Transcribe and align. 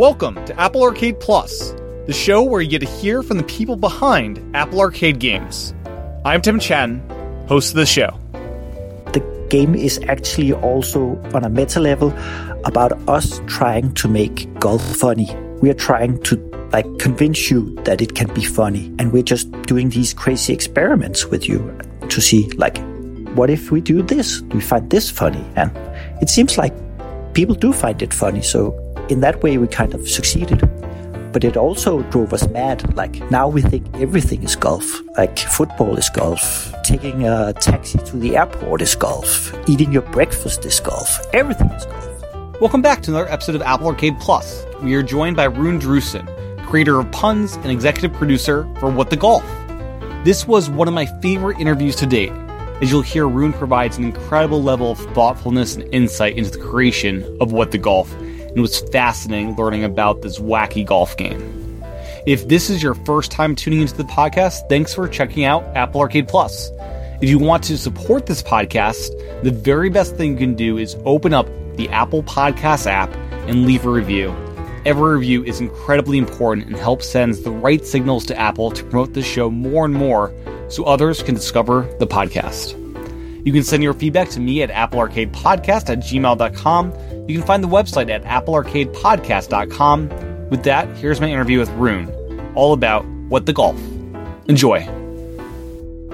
Welcome 0.00 0.42
to 0.46 0.58
Apple 0.58 0.82
Arcade 0.82 1.20
Plus, 1.20 1.72
the 2.06 2.14
show 2.14 2.42
where 2.42 2.62
you 2.62 2.70
get 2.70 2.78
to 2.78 2.86
hear 2.86 3.22
from 3.22 3.36
the 3.36 3.42
people 3.42 3.76
behind 3.76 4.40
Apple 4.56 4.80
Arcade 4.80 5.18
games. 5.18 5.74
I'm 6.24 6.40
Tim 6.40 6.58
Chen, 6.58 7.06
host 7.48 7.72
of 7.72 7.76
the 7.76 7.84
show. 7.84 8.18
The 9.12 9.20
game 9.50 9.74
is 9.74 10.00
actually 10.08 10.54
also 10.54 11.20
on 11.34 11.44
a 11.44 11.50
meta 11.50 11.80
level 11.80 12.14
about 12.64 12.92
us 13.10 13.42
trying 13.46 13.92
to 13.96 14.08
make 14.08 14.48
golf 14.58 14.80
funny. 14.96 15.28
We 15.60 15.68
are 15.68 15.74
trying 15.74 16.22
to 16.22 16.36
like 16.72 16.86
convince 16.98 17.50
you 17.50 17.74
that 17.84 18.00
it 18.00 18.14
can 18.14 18.32
be 18.32 18.42
funny 18.42 18.86
and 18.98 19.12
we're 19.12 19.22
just 19.22 19.52
doing 19.64 19.90
these 19.90 20.14
crazy 20.14 20.54
experiments 20.54 21.26
with 21.26 21.46
you 21.46 21.78
to 22.08 22.22
see 22.22 22.48
like 22.52 22.78
what 23.36 23.50
if 23.50 23.70
we 23.70 23.82
do 23.82 24.00
this? 24.00 24.40
Do 24.40 24.56
we 24.56 24.62
find 24.62 24.88
this 24.88 25.10
funny? 25.10 25.44
And 25.56 25.70
it 26.22 26.30
seems 26.30 26.56
like 26.56 26.72
people 27.34 27.54
do 27.54 27.74
find 27.74 28.00
it 28.00 28.14
funny, 28.14 28.40
so 28.40 28.89
in 29.10 29.20
that 29.20 29.42
way, 29.42 29.58
we 29.58 29.66
kind 29.66 29.92
of 29.92 30.08
succeeded. 30.08 30.60
But 31.32 31.44
it 31.44 31.56
also 31.56 32.02
drove 32.04 32.32
us 32.32 32.48
mad. 32.48 32.96
Like 32.96 33.28
now 33.30 33.48
we 33.48 33.60
think 33.60 33.86
everything 33.94 34.42
is 34.44 34.56
golf. 34.56 35.00
Like 35.16 35.38
football 35.38 35.96
is 35.96 36.08
golf. 36.10 36.72
Taking 36.84 37.26
a 37.26 37.52
taxi 37.52 37.98
to 37.98 38.16
the 38.16 38.36
airport 38.36 38.82
is 38.82 38.94
golf. 38.94 39.52
Eating 39.68 39.92
your 39.92 40.02
breakfast 40.02 40.64
is 40.64 40.78
golf. 40.80 41.20
Everything 41.32 41.68
is 41.70 41.86
golf. 41.86 42.60
Welcome 42.60 42.82
back 42.82 43.02
to 43.02 43.10
another 43.10 43.30
episode 43.30 43.56
of 43.56 43.62
Apple 43.62 43.88
Arcade 43.88 44.18
Plus. 44.20 44.64
We 44.82 44.94
are 44.94 45.02
joined 45.02 45.36
by 45.36 45.44
Rune 45.44 45.80
Drewson, 45.80 46.26
creator 46.66 46.98
of 47.00 47.10
Puns 47.10 47.56
and 47.56 47.70
executive 47.70 48.12
producer 48.12 48.62
for 48.78 48.90
What 48.90 49.10
the 49.10 49.16
Golf. 49.16 49.44
This 50.24 50.46
was 50.46 50.70
one 50.70 50.88
of 50.88 50.94
my 50.94 51.06
favorite 51.20 51.58
interviews 51.58 51.96
to 51.96 52.06
date, 52.06 52.32
as 52.80 52.90
you'll 52.90 53.02
hear 53.02 53.28
Rune 53.28 53.52
provides 53.52 53.98
an 53.98 54.04
incredible 54.04 54.62
level 54.62 54.92
of 54.92 54.98
thoughtfulness 55.14 55.76
and 55.76 55.84
insight 55.94 56.36
into 56.36 56.50
the 56.50 56.58
creation 56.58 57.24
of 57.40 57.52
What 57.52 57.70
the 57.70 57.78
Golf 57.78 58.14
and 58.50 58.58
it 58.58 58.60
was 58.60 58.80
fascinating 58.90 59.56
learning 59.56 59.84
about 59.84 60.22
this 60.22 60.38
wacky 60.38 60.84
golf 60.84 61.16
game. 61.16 61.82
If 62.26 62.48
this 62.48 62.68
is 62.68 62.82
your 62.82 62.94
first 62.94 63.30
time 63.30 63.56
tuning 63.56 63.80
into 63.80 63.96
the 63.96 64.04
podcast, 64.04 64.68
thanks 64.68 64.92
for 64.92 65.08
checking 65.08 65.44
out 65.44 65.64
Apple 65.74 66.02
Arcade 66.02 66.28
Plus. 66.28 66.70
If 67.22 67.28
you 67.30 67.38
want 67.38 67.64
to 67.64 67.78
support 67.78 68.26
this 68.26 68.42
podcast, 68.42 69.10
the 69.42 69.50
very 69.50 69.88
best 69.88 70.16
thing 70.16 70.32
you 70.32 70.38
can 70.38 70.54
do 70.54 70.76
is 70.76 70.96
open 71.04 71.32
up 71.32 71.46
the 71.76 71.88
Apple 71.88 72.22
Podcast 72.22 72.86
app 72.86 73.14
and 73.48 73.64
leave 73.64 73.86
a 73.86 73.90
review. 73.90 74.34
Every 74.84 75.14
review 75.14 75.44
is 75.44 75.60
incredibly 75.60 76.18
important 76.18 76.66
and 76.66 76.76
helps 76.76 77.08
send 77.08 77.34
the 77.36 77.50
right 77.50 77.84
signals 77.84 78.24
to 78.26 78.38
Apple 78.38 78.70
to 78.70 78.82
promote 78.84 79.14
the 79.14 79.22
show 79.22 79.50
more 79.50 79.84
and 79.84 79.94
more 79.94 80.32
so 80.68 80.84
others 80.84 81.22
can 81.22 81.34
discover 81.34 81.82
the 81.98 82.06
podcast. 82.06 82.76
You 83.44 83.52
can 83.52 83.62
send 83.62 83.82
your 83.82 83.94
feedback 83.94 84.28
to 84.30 84.40
me 84.40 84.62
at 84.62 84.70
applearcadepodcast 84.70 85.90
at 85.90 85.98
gmail.com 86.00 86.92
you 87.30 87.38
can 87.38 87.46
find 87.46 87.62
the 87.62 87.68
website 87.68 88.10
at 88.10 88.24
applearcadepodcast.com. 88.24 90.48
With 90.50 90.64
that, 90.64 90.96
here's 90.96 91.20
my 91.20 91.30
interview 91.30 91.60
with 91.60 91.70
Rune, 91.70 92.52
all 92.56 92.72
about 92.72 93.04
what 93.28 93.46
the 93.46 93.52
golf. 93.52 93.80
Enjoy. 94.48 94.84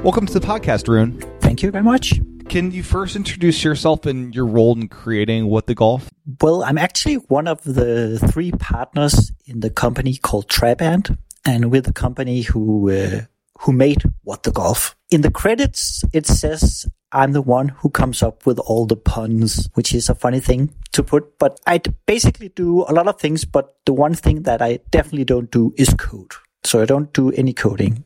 Welcome 0.02 0.26
to 0.26 0.38
the 0.38 0.46
podcast, 0.46 0.88
Rune. 0.88 1.18
Thank 1.40 1.62
you 1.62 1.70
very 1.70 1.84
much. 1.84 2.20
Can 2.48 2.70
you 2.70 2.82
first 2.82 3.16
introduce 3.16 3.64
yourself 3.64 4.06
and 4.06 4.34
your 4.34 4.46
role 4.46 4.78
in 4.78 4.88
creating 4.88 5.46
What 5.46 5.66
the 5.66 5.74
Golf? 5.74 6.10
Well, 6.40 6.62
I'm 6.62 6.78
actually 6.78 7.14
one 7.14 7.48
of 7.48 7.62
the 7.64 8.18
three 8.30 8.52
partners 8.52 9.32
in 9.46 9.60
the 9.60 9.70
company 9.70 10.16
called 10.16 10.48
Triband, 10.48 11.18
and 11.44 11.72
we're 11.72 11.80
the 11.80 11.92
company 11.92 12.42
who 12.42 12.90
uh, 12.90 13.22
who 13.60 13.72
made 13.72 14.02
What 14.26 14.42
the 14.42 14.50
Golf. 14.50 14.96
In 15.12 15.20
the 15.20 15.30
credits, 15.30 16.02
it 16.12 16.26
says 16.26 16.84
I'm 17.12 17.30
the 17.30 17.40
one 17.40 17.68
who 17.68 17.88
comes 17.90 18.24
up 18.24 18.44
with 18.44 18.58
all 18.58 18.84
the 18.84 18.96
puns, 18.96 19.68
which 19.74 19.94
is 19.94 20.08
a 20.08 20.16
funny 20.16 20.40
thing 20.40 20.74
to 20.94 21.04
put. 21.04 21.38
But 21.38 21.60
I 21.64 21.78
basically 22.06 22.48
do 22.48 22.84
a 22.88 22.92
lot 22.92 23.06
of 23.06 23.20
things, 23.20 23.44
but 23.44 23.76
the 23.86 23.92
one 23.92 24.14
thing 24.14 24.42
that 24.42 24.60
I 24.60 24.80
definitely 24.90 25.26
don't 25.26 25.52
do 25.52 25.72
is 25.76 25.94
code. 25.94 26.32
So 26.64 26.82
I 26.82 26.86
don't 26.86 27.12
do 27.12 27.30
any 27.30 27.52
coding. 27.52 28.02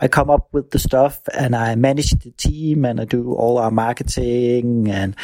I 0.00 0.08
come 0.08 0.30
up 0.30 0.48
with 0.52 0.70
the 0.70 0.78
stuff 0.78 1.20
and 1.36 1.54
I 1.54 1.74
manage 1.74 2.12
the 2.12 2.30
team 2.30 2.86
and 2.86 2.98
I 2.98 3.04
do 3.04 3.34
all 3.34 3.58
our 3.58 3.70
marketing 3.70 4.88
and 4.88 5.14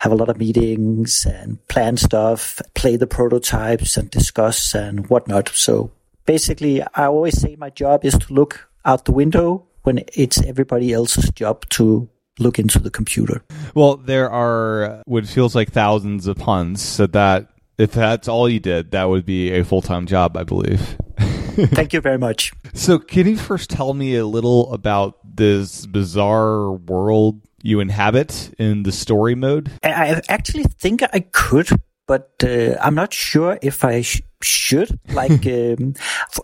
have 0.00 0.10
a 0.10 0.16
lot 0.16 0.28
of 0.28 0.36
meetings 0.36 1.24
and 1.26 1.64
plan 1.68 1.96
stuff, 1.96 2.60
play 2.74 2.96
the 2.96 3.06
prototypes 3.06 3.96
and 3.96 4.10
discuss 4.10 4.74
and 4.74 5.08
whatnot. 5.08 5.50
So 5.50 5.92
basically, 6.26 6.82
I 6.82 7.06
always 7.06 7.40
say 7.40 7.54
my 7.54 7.70
job 7.70 8.04
is 8.04 8.18
to 8.18 8.34
look 8.34 8.68
out 8.84 9.04
the 9.04 9.12
window 9.12 9.68
when 9.82 10.04
it's 10.14 10.42
everybody 10.42 10.92
else's 10.92 11.30
job 11.30 11.68
to 11.70 12.08
look 12.38 12.58
into 12.58 12.78
the 12.78 12.90
computer. 12.90 13.42
Well, 13.74 13.96
there 13.96 14.30
are 14.30 15.02
what 15.06 15.26
feels 15.26 15.54
like 15.54 15.70
thousands 15.70 16.26
of 16.26 16.36
puns. 16.36 16.80
So 16.80 17.06
that 17.08 17.48
if 17.78 17.92
that's 17.92 18.28
all 18.28 18.48
you 18.48 18.60
did, 18.60 18.90
that 18.92 19.04
would 19.08 19.24
be 19.24 19.50
a 19.52 19.64
full 19.64 19.82
time 19.82 20.06
job, 20.06 20.36
I 20.36 20.44
believe. 20.44 20.96
Thank 21.18 21.92
you 21.92 22.00
very 22.00 22.18
much. 22.18 22.52
So, 22.72 22.98
can 22.98 23.26
you 23.26 23.36
first 23.36 23.70
tell 23.70 23.92
me 23.92 24.16
a 24.16 24.26
little 24.26 24.72
about 24.72 25.18
this 25.36 25.84
bizarre 25.86 26.72
world 26.72 27.42
you 27.62 27.80
inhabit 27.80 28.54
in 28.58 28.84
the 28.84 28.92
story 28.92 29.34
mode? 29.34 29.70
I 29.82 30.22
actually 30.28 30.64
think 30.64 31.02
I 31.02 31.20
could, 31.20 31.68
but 32.06 32.32
uh, 32.42 32.76
I'm 32.80 32.94
not 32.94 33.12
sure 33.12 33.58
if 33.60 33.84
I 33.84 34.00
sh- 34.00 34.22
should. 34.42 34.98
Like, 35.12 35.46
um, 35.46 35.94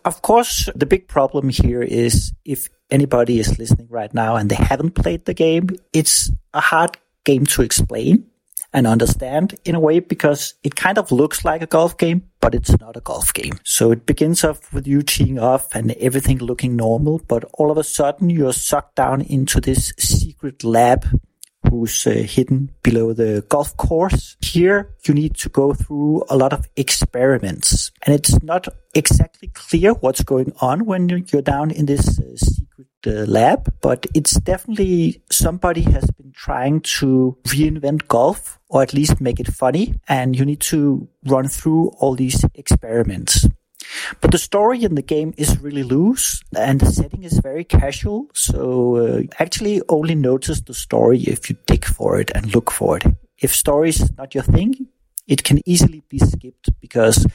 of 0.04 0.20
course, 0.22 0.68
the 0.74 0.86
big 0.86 1.08
problem 1.08 1.48
here 1.48 1.82
is 1.82 2.32
if 2.44 2.68
anybody 2.90 3.38
is 3.38 3.58
listening 3.58 3.88
right 3.90 4.12
now 4.12 4.36
and 4.36 4.50
they 4.50 4.56
haven't 4.56 4.92
played 4.92 5.24
the 5.24 5.34
game, 5.34 5.68
it's 5.92 6.30
a 6.54 6.60
hard 6.60 6.96
game 7.24 7.46
to 7.46 7.62
explain 7.62 8.26
and 8.72 8.86
understand 8.86 9.54
in 9.64 9.74
a 9.74 9.80
way 9.80 9.98
because 9.98 10.54
it 10.62 10.76
kind 10.76 10.98
of 10.98 11.10
looks 11.10 11.44
like 11.44 11.62
a 11.62 11.66
golf 11.66 11.96
game, 11.96 12.22
but 12.40 12.54
it's 12.54 12.78
not 12.80 12.96
a 12.96 13.00
golf 13.00 13.32
game. 13.32 13.58
So 13.64 13.90
it 13.90 14.04
begins 14.04 14.44
off 14.44 14.72
with 14.72 14.86
you 14.86 15.02
teeing 15.02 15.38
off 15.38 15.74
and 15.74 15.92
everything 15.92 16.38
looking 16.38 16.76
normal, 16.76 17.20
but 17.28 17.44
all 17.54 17.70
of 17.70 17.78
a 17.78 17.84
sudden 17.84 18.30
you're 18.30 18.52
sucked 18.52 18.96
down 18.96 19.22
into 19.22 19.60
this 19.60 19.92
secret 19.98 20.64
lab 20.64 21.06
who's 21.68 22.06
uh, 22.06 22.10
hidden 22.10 22.70
below 22.82 23.12
the 23.12 23.44
golf 23.48 23.76
course. 23.76 24.36
Here, 24.40 24.94
you 25.06 25.14
need 25.14 25.36
to 25.36 25.48
go 25.48 25.74
through 25.74 26.24
a 26.28 26.36
lot 26.36 26.52
of 26.52 26.66
experiments, 26.76 27.90
and 28.04 28.14
it's 28.14 28.42
not 28.42 28.68
exactly 28.94 29.48
clear 29.48 29.92
what's 29.94 30.22
going 30.22 30.52
on 30.60 30.86
when 30.86 31.08
you're 31.08 31.42
down 31.42 31.70
in 31.70 31.86
this 31.86 32.18
uh, 32.18 32.36
secret 32.36 32.88
uh, 33.06 33.30
lab, 33.30 33.72
but 33.80 34.06
it's 34.14 34.34
definitely 34.40 35.22
somebody 35.30 35.82
has 35.82 36.10
been 36.12 36.32
trying 36.32 36.80
to 36.80 37.36
reinvent 37.46 38.08
golf 38.08 38.58
or 38.68 38.82
at 38.82 38.92
least 38.92 39.20
make 39.20 39.40
it 39.40 39.48
funny, 39.48 39.94
and 40.08 40.36
you 40.38 40.44
need 40.44 40.60
to 40.60 41.08
run 41.26 41.48
through 41.48 41.88
all 41.98 42.14
these 42.14 42.44
experiments. 42.54 43.46
But 44.20 44.32
the 44.32 44.38
story 44.38 44.84
in 44.84 44.94
the 44.94 45.02
game 45.02 45.34
is 45.36 45.58
really 45.60 45.82
loose 45.82 46.42
and 46.56 46.80
the 46.80 46.92
setting 46.92 47.24
is 47.24 47.38
very 47.40 47.64
casual. 47.64 48.26
So 48.34 48.96
uh, 48.96 49.22
actually 49.38 49.82
only 49.88 50.14
notice 50.14 50.60
the 50.60 50.74
story 50.74 51.20
if 51.22 51.48
you 51.48 51.56
dig 51.66 51.84
for 51.84 52.20
it 52.20 52.30
and 52.34 52.54
look 52.54 52.70
for 52.70 52.96
it. 52.96 53.04
If 53.38 53.54
story 53.54 53.90
is 53.90 54.16
not 54.16 54.34
your 54.34 54.44
thing, 54.44 54.88
it 55.28 55.44
can 55.44 55.60
easily 55.68 56.02
be 56.08 56.18
skipped 56.18 56.70
because 56.80 57.26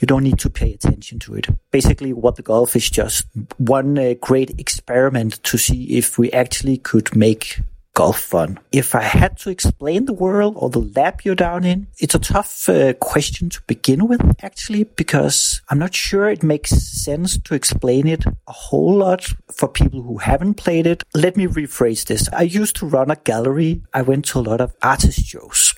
you 0.00 0.06
don't 0.06 0.24
need 0.24 0.38
to 0.38 0.50
pay 0.50 0.72
attention 0.72 1.18
to 1.20 1.34
it. 1.34 1.46
Basically, 1.70 2.12
what 2.12 2.36
the 2.36 2.42
golf 2.42 2.74
is 2.74 2.88
just 2.88 3.26
one 3.58 3.98
uh, 3.98 4.14
great 4.20 4.58
experiment 4.58 5.42
to 5.44 5.58
see 5.58 5.98
if 5.98 6.18
we 6.18 6.32
actually 6.32 6.78
could 6.78 7.14
make 7.14 7.60
golf 7.98 8.20
fun. 8.20 8.60
If 8.70 8.94
I 8.94 9.02
had 9.02 9.38
to 9.38 9.50
explain 9.50 10.04
the 10.04 10.12
world 10.12 10.54
or 10.56 10.70
the 10.70 10.88
lab 10.94 11.22
you're 11.24 11.34
down 11.34 11.64
in, 11.64 11.88
it's 11.98 12.14
a 12.14 12.20
tough 12.20 12.68
uh, 12.68 12.92
question 12.92 13.50
to 13.50 13.60
begin 13.66 14.06
with, 14.06 14.22
actually, 14.40 14.84
because 14.84 15.60
I'm 15.68 15.80
not 15.80 15.96
sure 15.96 16.28
it 16.28 16.44
makes 16.44 16.70
sense 16.70 17.36
to 17.38 17.54
explain 17.54 18.06
it 18.06 18.24
a 18.24 18.52
whole 18.52 18.94
lot 18.98 19.26
for 19.52 19.66
people 19.66 20.02
who 20.02 20.18
haven't 20.18 20.54
played 20.54 20.86
it. 20.86 21.02
Let 21.12 21.36
me 21.36 21.48
rephrase 21.48 22.04
this. 22.04 22.28
I 22.32 22.42
used 22.42 22.76
to 22.76 22.86
run 22.86 23.10
a 23.10 23.16
gallery. 23.16 23.82
I 23.92 24.02
went 24.02 24.26
to 24.26 24.38
a 24.38 24.46
lot 24.48 24.60
of 24.60 24.76
artist 24.80 25.26
shows. 25.26 25.74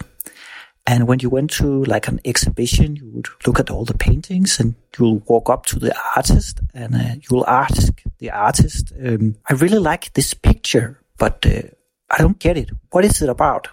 And 0.86 1.08
when 1.08 1.20
you 1.20 1.30
went 1.30 1.50
to 1.52 1.84
like 1.84 2.06
an 2.08 2.20
exhibition, 2.26 2.96
you 2.96 3.08
would 3.14 3.28
look 3.46 3.58
at 3.58 3.70
all 3.70 3.86
the 3.86 3.96
paintings 3.96 4.60
and 4.60 4.74
you'll 4.98 5.22
walk 5.26 5.48
up 5.48 5.64
to 5.66 5.78
the 5.78 5.96
artist 6.14 6.60
and 6.74 6.94
uh, 6.94 7.14
you'll 7.30 7.46
ask 7.46 8.02
the 8.18 8.30
artist, 8.30 8.92
um, 9.02 9.36
I 9.48 9.54
really 9.54 9.78
like 9.78 10.12
this 10.12 10.34
picture, 10.34 11.00
but 11.16 11.46
uh, 11.46 11.62
I 12.10 12.18
don't 12.18 12.38
get 12.38 12.56
it. 12.56 12.70
What 12.90 13.04
is 13.04 13.22
it 13.22 13.28
about? 13.28 13.68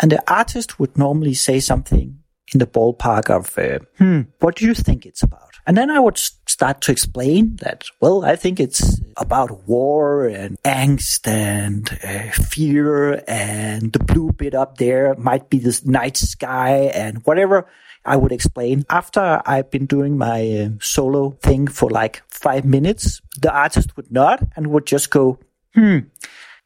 And 0.00 0.12
the 0.12 0.22
artist 0.32 0.78
would 0.78 0.98
normally 0.98 1.34
say 1.34 1.60
something 1.60 2.18
in 2.52 2.58
the 2.58 2.66
ballpark 2.66 3.30
of, 3.30 3.56
uh, 3.58 3.84
hmm, 3.98 4.22
what 4.40 4.56
do 4.56 4.66
you 4.66 4.74
think 4.74 5.06
it's 5.06 5.22
about? 5.22 5.46
And 5.66 5.76
then 5.76 5.90
I 5.90 5.98
would 5.98 6.16
start 6.16 6.80
to 6.82 6.92
explain 6.92 7.56
that, 7.56 7.86
well, 8.00 8.24
I 8.24 8.36
think 8.36 8.60
it's 8.60 9.00
about 9.16 9.66
war 9.66 10.28
and 10.28 10.56
angst 10.62 11.26
and 11.26 11.90
uh, 12.04 12.30
fear 12.30 13.24
and 13.26 13.92
the 13.92 13.98
blue 13.98 14.30
bit 14.32 14.54
up 14.54 14.78
there 14.78 15.14
might 15.16 15.50
be 15.50 15.58
this 15.58 15.84
night 15.84 16.16
sky 16.16 16.90
and 16.94 17.18
whatever 17.24 17.66
I 18.04 18.16
would 18.16 18.30
explain. 18.30 18.84
After 18.88 19.42
I've 19.44 19.70
been 19.70 19.86
doing 19.86 20.16
my 20.16 20.48
uh, 20.52 20.68
solo 20.80 21.30
thing 21.42 21.66
for 21.66 21.90
like 21.90 22.22
five 22.28 22.64
minutes, 22.64 23.20
the 23.40 23.52
artist 23.52 23.96
would 23.96 24.12
nod 24.12 24.48
and 24.54 24.68
would 24.68 24.86
just 24.86 25.10
go, 25.10 25.40
hmm, 25.74 25.98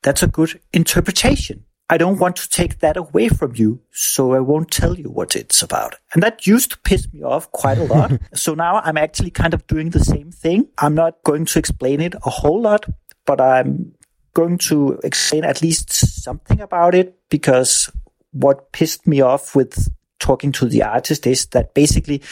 that's 0.02 0.23
a 0.23 0.26
good 0.26 0.61
interpretation. 0.73 1.64
I 1.88 1.97
don't 1.97 2.20
want 2.20 2.37
to 2.37 2.49
take 2.49 2.79
that 2.79 2.97
away 2.97 3.29
from 3.29 3.56
you, 3.56 3.81
so 3.91 4.32
I 4.32 4.38
won't 4.38 4.70
tell 4.70 4.97
you 4.97 5.11
what 5.11 5.35
it's 5.35 5.61
about. 5.61 5.97
And 6.14 6.23
that 6.23 6.47
used 6.47 6.70
to 6.70 6.79
piss 6.79 7.12
me 7.12 7.23
off 7.25 7.50
quite 7.50 7.79
a 7.79 7.85
lot. 7.85 8.12
so 8.35 8.55
now 8.55 8.76
I'm 8.76 8.97
actually 8.97 9.31
kind 9.31 9.55
of 9.55 9.67
doing 9.67 9.91
the 9.91 9.99
same 9.99 10.31
thing. 10.31 10.69
I'm 10.79 10.94
not 10.94 11.20
going 11.25 11.47
to 11.47 11.58
explain 11.58 12.00
it 12.00 12.14
a 12.25 12.31
whole 12.31 12.61
lot, 12.61 12.87
but 13.26 13.41
I'm 13.41 13.93
going 14.35 14.58
to 14.58 15.00
explain 15.02 15.44
at 15.44 15.62
least 15.62 15.93
something 16.23 16.61
about 16.61 16.94
it 16.94 17.19
because 17.29 17.91
what 18.31 18.70
pissed 18.70 19.06
me 19.08 19.20
off 19.20 19.56
with 19.56 19.91
talking 20.20 20.52
to 20.52 20.67
the 20.67 20.82
artist 20.82 21.26
is 21.26 21.46
that 21.46 21.75
basically 21.75 22.22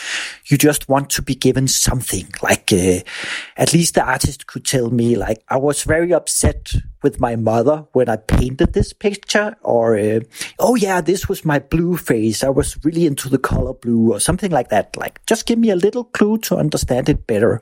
you 0.46 0.56
just 0.56 0.88
want 0.88 1.10
to 1.10 1.22
be 1.22 1.34
given 1.34 1.66
something. 1.66 2.28
Like 2.42 2.72
uh, 2.72 3.00
at 3.56 3.72
least 3.72 3.94
the 3.94 4.04
artist 4.04 4.46
could 4.46 4.64
tell 4.64 4.90
me 4.90 5.16
like 5.16 5.42
i 5.48 5.56
was 5.56 5.82
very 5.82 6.12
upset 6.12 6.72
with 7.02 7.20
my 7.20 7.36
mother 7.36 7.86
when 7.92 8.08
i 8.08 8.16
painted 8.16 8.72
this 8.72 8.92
picture 8.92 9.56
or 9.62 9.96
uh, 9.96 10.20
oh 10.58 10.74
yeah 10.74 11.00
this 11.00 11.28
was 11.28 11.44
my 11.44 11.58
blue 11.58 11.96
face. 11.96 12.44
I 12.44 12.48
was 12.48 12.76
really 12.84 13.06
into 13.06 13.28
the 13.28 13.38
color 13.38 13.72
blue 13.72 14.12
or 14.12 14.20
something 14.20 14.50
like 14.50 14.68
that. 14.68 14.96
Like 14.96 15.24
just 15.26 15.46
give 15.46 15.58
me 15.58 15.70
a 15.70 15.76
little 15.76 16.04
clue 16.04 16.38
to 16.38 16.56
understand 16.56 17.08
it 17.08 17.26
better. 17.26 17.60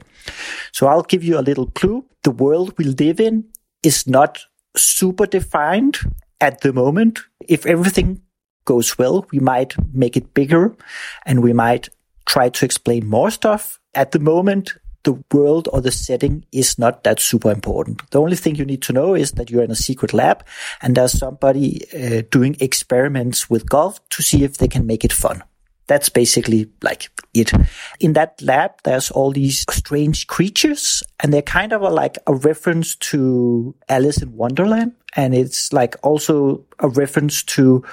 So 0.73 0.87
i'll 0.87 1.03
give 1.03 1.25
you 1.25 1.39
a 1.39 1.47
little 1.49 1.71
clue. 1.71 2.05
The 2.25 2.31
world 2.31 2.75
we 2.77 2.85
live 2.85 3.21
in 3.21 3.45
is 3.83 4.07
not 4.07 4.41
super 4.77 5.27
defined 5.27 5.99
at 6.41 6.61
the 6.61 6.73
moment. 6.73 7.21
If 7.49 7.67
everything 7.67 8.23
goes 8.67 8.99
well, 8.99 9.27
we 9.33 9.39
might 9.39 9.75
make 9.95 10.17
it 10.17 10.35
bigger 10.35 10.77
and 11.25 11.43
we 11.43 11.55
might 11.55 11.89
try 12.27 12.51
to 12.51 12.65
explain 12.65 13.07
more 13.07 13.31
stuff. 13.31 13.81
At 13.95 14.13
the 14.13 14.19
moment, 14.19 14.75
the 15.05 15.23
world 15.33 15.69
or 15.73 15.81
the 15.81 15.93
setting 15.93 16.45
is 16.53 16.79
not 16.79 17.05
that 17.05 17.21
super 17.21 17.51
important. 17.51 18.03
The 18.11 18.21
only 18.21 18.37
thing 18.37 18.57
you 18.57 18.65
need 18.65 18.83
to 18.83 18.93
know 18.93 19.15
is 19.15 19.33
that 19.33 19.51
you're 19.51 19.63
in 19.63 19.71
a 19.71 19.77
secret 19.77 20.13
lab 20.13 20.45
and 20.83 20.95
there's 20.95 21.19
somebody 21.19 21.87
uh, 21.95 22.23
doing 22.31 22.57
experiments 22.61 23.49
with 23.49 23.69
golf 23.69 24.07
to 24.11 24.23
see 24.23 24.43
if 24.43 24.59
they 24.59 24.69
can 24.69 24.85
make 24.85 25.05
it 25.05 25.13
fun. 25.13 25.43
That's 25.87 26.09
basically 26.09 26.69
like 26.83 27.11
it. 27.33 27.53
In 28.01 28.15
that 28.15 28.43
lab, 28.43 28.73
there's 28.83 29.13
all 29.13 29.31
these 29.31 29.65
strange 29.71 30.27
creatures 30.27 31.05
and 31.21 31.33
they're 31.33 31.43
kind 31.43 31.73
of 31.73 31.83
a, 31.83 31.89
like 31.89 32.19
a 32.27 32.35
reference 32.35 32.97
to 32.97 33.77
Alice 33.89 34.21
in 34.21 34.37
Wonderland. 34.37 34.93
And 35.15 35.33
it's 35.35 35.73
like 35.73 35.95
also 36.03 36.65
a 36.81 36.89
reference 36.89 37.45
to 37.45 37.85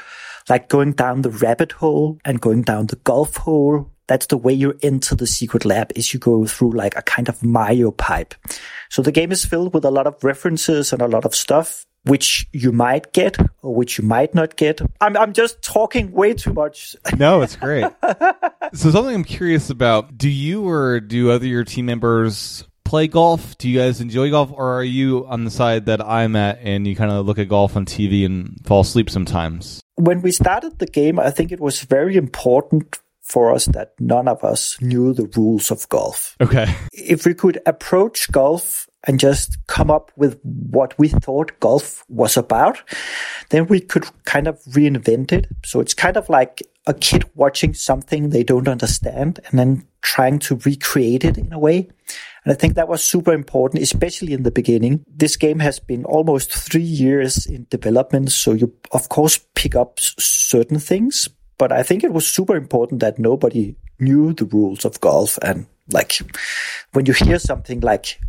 like 0.50 0.70
going 0.70 0.94
down 0.94 1.22
the 1.22 1.30
rabbit 1.30 1.72
hole 1.72 2.20
and 2.26 2.42
going 2.42 2.62
down 2.62 2.88
the 2.88 2.98
golf 2.98 3.38
hole. 3.38 3.90
That's 4.08 4.26
the 4.26 4.38
way 4.38 4.54
you 4.54 4.78
enter 4.82 5.16
the 5.16 5.26
secret 5.26 5.64
lab 5.64 5.92
is 5.96 6.14
you 6.14 6.20
go 6.20 6.46
through 6.46 6.72
like 6.72 6.96
a 6.98 7.02
kind 7.02 7.30
of 7.30 7.42
Mario 7.42 7.92
pipe. 7.92 8.36
So 8.90 9.02
the 9.02 9.14
game 9.14 9.32
is 9.32 9.46
filled 9.46 9.74
with 9.74 9.86
a 9.86 9.92
lot 9.92 10.08
of 10.08 10.22
references 10.24 10.92
and 10.92 11.02
a 11.02 11.08
lot 11.08 11.26
of 11.26 11.34
stuff 11.34 11.86
which 12.06 12.48
you 12.52 12.72
might 12.72 13.14
get 13.14 13.38
or 13.62 13.74
which 13.74 13.98
you 13.98 14.04
might 14.04 14.36
not 14.36 14.56
get. 14.56 14.82
I'm, 15.02 15.16
I'm 15.18 15.34
just 15.34 15.62
talking 15.62 16.12
way 16.12 16.34
too 16.34 16.54
much. 16.54 16.96
no, 17.18 17.42
it's 17.42 17.56
great. 17.56 17.86
so 18.74 18.92
something 18.92 19.16
I'm 19.16 19.24
curious 19.24 19.70
about, 19.70 20.18
do 20.18 20.30
you 20.30 20.68
or 20.68 21.00
do 21.00 21.32
other 21.32 21.48
your 21.48 21.64
team 21.64 21.86
members 21.86 22.68
play 22.84 23.08
golf? 23.08 23.58
Do 23.58 23.70
you 23.70 23.80
guys 23.80 24.02
enjoy 24.02 24.30
golf, 24.30 24.52
or 24.52 24.78
are 24.78 24.84
you 24.84 25.26
on 25.28 25.46
the 25.46 25.52
side 25.52 25.86
that 25.88 26.02
I'm 26.02 26.36
at 26.36 26.60
and 26.62 26.86
you 26.86 26.96
kind 26.96 27.12
of 27.12 27.26
look 27.26 27.40
at 27.40 27.48
golf 27.48 27.76
on 27.76 27.86
TV 27.86 28.26
and 28.26 28.60
fall 28.66 28.82
asleep 28.82 29.10
sometimes? 29.10 29.83
When 29.96 30.22
we 30.22 30.32
started 30.32 30.80
the 30.80 30.88
game, 30.88 31.20
I 31.20 31.32
think 31.32 31.52
it 31.52 31.60
was 31.60 31.82
very 31.82 32.16
important 32.16 33.00
for 33.22 33.54
us 33.54 33.66
that 33.68 33.94
none 34.00 34.28
of 34.28 34.44
us 34.44 34.80
knew 34.82 35.14
the 35.14 35.30
rules 35.36 35.72
of 35.72 35.88
golf. 35.90 36.36
Okay. 36.42 36.74
If 36.92 37.26
we 37.26 37.34
could 37.34 37.60
approach 37.66 38.32
golf 38.32 38.88
and 39.06 39.20
just 39.20 39.58
come 39.68 39.90
up 39.90 40.12
with 40.16 40.40
what 40.44 40.98
we 41.00 41.08
thought 41.08 41.60
golf 41.60 42.04
was 42.10 42.38
about, 42.38 42.82
then 43.50 43.68
we 43.68 43.80
could 43.80 44.06
kind 44.26 44.48
of 44.48 44.62
reinvent 44.66 45.32
it. 45.32 45.48
So 45.66 45.80
it's 45.80 45.94
kind 45.94 46.18
of 46.18 46.30
like 46.30 46.62
a 46.86 46.94
kid 46.94 47.24
watching 47.36 47.74
something 47.74 48.30
they 48.30 48.44
don't 48.44 48.68
understand 48.68 49.40
and 49.48 49.60
then 49.60 49.88
trying 50.02 50.40
to 50.40 50.60
recreate 50.66 51.24
it 51.24 51.38
in 51.38 51.52
a 51.54 51.60
way. 51.60 51.90
And 52.44 52.52
I 52.52 52.56
think 52.56 52.76
that 52.76 52.90
was 52.90 53.04
super 53.04 53.34
important, 53.34 53.84
especially 53.84 54.34
in 54.34 54.44
the 54.44 54.52
beginning. 54.52 55.06
This 55.08 55.38
game 55.38 55.60
has 55.60 55.80
been 55.80 56.04
almost 56.06 56.54
three 56.54 56.82
years 56.82 57.46
in 57.46 57.68
development. 57.70 58.32
So 58.32 58.52
you, 58.52 58.74
of 58.92 59.10
course, 59.10 59.40
pick 59.56 59.76
up 59.76 60.00
certain 60.00 60.80
things, 60.80 61.30
but 61.58 61.72
I 61.72 61.84
think 61.84 62.04
it 62.04 62.12
was 62.12 62.28
super 62.28 62.56
important 62.56 63.00
that 63.00 63.20
nobody 63.20 63.76
knew 64.00 64.34
the 64.34 64.46
rules 64.46 64.84
of 64.84 65.00
golf. 65.00 65.40
And 65.42 65.68
like 65.92 66.20
when 66.92 67.06
you 67.06 67.14
hear 67.14 67.40
something 67.40 67.80
like 67.80 68.20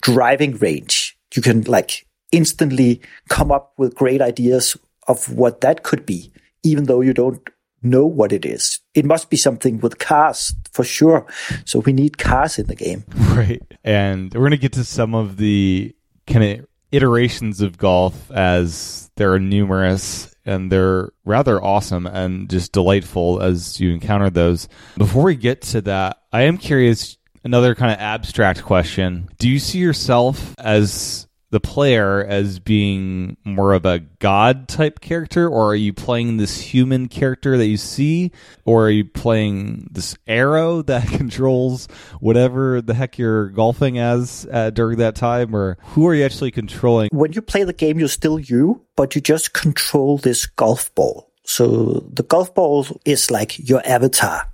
driving 0.00 0.56
range, 0.58 1.16
you 1.34 1.42
can 1.42 1.62
like 1.62 2.06
instantly 2.32 3.00
come 3.28 3.52
up 3.52 3.74
with 3.78 3.94
great 3.94 4.20
ideas 4.20 4.76
of 5.06 5.32
what 5.32 5.60
that 5.60 5.84
could 5.84 6.04
be, 6.04 6.32
even 6.64 6.84
though 6.84 7.00
you 7.00 7.14
don't 7.14 7.48
know 7.84 8.06
what 8.06 8.32
it 8.32 8.44
is. 8.44 8.80
It 8.94 9.04
must 9.04 9.30
be 9.30 9.36
something 9.36 9.80
with 9.80 9.98
cars 9.98 10.54
for 10.72 10.84
sure. 10.84 11.26
So 11.64 11.80
we 11.80 11.92
need 11.92 12.18
cars 12.18 12.58
in 12.58 12.66
the 12.66 12.74
game. 12.74 13.04
Right. 13.34 13.62
And 13.82 14.32
we're 14.32 14.40
going 14.40 14.52
to 14.52 14.56
get 14.58 14.72
to 14.74 14.84
some 14.84 15.14
of 15.14 15.36
the 15.36 15.94
kind 16.26 16.60
of 16.60 16.66
iterations 16.92 17.60
of 17.60 17.76
golf 17.76 18.30
as 18.30 19.10
there 19.16 19.32
are 19.32 19.40
numerous 19.40 20.34
and 20.46 20.70
they're 20.70 21.10
rather 21.24 21.62
awesome 21.62 22.06
and 22.06 22.48
just 22.48 22.72
delightful 22.72 23.40
as 23.42 23.80
you 23.80 23.92
encounter 23.92 24.30
those. 24.30 24.68
Before 24.96 25.24
we 25.24 25.36
get 25.36 25.62
to 25.62 25.80
that, 25.82 26.18
I 26.32 26.42
am 26.42 26.58
curious 26.58 27.16
another 27.42 27.74
kind 27.74 27.92
of 27.92 27.98
abstract 27.98 28.62
question. 28.62 29.28
Do 29.38 29.48
you 29.48 29.58
see 29.58 29.78
yourself 29.78 30.54
as 30.58 31.26
the 31.54 31.60
player 31.60 32.24
as 32.24 32.58
being 32.58 33.36
more 33.44 33.74
of 33.74 33.86
a 33.86 34.00
god 34.18 34.66
type 34.66 34.98
character, 34.98 35.48
or 35.48 35.68
are 35.68 35.76
you 35.76 35.92
playing 35.92 36.36
this 36.36 36.60
human 36.60 37.06
character 37.06 37.56
that 37.56 37.66
you 37.66 37.76
see, 37.76 38.32
or 38.64 38.86
are 38.86 38.90
you 38.90 39.04
playing 39.04 39.86
this 39.92 40.16
arrow 40.26 40.82
that 40.90 41.06
controls 41.06 41.86
whatever 42.18 42.82
the 42.82 42.92
heck 42.92 43.18
you're 43.18 43.50
golfing 43.50 44.00
as 44.00 44.48
uh, 44.50 44.70
during 44.70 44.98
that 44.98 45.14
time, 45.14 45.54
or 45.54 45.78
who 45.94 46.08
are 46.08 46.14
you 46.14 46.24
actually 46.24 46.50
controlling? 46.50 47.08
When 47.12 47.32
you 47.32 47.40
play 47.40 47.62
the 47.62 47.72
game, 47.72 48.00
you're 48.00 48.08
still 48.08 48.40
you, 48.40 48.84
but 48.96 49.14
you 49.14 49.20
just 49.20 49.52
control 49.52 50.18
this 50.18 50.46
golf 50.46 50.92
ball. 50.96 51.30
So 51.44 52.04
the 52.10 52.24
golf 52.24 52.52
ball 52.52 52.86
is 53.04 53.30
like 53.30 53.68
your 53.68 53.86
avatar. 53.86 54.50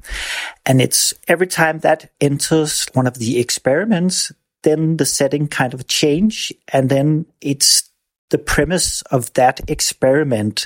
And 0.66 0.82
it's 0.82 1.14
every 1.28 1.46
time 1.46 1.78
that 1.78 2.10
enters 2.20 2.86
one 2.92 3.06
of 3.06 3.14
the 3.14 3.38
experiments, 3.38 4.32
then 4.62 4.96
the 4.96 5.06
setting 5.06 5.48
kind 5.48 5.74
of 5.74 5.86
change 5.86 6.52
and 6.72 6.88
then 6.88 7.26
it's 7.40 7.90
the 8.30 8.38
premise 8.38 9.02
of 9.10 9.32
that 9.34 9.60
experiment 9.68 10.64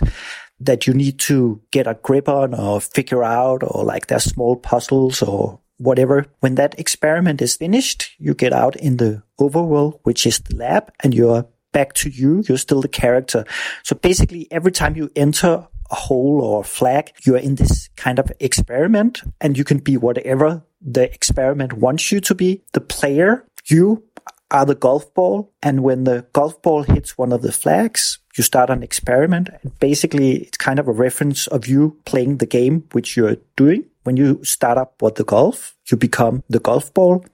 that 0.60 0.86
you 0.86 0.94
need 0.94 1.18
to 1.18 1.60
get 1.70 1.86
a 1.86 1.98
grip 2.02 2.28
on 2.28 2.54
or 2.54 2.80
figure 2.80 3.24
out 3.24 3.62
or 3.62 3.84
like 3.84 4.06
there's 4.06 4.24
small 4.24 4.56
puzzles 4.56 5.22
or 5.22 5.60
whatever. 5.78 6.26
When 6.40 6.54
that 6.54 6.78
experiment 6.78 7.42
is 7.42 7.56
finished, 7.56 8.10
you 8.18 8.34
get 8.34 8.52
out 8.52 8.76
in 8.76 8.98
the 8.98 9.22
overworld, 9.40 10.00
which 10.04 10.26
is 10.26 10.38
the 10.38 10.56
lab 10.56 10.92
and 11.02 11.12
you're 11.14 11.46
back 11.72 11.92
to 11.94 12.08
you. 12.08 12.44
You're 12.48 12.58
still 12.58 12.80
the 12.80 12.88
character. 12.88 13.44
So 13.82 13.96
basically 13.96 14.46
every 14.50 14.72
time 14.72 14.96
you 14.96 15.10
enter 15.16 15.66
a 15.90 15.94
hole 15.94 16.40
or 16.42 16.60
a 16.60 16.64
flag, 16.64 17.12
you're 17.24 17.36
in 17.36 17.56
this 17.56 17.88
kind 17.96 18.18
of 18.18 18.30
experiment 18.40 19.22
and 19.40 19.58
you 19.58 19.64
can 19.64 19.78
be 19.78 19.96
whatever 19.96 20.62
the 20.80 21.12
experiment 21.12 21.72
wants 21.74 22.12
you 22.12 22.20
to 22.20 22.34
be. 22.34 22.62
The 22.72 22.80
player 22.80 23.46
you 23.66 24.04
are 24.50 24.64
the 24.64 24.74
golf 24.74 25.12
ball, 25.14 25.52
and 25.62 25.82
when 25.82 26.04
the 26.04 26.26
golf 26.32 26.60
ball 26.62 26.82
hits 26.82 27.18
one 27.18 27.32
of 27.32 27.42
the 27.42 27.52
flags, 27.52 28.18
you 28.36 28.44
start 28.44 28.70
an 28.70 28.82
experiment. 28.82 29.48
And 29.62 29.78
basically, 29.78 30.42
it's 30.42 30.58
kind 30.58 30.78
of 30.78 30.88
a 30.88 30.92
reference 30.92 31.46
of 31.48 31.66
you 31.66 31.98
playing 32.04 32.38
the 32.38 32.46
game 32.46 32.84
which 32.92 33.16
you're 33.16 33.36
doing. 33.56 33.84
When 34.04 34.16
you 34.16 34.44
start 34.44 34.78
up 34.78 35.00
with 35.00 35.16
the 35.16 35.24
golf, 35.24 35.76
you 35.90 35.96
become 35.96 36.42
the 36.48 36.60
golf 36.60 36.92
ball. 36.94 37.24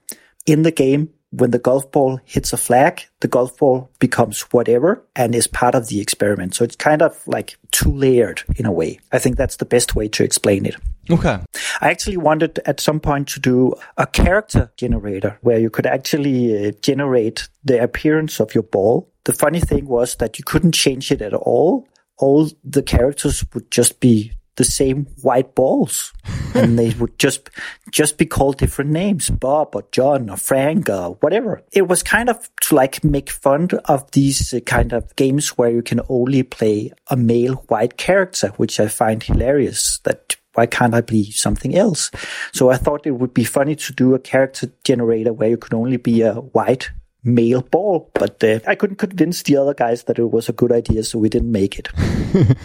In 0.45 0.63
the 0.63 0.71
game, 0.71 1.09
when 1.31 1.51
the 1.51 1.59
golf 1.59 1.91
ball 1.91 2.19
hits 2.25 2.53
a 2.53 2.57
flag, 2.57 3.03
the 3.21 3.27
golf 3.27 3.57
ball 3.57 3.89
becomes 3.99 4.41
whatever 4.53 5.03
and 5.15 5.33
is 5.33 5.47
part 5.47 5.75
of 5.75 5.87
the 5.87 6.01
experiment. 6.01 6.53
So 6.53 6.63
it's 6.63 6.75
kind 6.75 7.01
of 7.01 7.25
like 7.25 7.57
two 7.71 7.91
layered 7.91 8.43
in 8.57 8.65
a 8.65 8.71
way. 8.71 8.99
I 9.11 9.19
think 9.19 9.37
that's 9.37 9.55
the 9.55 9.65
best 9.65 9.95
way 9.95 10.07
to 10.09 10.23
explain 10.23 10.65
it. 10.65 10.75
Okay. 11.09 11.39
I 11.79 11.89
actually 11.89 12.17
wanted 12.17 12.59
at 12.65 12.79
some 12.79 12.99
point 12.99 13.27
to 13.29 13.39
do 13.39 13.73
a 13.97 14.05
character 14.05 14.71
generator 14.77 15.37
where 15.41 15.59
you 15.59 15.69
could 15.69 15.85
actually 15.85 16.67
uh, 16.67 16.71
generate 16.81 17.47
the 17.63 17.81
appearance 17.81 18.39
of 18.39 18.53
your 18.53 18.63
ball. 18.63 19.09
The 19.23 19.33
funny 19.33 19.61
thing 19.61 19.85
was 19.85 20.15
that 20.17 20.37
you 20.37 20.43
couldn't 20.43 20.73
change 20.73 21.11
it 21.11 21.21
at 21.21 21.33
all. 21.33 21.87
All 22.17 22.49
the 22.63 22.83
characters 22.83 23.43
would 23.53 23.71
just 23.71 23.99
be 23.99 24.33
the 24.55 24.63
same 24.63 25.07
white 25.21 25.55
balls. 25.55 26.13
And 26.53 26.77
they 26.77 26.89
would 26.99 27.17
just 27.17 27.49
just 27.91 28.17
be 28.17 28.25
called 28.25 28.57
different 28.57 28.91
names. 28.91 29.29
Bob 29.29 29.73
or 29.73 29.85
john 29.93 30.29
or 30.29 30.35
frank 30.35 30.89
or 30.89 31.15
whatever. 31.21 31.61
It 31.71 31.87
was 31.87 32.03
kind 32.03 32.29
of 32.29 32.49
to 32.63 32.75
like 32.75 33.05
make 33.05 33.29
fun 33.29 33.69
of 33.85 34.11
these 34.11 34.53
uh, 34.53 34.59
kind 34.59 34.91
of 34.91 35.15
games 35.15 35.57
where 35.57 35.71
you 35.71 35.81
can 35.81 36.01
only 36.09 36.43
play 36.43 36.91
a 37.07 37.15
male 37.15 37.63
white 37.69 37.95
character 37.95 38.49
which 38.57 38.81
i 38.81 38.87
find 38.89 39.23
hilarious 39.23 39.99
that 40.03 40.35
why 40.53 40.65
can't 40.65 40.93
I 40.93 41.01
be 41.01 41.31
something 41.31 41.75
else? 41.75 42.11
So 42.53 42.69
I 42.69 42.77
thought 42.77 43.07
it 43.07 43.11
would 43.11 43.33
be 43.33 43.43
funny 43.43 43.75
to 43.75 43.93
do 43.93 44.13
a 44.13 44.19
character 44.19 44.71
generator 44.83 45.33
where 45.33 45.49
you 45.49 45.57
could 45.57 45.73
only 45.73 45.97
be 45.97 46.21
a 46.21 46.33
white 46.33 46.91
male 47.23 47.61
ball, 47.61 48.09
but 48.13 48.43
uh, 48.43 48.59
I 48.67 48.75
couldn't 48.75 48.97
convince 48.97 49.43
the 49.43 49.57
other 49.57 49.73
guys 49.73 50.03
that 50.03 50.19
it 50.19 50.31
was 50.31 50.49
a 50.49 50.53
good 50.53 50.71
idea, 50.71 51.03
so 51.03 51.19
we 51.19 51.29
didn't 51.29 51.51
make 51.51 51.77
it. 51.77 51.89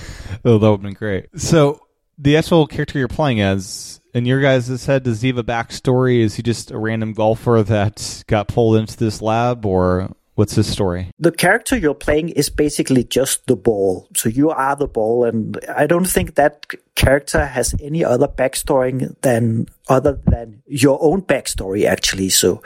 oh, 0.44 0.58
that 0.58 0.70
would 0.70 0.78
have 0.78 0.82
been 0.82 0.94
great. 0.94 1.28
So 1.38 1.80
the 2.18 2.36
actual 2.36 2.66
character 2.66 2.98
you're 2.98 3.08
playing 3.08 3.40
as 3.40 4.00
in 4.14 4.25
your 4.25 4.40
guys' 4.40 4.86
head, 4.86 5.02
does 5.02 5.20
he 5.20 5.28
have 5.28 5.38
a 5.38 5.44
backstory? 5.44 6.20
Is 6.20 6.36
he 6.36 6.42
just 6.42 6.70
a 6.70 6.78
random 6.78 7.12
golfer 7.12 7.62
that 7.62 8.25
got 8.26 8.48
pulled 8.48 8.76
into 8.76 8.96
this 8.96 9.20
lab, 9.20 9.66
or 9.66 10.10
what's 10.36 10.54
his 10.54 10.70
story? 10.70 11.10
The 11.18 11.32
character 11.32 11.76
you're 11.76 11.94
playing 11.94 12.30
is 12.30 12.48
basically 12.48 13.04
just 13.04 13.46
the 13.46 13.56
ball. 13.56 14.08
So 14.16 14.30
you 14.30 14.50
are 14.50 14.75
the 14.75 14.86
ball, 14.86 15.25
and 15.25 15.58
I 15.68 15.86
don't 15.86 16.06
think 16.06 16.36
that 16.36 16.66
character 16.94 17.44
has 17.44 17.75
any 17.82 18.04
other 18.04 18.26
backstory 18.26 19.14
than 19.20 19.66
other 19.88 20.21
than 20.26 20.62
your 20.66 20.99
own 21.00 21.23
backstory, 21.23 21.85
actually. 21.85 22.28
So 22.28 22.62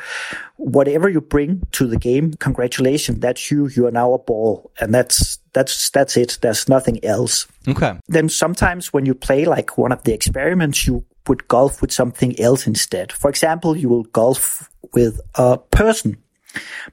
whatever 0.57 1.09
you 1.09 1.21
bring 1.21 1.63
to 1.73 1.87
the 1.87 1.99
game, 1.99 2.35
congratulations, 2.35 3.21
that's 3.21 3.51
you. 3.51 3.69
You 3.69 3.87
are 3.87 3.93
now 3.93 4.15
a 4.15 4.19
ball, 4.19 4.71
and 4.81 4.95
that's 4.95 5.39
that's 5.53 5.91
that's 5.91 6.17
it. 6.17 6.39
There's 6.41 6.69
nothing 6.69 7.05
else. 7.05 7.47
Okay. 7.69 7.99
Then 8.09 8.29
sometimes 8.29 8.93
when 8.93 9.07
you 9.07 9.15
play 9.15 9.45
like 9.45 9.77
one 9.77 9.93
of 9.93 10.03
the 10.05 10.13
experiments, 10.13 10.87
you 10.87 11.05
would 11.29 11.47
golf 11.49 11.81
with 11.81 11.93
something 11.93 12.39
else 12.41 12.67
instead. 12.67 13.13
For 13.13 13.29
example, 13.29 13.77
you 13.77 13.89
will 13.89 14.05
golf 14.05 14.71
with 14.93 15.21
a 15.35 15.59
person. 15.59 16.17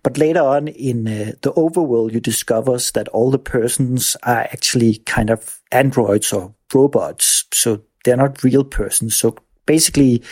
But 0.04 0.18
later 0.18 0.42
on 0.42 0.68
in 0.68 1.08
uh, 1.08 1.32
the 1.42 1.52
overworld, 1.54 2.14
you 2.14 2.20
discover 2.20 2.78
that 2.94 3.08
all 3.08 3.32
the 3.32 3.40
persons 3.40 4.16
are 4.22 4.42
actually 4.42 4.98
kind 4.98 5.32
of 5.32 5.62
androids 5.72 6.32
or 6.32 6.54
robots. 6.74 7.46
So 7.54 7.82
they're 8.04 8.18
not 8.18 8.44
real 8.44 8.64
persons. 8.64 9.16
So 9.16 9.36
basically, 9.68 10.24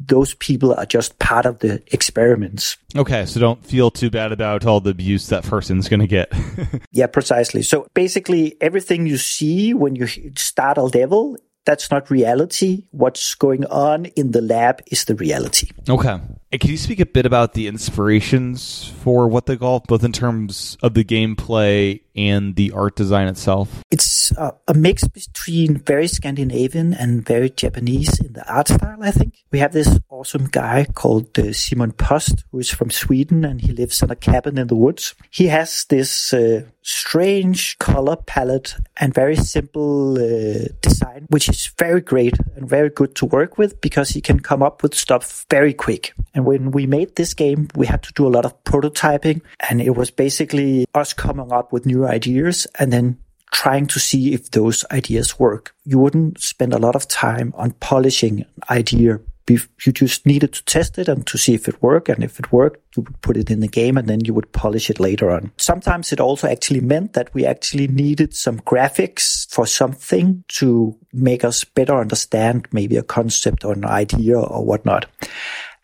those 0.00 0.34
people 0.34 0.74
are 0.74 0.86
just 0.86 1.18
part 1.20 1.46
of 1.46 1.60
the 1.60 1.80
experiments. 1.92 2.76
Okay, 2.96 3.24
so 3.26 3.38
don't 3.38 3.64
feel 3.64 3.90
too 3.90 4.10
bad 4.10 4.32
about 4.32 4.66
all 4.66 4.80
the 4.80 4.90
abuse 4.90 5.28
that 5.28 5.44
person's 5.44 5.88
going 5.88 6.00
to 6.00 6.08
get. 6.08 6.32
yeah, 6.90 7.06
precisely. 7.06 7.62
So 7.62 7.86
basically, 7.94 8.56
everything 8.60 9.06
you 9.06 9.16
see 9.16 9.74
when 9.74 9.94
you 9.94 10.08
start 10.36 10.78
a 10.78 10.82
level 10.82 11.36
that's 11.64 11.90
not 11.90 12.10
reality. 12.10 12.84
What's 12.90 13.34
going 13.34 13.64
on 13.66 14.06
in 14.06 14.32
the 14.32 14.42
lab 14.42 14.82
is 14.88 15.04
the 15.04 15.14
reality. 15.14 15.70
Okay. 15.88 16.18
And 16.52 16.60
can 16.60 16.70
you 16.70 16.76
speak 16.76 17.00
a 17.00 17.06
bit 17.06 17.24
about 17.24 17.54
the 17.54 17.66
inspirations 17.66 18.92
for 19.00 19.26
What 19.26 19.46
the 19.46 19.56
Golf, 19.56 19.84
both 19.84 20.04
in 20.04 20.12
terms 20.12 20.76
of 20.82 20.92
the 20.92 21.02
gameplay 21.02 22.02
and 22.14 22.56
the 22.56 22.72
art 22.72 22.94
design 22.94 23.26
itself? 23.28 23.82
It's 23.90 24.32
a, 24.32 24.52
a 24.68 24.74
mix 24.74 25.08
between 25.08 25.78
very 25.78 26.08
Scandinavian 26.08 26.92
and 26.92 27.24
very 27.24 27.48
Japanese 27.48 28.20
in 28.20 28.34
the 28.34 28.46
art 28.52 28.68
style, 28.68 28.98
I 29.00 29.12
think. 29.12 29.42
We 29.50 29.60
have 29.60 29.72
this 29.72 29.98
awesome 30.10 30.48
guy 30.48 30.86
called 30.92 31.38
uh, 31.38 31.54
Simon 31.54 31.92
Post, 31.92 32.44
who 32.50 32.58
is 32.58 32.70
from 32.70 32.90
Sweden 32.90 33.46
and 33.46 33.60
he 33.60 33.72
lives 33.72 34.02
in 34.02 34.10
a 34.10 34.16
cabin 34.16 34.58
in 34.58 34.66
the 34.66 34.76
woods. 34.76 35.14
He 35.30 35.46
has 35.46 35.86
this 35.88 36.34
uh, 36.34 36.64
strange 36.82 37.78
color 37.78 38.16
palette 38.16 38.74
and 38.98 39.14
very 39.14 39.36
simple 39.36 40.14
uh, 40.14 40.66
design, 40.80 41.26
which 41.28 41.48
is 41.48 41.72
very 41.78 42.00
great 42.00 42.34
and 42.56 42.68
very 42.68 42.90
good 42.90 43.14
to 43.14 43.26
work 43.26 43.58
with 43.58 43.80
because 43.80 44.10
he 44.10 44.20
can 44.20 44.40
come 44.40 44.62
up 44.62 44.82
with 44.82 44.94
stuff 44.94 45.46
very 45.50 45.72
quick. 45.72 46.12
And 46.34 46.44
when 46.44 46.70
we 46.70 46.86
made 46.86 47.16
this 47.16 47.34
game, 47.34 47.68
we 47.74 47.86
had 47.86 48.02
to 48.04 48.12
do 48.12 48.26
a 48.26 48.34
lot 48.34 48.44
of 48.44 48.62
prototyping 48.64 49.42
and 49.68 49.80
it 49.80 49.96
was 49.96 50.10
basically 50.10 50.86
us 50.94 51.12
coming 51.12 51.52
up 51.52 51.72
with 51.72 51.86
new 51.86 52.06
ideas 52.06 52.66
and 52.78 52.92
then 52.92 53.18
trying 53.52 53.86
to 53.86 54.00
see 54.00 54.32
if 54.32 54.50
those 54.50 54.84
ideas 54.90 55.38
work. 55.38 55.74
You 55.84 55.98
wouldn't 55.98 56.40
spend 56.40 56.72
a 56.72 56.78
lot 56.78 56.96
of 56.96 57.06
time 57.06 57.52
on 57.56 57.72
polishing 57.72 58.40
an 58.40 58.46
idea 58.70 59.20
you 59.48 59.92
just 59.92 60.26
needed 60.26 60.52
to 60.52 60.64
test 60.64 60.98
it 60.98 61.08
and 61.08 61.26
to 61.26 61.38
see 61.38 61.54
if 61.54 61.68
it 61.68 61.82
worked. 61.82 62.08
And 62.08 62.22
if 62.22 62.38
it 62.38 62.52
worked, 62.52 62.80
you 62.96 63.02
would 63.02 63.20
put 63.22 63.36
it 63.36 63.50
in 63.50 63.60
the 63.60 63.68
game 63.68 63.96
and 63.96 64.08
then 64.08 64.24
you 64.24 64.34
would 64.34 64.52
polish 64.52 64.90
it 64.90 65.00
later 65.00 65.30
on. 65.30 65.50
Sometimes 65.56 66.12
it 66.12 66.20
also 66.20 66.48
actually 66.48 66.80
meant 66.80 67.14
that 67.14 67.32
we 67.34 67.44
actually 67.46 67.88
needed 67.88 68.34
some 68.34 68.60
graphics 68.60 69.48
for 69.50 69.66
something 69.66 70.44
to 70.48 70.96
make 71.12 71.44
us 71.44 71.64
better 71.64 71.98
understand 71.98 72.68
maybe 72.72 72.96
a 72.96 73.02
concept 73.02 73.64
or 73.64 73.72
an 73.72 73.84
idea 73.84 74.38
or 74.38 74.64
whatnot. 74.64 75.06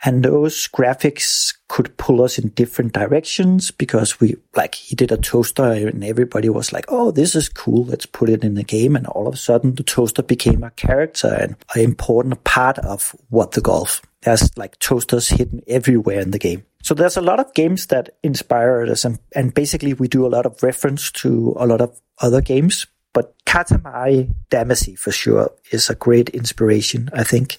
And 0.04 0.24
those 0.24 0.68
graphics 0.68 1.56
could 1.68 1.96
pull 1.96 2.22
us 2.22 2.38
in 2.38 2.50
different 2.50 2.92
directions 2.92 3.70
because 3.70 4.20
we, 4.20 4.36
like, 4.54 4.74
he 4.74 4.94
did 4.94 5.10
a 5.10 5.16
toaster 5.16 5.64
and 5.64 6.04
everybody 6.04 6.48
was 6.48 6.72
like, 6.72 6.84
oh, 6.88 7.10
this 7.10 7.34
is 7.34 7.48
cool. 7.48 7.84
Let's 7.84 8.06
put 8.06 8.30
it 8.30 8.44
in 8.44 8.54
the 8.54 8.62
game. 8.62 8.94
And 8.94 9.06
all 9.08 9.26
of 9.26 9.34
a 9.34 9.38
sudden 9.38 9.74
the 9.74 9.82
toaster 9.82 10.22
became 10.22 10.62
a 10.62 10.70
character 10.70 11.28
and 11.28 11.56
an 11.74 11.82
important 11.82 12.44
part 12.44 12.78
of 12.78 13.14
what 13.28 13.52
the 13.52 13.60
golf. 13.60 14.02
There's 14.22 14.56
like 14.56 14.78
toasters 14.78 15.28
hidden 15.28 15.62
everywhere 15.66 16.20
in 16.20 16.30
the 16.30 16.38
game. 16.38 16.64
So 16.82 16.94
there's 16.94 17.16
a 17.16 17.22
lot 17.22 17.40
of 17.40 17.52
games 17.54 17.86
that 17.86 18.10
inspire 18.22 18.82
us 18.86 19.04
and, 19.04 19.18
and 19.34 19.52
basically 19.52 19.94
we 19.94 20.06
do 20.06 20.26
a 20.26 20.28
lot 20.28 20.46
of 20.46 20.62
reference 20.62 21.10
to 21.12 21.56
a 21.58 21.66
lot 21.66 21.80
of 21.80 22.00
other 22.20 22.40
games. 22.40 22.86
But 23.12 23.34
Katamari 23.46 24.32
Damacy 24.50 24.96
for 24.96 25.10
sure 25.10 25.50
is 25.72 25.90
a 25.90 25.94
great 25.94 26.28
inspiration, 26.30 27.10
I 27.12 27.24
think. 27.24 27.58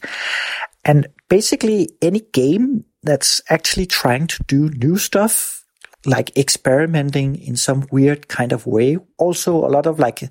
And 0.90 1.06
basically 1.30 1.90
any 2.02 2.22
game 2.34 2.84
that's 3.04 3.42
actually 3.48 3.86
trying 3.86 4.26
to 4.26 4.44
do 4.48 4.70
new 4.70 4.98
stuff, 4.98 5.64
like 6.04 6.36
experimenting 6.36 7.36
in 7.36 7.56
some 7.58 7.86
weird 7.92 8.28
kind 8.28 8.52
of 8.52 8.66
way. 8.66 8.98
Also 9.20 9.54
a 9.64 9.70
lot 9.70 9.86
of 9.86 10.00
like 10.00 10.22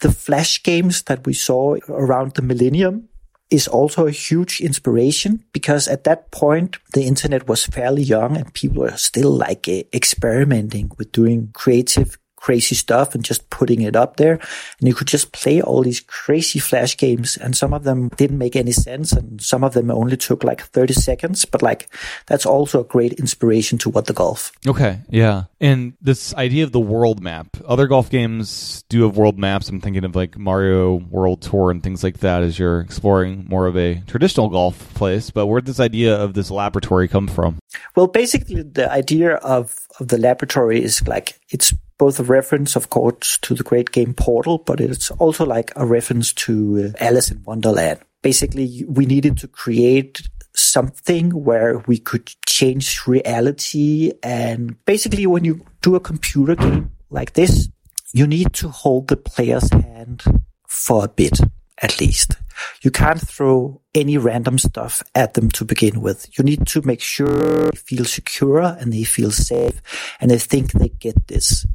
the 0.00 0.10
flash 0.10 0.62
games 0.62 1.02
that 1.02 1.26
we 1.26 1.34
saw 1.34 1.76
around 1.90 2.32
the 2.32 2.40
millennium 2.40 3.10
is 3.50 3.68
also 3.68 4.06
a 4.06 4.10
huge 4.10 4.62
inspiration 4.62 5.44
because 5.52 5.86
at 5.86 6.04
that 6.04 6.30
point 6.30 6.78
the 6.94 7.04
internet 7.04 7.46
was 7.46 7.66
fairly 7.66 8.02
young 8.02 8.38
and 8.38 8.54
people 8.54 8.84
were 8.84 8.96
still 8.96 9.30
like 9.30 9.68
experimenting 9.68 10.90
with 10.96 11.12
doing 11.12 11.50
creative 11.52 12.16
crazy 12.46 12.76
stuff 12.76 13.12
and 13.12 13.24
just 13.24 13.50
putting 13.50 13.82
it 13.82 13.96
up 13.96 14.18
there. 14.18 14.38
And 14.78 14.86
you 14.86 14.94
could 14.94 15.08
just 15.08 15.32
play 15.32 15.60
all 15.60 15.82
these 15.82 15.98
crazy 15.98 16.60
flash 16.60 16.96
games 16.96 17.36
and 17.36 17.56
some 17.56 17.74
of 17.74 17.82
them 17.82 18.08
didn't 18.10 18.38
make 18.38 18.54
any 18.54 18.70
sense 18.70 19.10
and 19.10 19.42
some 19.42 19.64
of 19.64 19.74
them 19.74 19.90
only 19.90 20.16
took 20.16 20.44
like 20.44 20.62
30 20.62 20.94
seconds, 20.94 21.44
but 21.44 21.60
like 21.60 21.88
that's 22.26 22.46
also 22.46 22.80
a 22.80 22.84
great 22.84 23.14
inspiration 23.14 23.78
to 23.78 23.90
what 23.90 24.06
the 24.06 24.12
golf. 24.12 24.52
Okay. 24.64 25.00
Yeah. 25.08 25.44
And 25.60 25.94
this 26.00 26.36
idea 26.36 26.62
of 26.62 26.70
the 26.70 26.78
world 26.78 27.20
map, 27.20 27.48
other 27.66 27.88
golf 27.88 28.10
games 28.10 28.84
do 28.88 29.02
have 29.02 29.16
world 29.16 29.40
maps. 29.40 29.68
I'm 29.68 29.80
thinking 29.80 30.04
of 30.04 30.14
like 30.14 30.38
Mario 30.38 30.94
World 30.94 31.42
Tour 31.42 31.72
and 31.72 31.82
things 31.82 32.04
like 32.04 32.18
that 32.18 32.44
as 32.44 32.60
you're 32.60 32.78
exploring 32.78 33.44
more 33.48 33.66
of 33.66 33.76
a 33.76 34.02
traditional 34.06 34.50
golf 34.50 34.94
place. 34.94 35.32
But 35.32 35.46
where 35.48 35.60
did 35.60 35.66
this 35.66 35.80
idea 35.80 36.14
of 36.14 36.34
this 36.34 36.52
laboratory 36.52 37.08
come 37.08 37.26
from? 37.26 37.58
Well, 37.96 38.06
basically 38.06 38.62
the 38.62 38.88
idea 38.88 39.34
of, 39.36 39.74
of 39.98 40.06
the 40.06 40.18
laboratory 40.18 40.80
is 40.80 41.04
like 41.08 41.40
it's 41.50 41.74
both 41.98 42.20
a 42.20 42.24
reference, 42.24 42.76
of 42.76 42.90
course, 42.90 43.38
to 43.38 43.54
the 43.54 43.62
great 43.62 43.90
game 43.90 44.14
Portal, 44.14 44.58
but 44.58 44.80
it's 44.80 45.10
also 45.12 45.44
like 45.44 45.72
a 45.76 45.86
reference 45.86 46.32
to 46.34 46.92
uh, 46.94 47.04
Alice 47.04 47.30
in 47.30 47.42
Wonderland. 47.44 48.00
Basically, 48.22 48.84
we 48.88 49.06
needed 49.06 49.38
to 49.38 49.48
create 49.48 50.20
something 50.54 51.30
where 51.30 51.78
we 51.86 51.98
could 51.98 52.30
change 52.46 53.06
reality. 53.06 54.12
And 54.22 54.82
basically, 54.84 55.26
when 55.26 55.44
you 55.44 55.64
do 55.82 55.94
a 55.94 56.00
computer 56.00 56.54
game 56.54 56.90
like 57.10 57.34
this, 57.34 57.68
you 58.12 58.26
need 58.26 58.52
to 58.54 58.68
hold 58.68 59.08
the 59.08 59.16
player's 59.16 59.70
hand 59.70 60.24
for 60.66 61.04
a 61.04 61.08
bit, 61.08 61.38
at 61.82 62.00
least. 62.00 62.36
You 62.80 62.90
can't 62.90 63.20
throw 63.20 63.82
any 63.94 64.16
random 64.16 64.58
stuff 64.58 65.02
at 65.14 65.34
them 65.34 65.50
to 65.50 65.64
begin 65.64 66.00
with. 66.00 66.38
You 66.38 66.44
need 66.44 66.66
to 66.68 66.82
make 66.82 67.00
sure 67.00 67.70
they 67.70 67.76
feel 67.76 68.04
secure 68.04 68.62
and 68.62 68.92
they 68.92 69.04
feel 69.04 69.30
safe 69.30 69.82
and 70.20 70.30
they 70.30 70.38
think 70.38 70.72
they 70.72 70.88
get 70.88 71.28
this. 71.28 71.66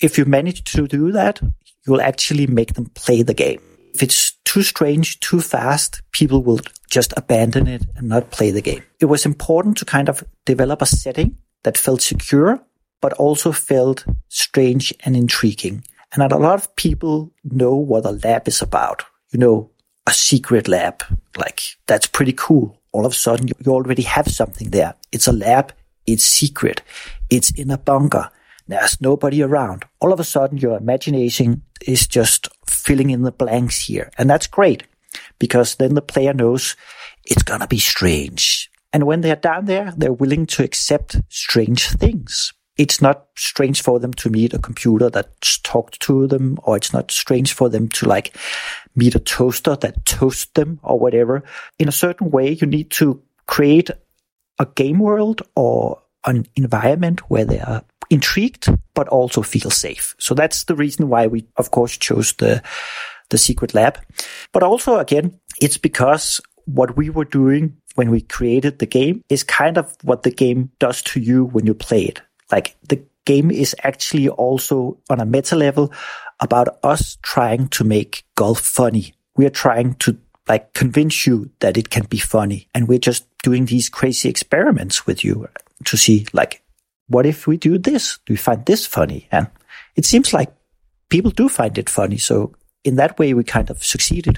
If 0.00 0.18
you 0.18 0.24
manage 0.24 0.64
to 0.72 0.86
do 0.86 1.12
that, 1.12 1.40
you'll 1.86 2.00
actually 2.00 2.46
make 2.46 2.74
them 2.74 2.86
play 2.94 3.22
the 3.22 3.34
game. 3.34 3.60
If 3.94 4.02
it's 4.02 4.32
too 4.44 4.62
strange, 4.62 5.20
too 5.20 5.40
fast, 5.40 6.02
people 6.12 6.42
will 6.42 6.60
just 6.90 7.14
abandon 7.16 7.68
it 7.68 7.82
and 7.96 8.08
not 8.08 8.30
play 8.30 8.50
the 8.50 8.62
game. 8.62 8.82
It 9.00 9.06
was 9.06 9.24
important 9.24 9.76
to 9.78 9.84
kind 9.84 10.08
of 10.08 10.24
develop 10.44 10.82
a 10.82 10.86
setting 10.86 11.38
that 11.62 11.78
felt 11.78 12.02
secure, 12.02 12.60
but 13.00 13.12
also 13.14 13.52
felt 13.52 14.04
strange 14.28 14.92
and 15.04 15.16
intriguing. 15.16 15.84
And 16.12 16.22
a 16.22 16.36
lot 16.36 16.54
of 16.54 16.74
people 16.76 17.32
know 17.44 17.74
what 17.74 18.04
a 18.04 18.10
lab 18.10 18.48
is 18.48 18.62
about. 18.62 19.04
You 19.32 19.38
know, 19.38 19.70
a 20.06 20.12
secret 20.12 20.68
lab. 20.68 21.02
Like 21.36 21.60
that's 21.86 22.06
pretty 22.06 22.32
cool. 22.32 22.80
All 22.92 23.06
of 23.06 23.12
a 23.12 23.16
sudden 23.16 23.48
you 23.48 23.72
already 23.72 24.02
have 24.02 24.28
something 24.28 24.70
there. 24.70 24.94
It's 25.12 25.26
a 25.26 25.32
lab. 25.32 25.72
It's 26.06 26.24
secret. 26.24 26.82
It's 27.30 27.50
in 27.50 27.70
a 27.70 27.78
bunker. 27.78 28.30
There's 28.66 29.00
nobody 29.00 29.42
around. 29.42 29.84
All 30.00 30.12
of 30.12 30.20
a 30.20 30.24
sudden 30.24 30.58
your 30.58 30.76
imagination 30.76 31.62
is 31.86 32.06
just 32.06 32.48
filling 32.66 33.10
in 33.10 33.22
the 33.22 33.32
blanks 33.32 33.86
here. 33.86 34.10
And 34.18 34.28
that's 34.28 34.46
great 34.46 34.84
because 35.38 35.76
then 35.76 35.94
the 35.94 36.02
player 36.02 36.32
knows 36.32 36.76
it's 37.24 37.42
going 37.42 37.60
to 37.60 37.66
be 37.66 37.78
strange. 37.78 38.70
And 38.92 39.04
when 39.04 39.20
they're 39.20 39.36
down 39.36 39.66
there, 39.66 39.92
they're 39.96 40.12
willing 40.12 40.46
to 40.46 40.62
accept 40.62 41.20
strange 41.28 41.88
things 41.88 42.52
it's 42.76 43.00
not 43.00 43.26
strange 43.36 43.82
for 43.82 44.00
them 44.00 44.12
to 44.14 44.30
meet 44.30 44.52
a 44.52 44.58
computer 44.58 45.08
that 45.10 45.40
talks 45.62 45.96
to 45.98 46.26
them, 46.26 46.58
or 46.64 46.76
it's 46.76 46.92
not 46.92 47.10
strange 47.10 47.52
for 47.52 47.68
them 47.68 47.88
to 47.88 48.06
like 48.06 48.36
meet 48.96 49.14
a 49.14 49.20
toaster 49.20 49.76
that 49.76 50.04
toasts 50.04 50.46
them 50.54 50.80
or 50.82 50.98
whatever. 50.98 51.44
In 51.78 51.88
a 51.88 51.92
certain 51.92 52.30
way, 52.30 52.50
you 52.52 52.66
need 52.66 52.90
to 52.92 53.22
create 53.46 53.90
a 54.58 54.66
game 54.66 54.98
world 54.98 55.42
or 55.54 56.02
an 56.24 56.46
environment 56.56 57.30
where 57.30 57.44
they 57.44 57.60
are 57.60 57.84
intrigued 58.10 58.68
but 58.94 59.08
also 59.08 59.42
feel 59.42 59.70
safe. 59.70 60.14
So 60.18 60.34
that's 60.34 60.64
the 60.64 60.76
reason 60.76 61.08
why 61.08 61.26
we, 61.26 61.46
of 61.56 61.70
course, 61.70 61.96
chose 61.96 62.32
the 62.34 62.62
the 63.30 63.38
secret 63.38 63.74
lab. 63.74 63.98
But 64.52 64.62
also, 64.62 64.98
again, 64.98 65.40
it's 65.60 65.78
because 65.78 66.40
what 66.66 66.96
we 66.96 67.10
were 67.10 67.24
doing 67.24 67.76
when 67.94 68.10
we 68.10 68.20
created 68.20 68.78
the 68.78 68.86
game 68.86 69.22
is 69.28 69.42
kind 69.42 69.78
of 69.78 69.96
what 70.02 70.22
the 70.22 70.30
game 70.30 70.70
does 70.78 71.02
to 71.02 71.20
you 71.20 71.44
when 71.44 71.66
you 71.66 71.74
play 71.74 72.02
it. 72.02 72.20
Like 72.50 72.76
the 72.88 73.02
game 73.24 73.50
is 73.50 73.74
actually 73.82 74.28
also 74.28 74.98
on 75.08 75.20
a 75.20 75.26
meta 75.26 75.56
level 75.56 75.92
about 76.40 76.78
us 76.82 77.16
trying 77.22 77.68
to 77.68 77.84
make 77.84 78.24
golf 78.34 78.60
funny. 78.60 79.14
We 79.36 79.46
are 79.46 79.50
trying 79.50 79.94
to 79.96 80.18
like 80.48 80.74
convince 80.74 81.26
you 81.26 81.50
that 81.60 81.76
it 81.76 81.90
can 81.90 82.04
be 82.04 82.18
funny. 82.18 82.68
And 82.74 82.86
we're 82.86 82.98
just 82.98 83.24
doing 83.42 83.66
these 83.66 83.88
crazy 83.88 84.28
experiments 84.28 85.06
with 85.06 85.24
you 85.24 85.48
to 85.84 85.96
see 85.96 86.26
like, 86.32 86.62
what 87.08 87.26
if 87.26 87.46
we 87.46 87.56
do 87.56 87.78
this? 87.78 88.18
Do 88.26 88.32
we 88.32 88.36
find 88.36 88.64
this 88.64 88.86
funny? 88.86 89.28
And 89.30 89.48
it 89.96 90.04
seems 90.04 90.32
like 90.32 90.52
people 91.08 91.30
do 91.30 91.48
find 91.48 91.76
it 91.78 91.90
funny. 91.90 92.18
So 92.18 92.54
in 92.84 92.96
that 92.96 93.18
way, 93.18 93.34
we 93.34 93.44
kind 93.44 93.70
of 93.70 93.82
succeeded. 93.82 94.36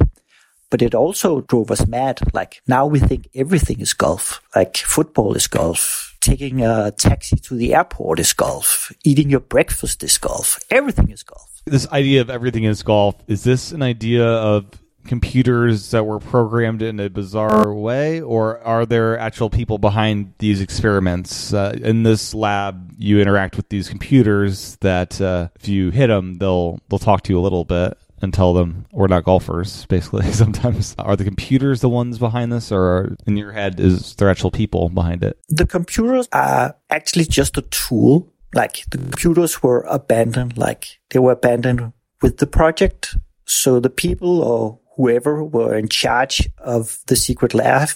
But 0.68 0.82
it 0.82 0.94
also 0.94 1.42
drove 1.42 1.70
us 1.70 1.86
mad. 1.86 2.20
Like 2.32 2.60
now 2.66 2.86
we 2.86 2.98
think 2.98 3.28
everything 3.34 3.80
is 3.80 3.94
golf. 3.94 4.42
Like 4.54 4.76
football 4.76 5.34
is 5.34 5.46
golf. 5.46 6.16
Taking 6.20 6.62
a 6.62 6.90
taxi 6.90 7.36
to 7.36 7.54
the 7.54 7.74
airport 7.74 8.18
is 8.18 8.32
golf. 8.32 8.92
Eating 9.04 9.30
your 9.30 9.40
breakfast 9.40 10.02
is 10.02 10.18
golf. 10.18 10.58
Everything 10.70 11.08
is 11.10 11.22
golf. 11.22 11.62
This 11.66 11.88
idea 11.92 12.20
of 12.20 12.30
everything 12.30 12.64
is 12.64 12.82
golf, 12.82 13.16
is 13.26 13.44
this 13.44 13.72
an 13.72 13.82
idea 13.82 14.24
of 14.24 14.66
computers 15.06 15.90
that 15.90 16.04
were 16.04 16.18
programmed 16.18 16.82
in 16.82 17.00
a 17.00 17.08
bizarre 17.08 17.72
way, 17.72 18.20
or 18.20 18.60
are 18.60 18.84
there 18.84 19.18
actual 19.18 19.50
people 19.50 19.78
behind 19.78 20.34
these 20.38 20.60
experiments? 20.60 21.52
Uh, 21.52 21.76
in 21.82 22.02
this 22.02 22.34
lab, 22.34 22.92
you 22.98 23.20
interact 23.20 23.56
with 23.56 23.68
these 23.68 23.88
computers 23.88 24.76
that 24.76 25.20
uh, 25.20 25.48
if 25.56 25.68
you 25.68 25.90
hit 25.90 26.08
them, 26.08 26.38
they'll 26.38 26.78
they'll 26.88 26.98
talk 26.98 27.22
to 27.22 27.32
you 27.32 27.38
a 27.38 27.40
little 27.40 27.64
bit 27.64 27.96
and 28.22 28.32
tell 28.32 28.54
them 28.54 28.86
we're 28.92 29.06
not 29.06 29.24
golfers. 29.24 29.86
Basically, 29.88 30.30
sometimes 30.32 30.94
are 30.98 31.16
the 31.16 31.24
computers 31.24 31.80
the 31.80 31.88
ones 31.88 32.18
behind 32.18 32.52
this, 32.52 32.72
or 32.72 33.16
in 33.26 33.36
your 33.36 33.52
head 33.52 33.80
is 33.80 34.14
there 34.16 34.30
actual 34.30 34.50
people 34.50 34.88
behind 34.88 35.24
it? 35.24 35.38
The 35.48 35.66
computers 35.66 36.28
are 36.32 36.76
actually 36.90 37.24
just 37.24 37.56
a 37.56 37.62
tool. 37.62 38.32
Like 38.54 38.84
the 38.90 38.98
computers 38.98 39.62
were 39.62 39.82
abandoned, 39.82 40.56
like 40.56 40.98
they 41.10 41.18
were 41.18 41.32
abandoned 41.32 41.92
with 42.22 42.38
the 42.38 42.46
project. 42.46 43.16
So 43.44 43.80
the 43.80 43.90
people 43.90 44.42
or 44.42 44.80
whoever 44.96 45.44
were 45.44 45.76
in 45.76 45.88
charge 45.88 46.48
of 46.58 46.98
the 47.06 47.16
secret 47.16 47.54
lab 47.54 47.88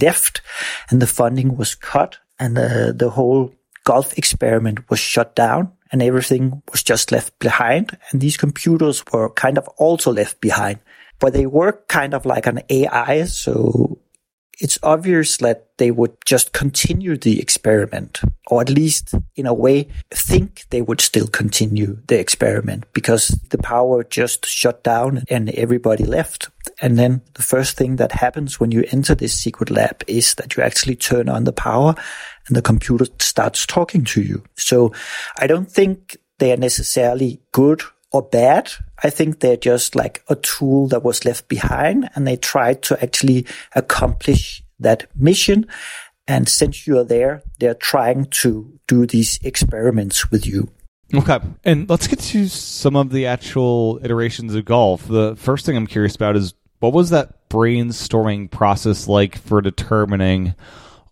left 0.00 0.40
and 0.90 1.00
the 1.00 1.06
funding 1.06 1.56
was 1.56 1.74
cut 1.74 2.18
and 2.38 2.56
the, 2.56 2.94
the 2.96 3.10
whole 3.10 3.52
golf 3.84 4.16
experiment 4.18 4.88
was 4.90 4.98
shut 4.98 5.34
down 5.34 5.72
and 5.90 6.02
everything 6.02 6.62
was 6.70 6.82
just 6.82 7.12
left 7.12 7.38
behind. 7.38 7.96
And 8.10 8.20
these 8.20 8.36
computers 8.36 9.02
were 9.12 9.30
kind 9.30 9.58
of 9.58 9.68
also 9.76 10.12
left 10.12 10.40
behind, 10.40 10.80
but 11.18 11.32
they 11.32 11.46
were 11.46 11.82
kind 11.88 12.14
of 12.14 12.26
like 12.26 12.46
an 12.46 12.60
AI. 12.68 13.24
So 13.24 13.98
it's 14.60 14.78
obvious 14.82 15.36
that 15.38 15.68
they 15.78 15.90
would 15.90 16.16
just 16.24 16.52
continue 16.52 17.16
the 17.16 17.40
experiment, 17.40 18.20
or 18.48 18.60
at 18.60 18.68
least 18.68 19.14
in 19.36 19.46
a 19.46 19.54
way 19.54 19.88
think 20.10 20.64
they 20.70 20.82
would 20.82 21.00
still 21.00 21.28
continue 21.28 21.98
the 22.08 22.18
experiment 22.18 22.84
because 22.92 23.28
the 23.50 23.58
power 23.58 24.02
just 24.02 24.46
shut 24.46 24.82
down 24.82 25.22
and 25.28 25.50
everybody 25.50 26.04
left. 26.04 26.50
And 26.80 26.98
then 26.98 27.22
the 27.34 27.42
first 27.42 27.76
thing 27.76 27.96
that 27.96 28.12
happens 28.12 28.58
when 28.58 28.70
you 28.72 28.84
enter 28.90 29.14
this 29.14 29.32
secret 29.32 29.70
lab 29.70 30.02
is 30.06 30.34
that 30.34 30.56
you 30.56 30.62
actually 30.62 30.96
turn 30.96 31.28
on 31.28 31.44
the 31.44 31.52
power 31.52 31.94
and 32.48 32.56
the 32.56 32.62
computer 32.62 33.06
starts 33.20 33.64
talking 33.66 34.04
to 34.06 34.22
you. 34.22 34.42
So 34.56 34.92
I 35.38 35.46
don't 35.46 35.70
think 35.70 36.16
they 36.38 36.52
are 36.52 36.56
necessarily 36.56 37.40
good 37.52 37.82
or 38.12 38.22
bad. 38.22 38.72
I 39.02 39.10
think 39.10 39.40
they're 39.40 39.56
just 39.56 39.94
like 39.94 40.22
a 40.28 40.36
tool 40.36 40.88
that 40.88 41.02
was 41.02 41.24
left 41.24 41.48
behind 41.48 42.10
and 42.14 42.26
they 42.26 42.36
tried 42.36 42.82
to 42.82 43.02
actually 43.02 43.46
accomplish 43.74 44.62
that 44.80 45.06
mission. 45.14 45.66
And 46.26 46.48
since 46.48 46.86
you 46.86 46.98
are 46.98 47.04
there, 47.04 47.42
they're 47.58 47.74
trying 47.74 48.26
to 48.26 48.78
do 48.86 49.06
these 49.06 49.38
experiments 49.42 50.30
with 50.30 50.46
you. 50.46 50.70
Okay. 51.14 51.38
And 51.64 51.88
let's 51.88 52.06
get 52.06 52.18
to 52.18 52.48
some 52.48 52.96
of 52.96 53.10
the 53.10 53.26
actual 53.26 53.98
iterations 54.02 54.54
of 54.54 54.64
golf. 54.64 55.08
The 55.08 55.36
first 55.36 55.64
thing 55.64 55.76
I'm 55.76 55.86
curious 55.86 56.16
about 56.16 56.36
is 56.36 56.52
what 56.80 56.92
was 56.92 57.10
that 57.10 57.48
brainstorming 57.48 58.50
process 58.50 59.08
like 59.08 59.38
for 59.38 59.62
determining 59.62 60.54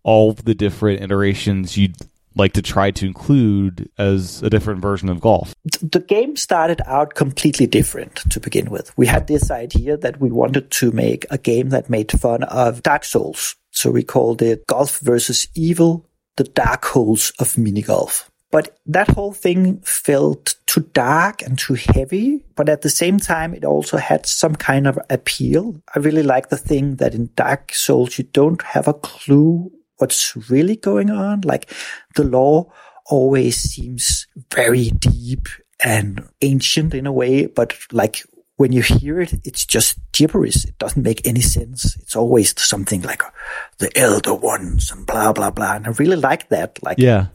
all 0.02 0.34
the 0.34 0.54
different 0.54 1.02
iterations 1.02 1.76
you'd 1.76 1.96
like 2.36 2.52
to 2.52 2.62
try 2.62 2.90
to 2.92 3.06
include 3.06 3.90
as 3.98 4.42
a 4.42 4.50
different 4.50 4.80
version 4.80 5.08
of 5.08 5.20
golf? 5.20 5.54
The 5.82 6.00
game 6.00 6.36
started 6.36 6.80
out 6.86 7.14
completely 7.14 7.66
different 7.66 8.16
to 8.30 8.40
begin 8.40 8.70
with. 8.70 8.96
We 8.96 9.06
had 9.06 9.26
this 9.26 9.50
idea 9.50 9.96
that 9.96 10.20
we 10.20 10.30
wanted 10.30 10.70
to 10.72 10.92
make 10.92 11.26
a 11.30 11.38
game 11.38 11.70
that 11.70 11.90
made 11.90 12.12
fun 12.12 12.44
of 12.44 12.82
Dark 12.82 13.04
Souls. 13.04 13.56
So 13.70 13.90
we 13.90 14.02
called 14.02 14.42
it 14.42 14.66
Golf 14.66 15.00
versus 15.00 15.48
Evil, 15.54 16.08
the 16.36 16.44
Dark 16.44 16.84
Holes 16.84 17.32
of 17.38 17.58
Mini 17.58 17.82
Golf. 17.82 18.30
But 18.50 18.78
that 18.86 19.08
whole 19.08 19.32
thing 19.32 19.80
felt 19.80 20.54
too 20.66 20.88
dark 20.92 21.42
and 21.42 21.58
too 21.58 21.74
heavy. 21.74 22.44
But 22.54 22.68
at 22.68 22.82
the 22.82 22.90
same 22.90 23.18
time, 23.18 23.54
it 23.54 23.64
also 23.64 23.96
had 23.96 24.24
some 24.24 24.54
kind 24.54 24.86
of 24.86 24.98
appeal. 25.10 25.82
I 25.94 25.98
really 25.98 26.22
like 26.22 26.48
the 26.48 26.56
thing 26.56 26.96
that 26.96 27.14
in 27.14 27.30
Dark 27.34 27.74
Souls, 27.74 28.18
you 28.18 28.24
don't 28.24 28.62
have 28.62 28.88
a 28.88 28.94
clue 28.94 29.72
what's 29.98 30.36
really 30.50 30.76
going 30.76 31.10
on. 31.10 31.42
Like 31.42 31.72
the 32.14 32.24
lore 32.24 32.72
always 33.06 33.56
seems 33.56 34.26
very 34.52 34.90
deep 34.90 35.48
and 35.84 36.28
ancient 36.42 36.94
in 36.94 37.06
a 37.06 37.12
way, 37.12 37.46
but 37.46 37.76
like 37.92 38.22
when 38.56 38.72
you 38.72 38.82
hear 38.82 39.20
it, 39.20 39.34
it's 39.44 39.66
just 39.66 39.98
gibberish. 40.12 40.64
It 40.64 40.78
doesn't 40.78 41.02
make 41.02 41.26
any 41.26 41.42
sense. 41.42 41.96
It's 41.96 42.16
always 42.16 42.58
something 42.60 43.02
like 43.02 43.22
uh, 43.22 43.30
the 43.78 43.96
elder 43.96 44.34
ones 44.34 44.90
and 44.90 45.06
blah, 45.06 45.32
blah, 45.32 45.50
blah. 45.50 45.74
And 45.74 45.86
I 45.86 45.90
really 45.90 46.16
like 46.16 46.48
that. 46.48 46.82
Like, 46.82 46.98
yeah, 46.98 47.26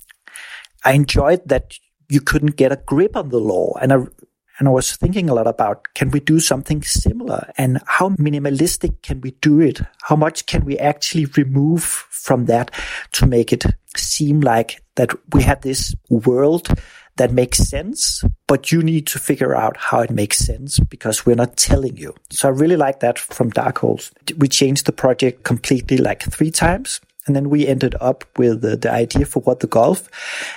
I 0.84 0.94
enjoyed 0.94 1.48
that 1.48 1.78
you 2.10 2.22
couldn't 2.22 2.56
get 2.58 2.72
a 2.72 2.82
grip 2.88 3.16
on 3.16 3.30
the 3.30 3.40
lore. 3.40 3.78
And 3.82 3.94
I, 3.94 3.98
and 4.62 4.68
I 4.68 4.72
was 4.74 4.96
thinking 4.96 5.28
a 5.28 5.34
lot 5.34 5.48
about 5.48 5.92
can 5.96 6.12
we 6.12 6.20
do 6.20 6.40
something 6.40 6.84
similar 6.84 7.52
and 7.58 7.82
how 7.88 8.10
minimalistic 8.10 9.02
can 9.02 9.20
we 9.20 9.32
do 9.42 9.60
it? 9.60 9.82
How 10.04 10.16
much 10.16 10.46
can 10.46 10.66
we 10.66 10.78
actually 10.78 11.26
remove 11.36 11.84
from 11.84 12.46
that 12.46 12.70
to 13.14 13.26
make 13.26 13.52
it 13.52 13.66
seem 13.98 14.40
like 14.42 14.84
that 14.98 15.14
we 15.34 15.42
have 15.42 15.62
this 15.62 15.96
world 16.12 16.68
that 17.16 17.34
makes 17.34 17.58
sense, 17.58 18.24
but 18.46 18.72
you 18.72 18.84
need 18.84 19.08
to 19.08 19.18
figure 19.18 19.56
out 19.56 19.78
how 19.78 20.02
it 20.02 20.12
makes 20.12 20.38
sense 20.38 20.80
because 20.80 21.26
we're 21.26 21.36
not 21.36 21.58
telling 21.58 21.98
you. 21.98 22.14
So 22.30 22.48
I 22.48 22.52
really 22.52 22.78
like 22.78 23.00
that 23.00 23.18
from 23.18 23.50
Dark 23.50 23.80
Holes. 23.80 24.12
We 24.38 24.48
changed 24.48 24.86
the 24.86 24.92
project 24.92 25.44
completely 25.44 25.98
like 25.98 26.22
three 26.22 26.52
times. 26.52 27.02
And 27.26 27.36
then 27.36 27.50
we 27.50 27.66
ended 27.66 27.96
up 28.00 28.26
with 28.38 28.62
the, 28.62 28.78
the 28.78 28.92
idea 28.92 29.26
for 29.26 29.40
what 29.40 29.62
the 29.62 29.66
golf. 29.68 30.08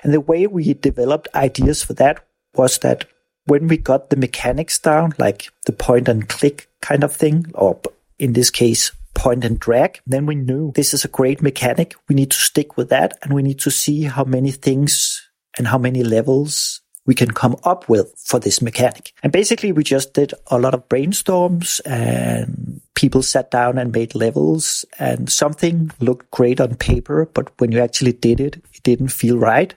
And 0.02 0.12
the 0.12 0.20
way 0.20 0.46
we 0.46 0.74
developed 0.74 1.28
ideas 1.34 1.82
for 1.82 1.94
that 1.94 2.22
was 2.54 2.78
that 2.80 3.06
when 3.46 3.68
we 3.68 3.76
got 3.76 4.10
the 4.10 4.16
mechanics 4.16 4.78
down, 4.78 5.14
like 5.18 5.50
the 5.66 5.72
point 5.72 6.08
and 6.08 6.28
click 6.28 6.68
kind 6.80 7.04
of 7.04 7.14
thing, 7.14 7.46
or 7.54 7.80
in 8.18 8.32
this 8.32 8.50
case, 8.50 8.92
point 9.14 9.44
and 9.44 9.58
drag, 9.58 10.00
then 10.06 10.26
we 10.26 10.34
knew 10.34 10.72
this 10.74 10.92
is 10.92 11.04
a 11.04 11.08
great 11.08 11.40
mechanic. 11.40 11.94
We 12.08 12.14
need 12.14 12.30
to 12.32 12.36
stick 12.36 12.76
with 12.76 12.88
that 12.90 13.16
and 13.22 13.32
we 13.32 13.42
need 13.42 13.60
to 13.60 13.70
see 13.70 14.02
how 14.02 14.24
many 14.24 14.50
things 14.50 15.28
and 15.56 15.68
how 15.68 15.78
many 15.78 16.02
levels 16.02 16.80
we 17.06 17.14
can 17.14 17.30
come 17.30 17.56
up 17.64 17.88
with 17.88 18.14
for 18.18 18.38
this 18.38 18.62
mechanic. 18.62 19.12
And 19.22 19.32
basically 19.32 19.72
we 19.72 19.84
just 19.84 20.14
did 20.14 20.32
a 20.48 20.58
lot 20.58 20.74
of 20.74 20.88
brainstorms 20.88 21.80
and 21.84 22.80
people 22.94 23.22
sat 23.22 23.50
down 23.50 23.78
and 23.78 23.92
made 23.92 24.14
levels 24.14 24.84
and 24.98 25.30
something 25.30 25.90
looked 26.00 26.30
great 26.30 26.60
on 26.60 26.76
paper, 26.76 27.28
but 27.34 27.50
when 27.58 27.72
you 27.72 27.80
actually 27.80 28.12
did 28.12 28.40
it, 28.40 28.56
it 28.72 28.82
didn't 28.82 29.08
feel 29.08 29.38
right. 29.38 29.74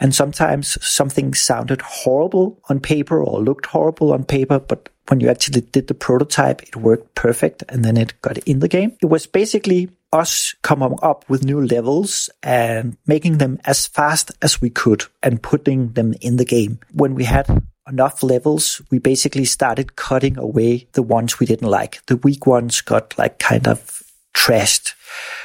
And 0.00 0.14
sometimes 0.14 0.78
something 0.84 1.34
sounded 1.34 1.80
horrible 1.82 2.58
on 2.68 2.80
paper 2.80 3.22
or 3.22 3.40
looked 3.40 3.66
horrible 3.66 4.12
on 4.12 4.24
paper, 4.24 4.58
but 4.58 4.88
when 5.08 5.20
you 5.20 5.28
actually 5.28 5.60
did 5.60 5.86
the 5.86 5.94
prototype, 5.94 6.62
it 6.62 6.76
worked 6.76 7.14
perfect 7.14 7.62
and 7.68 7.84
then 7.84 7.96
it 7.96 8.20
got 8.22 8.38
in 8.38 8.60
the 8.60 8.68
game. 8.68 8.96
It 9.02 9.06
was 9.06 9.26
basically 9.26 9.90
us 10.14 10.54
coming 10.62 10.96
up 11.02 11.28
with 11.28 11.44
new 11.44 11.60
levels 11.60 12.30
and 12.42 12.96
making 13.06 13.38
them 13.38 13.60
as 13.64 13.86
fast 13.86 14.30
as 14.40 14.60
we 14.60 14.70
could 14.70 15.04
and 15.22 15.42
putting 15.42 15.92
them 15.92 16.14
in 16.20 16.36
the 16.36 16.44
game. 16.44 16.78
When 16.92 17.14
we 17.14 17.24
had 17.24 17.62
enough 17.88 18.22
levels, 18.22 18.80
we 18.90 18.98
basically 18.98 19.44
started 19.44 19.96
cutting 19.96 20.38
away 20.38 20.86
the 20.92 21.02
ones 21.02 21.38
we 21.38 21.46
didn't 21.46 21.68
like. 21.68 22.04
The 22.06 22.16
weak 22.16 22.46
ones 22.46 22.80
got 22.80 23.18
like 23.18 23.38
kind 23.38 23.66
of 23.66 24.02
trashed. 24.34 24.94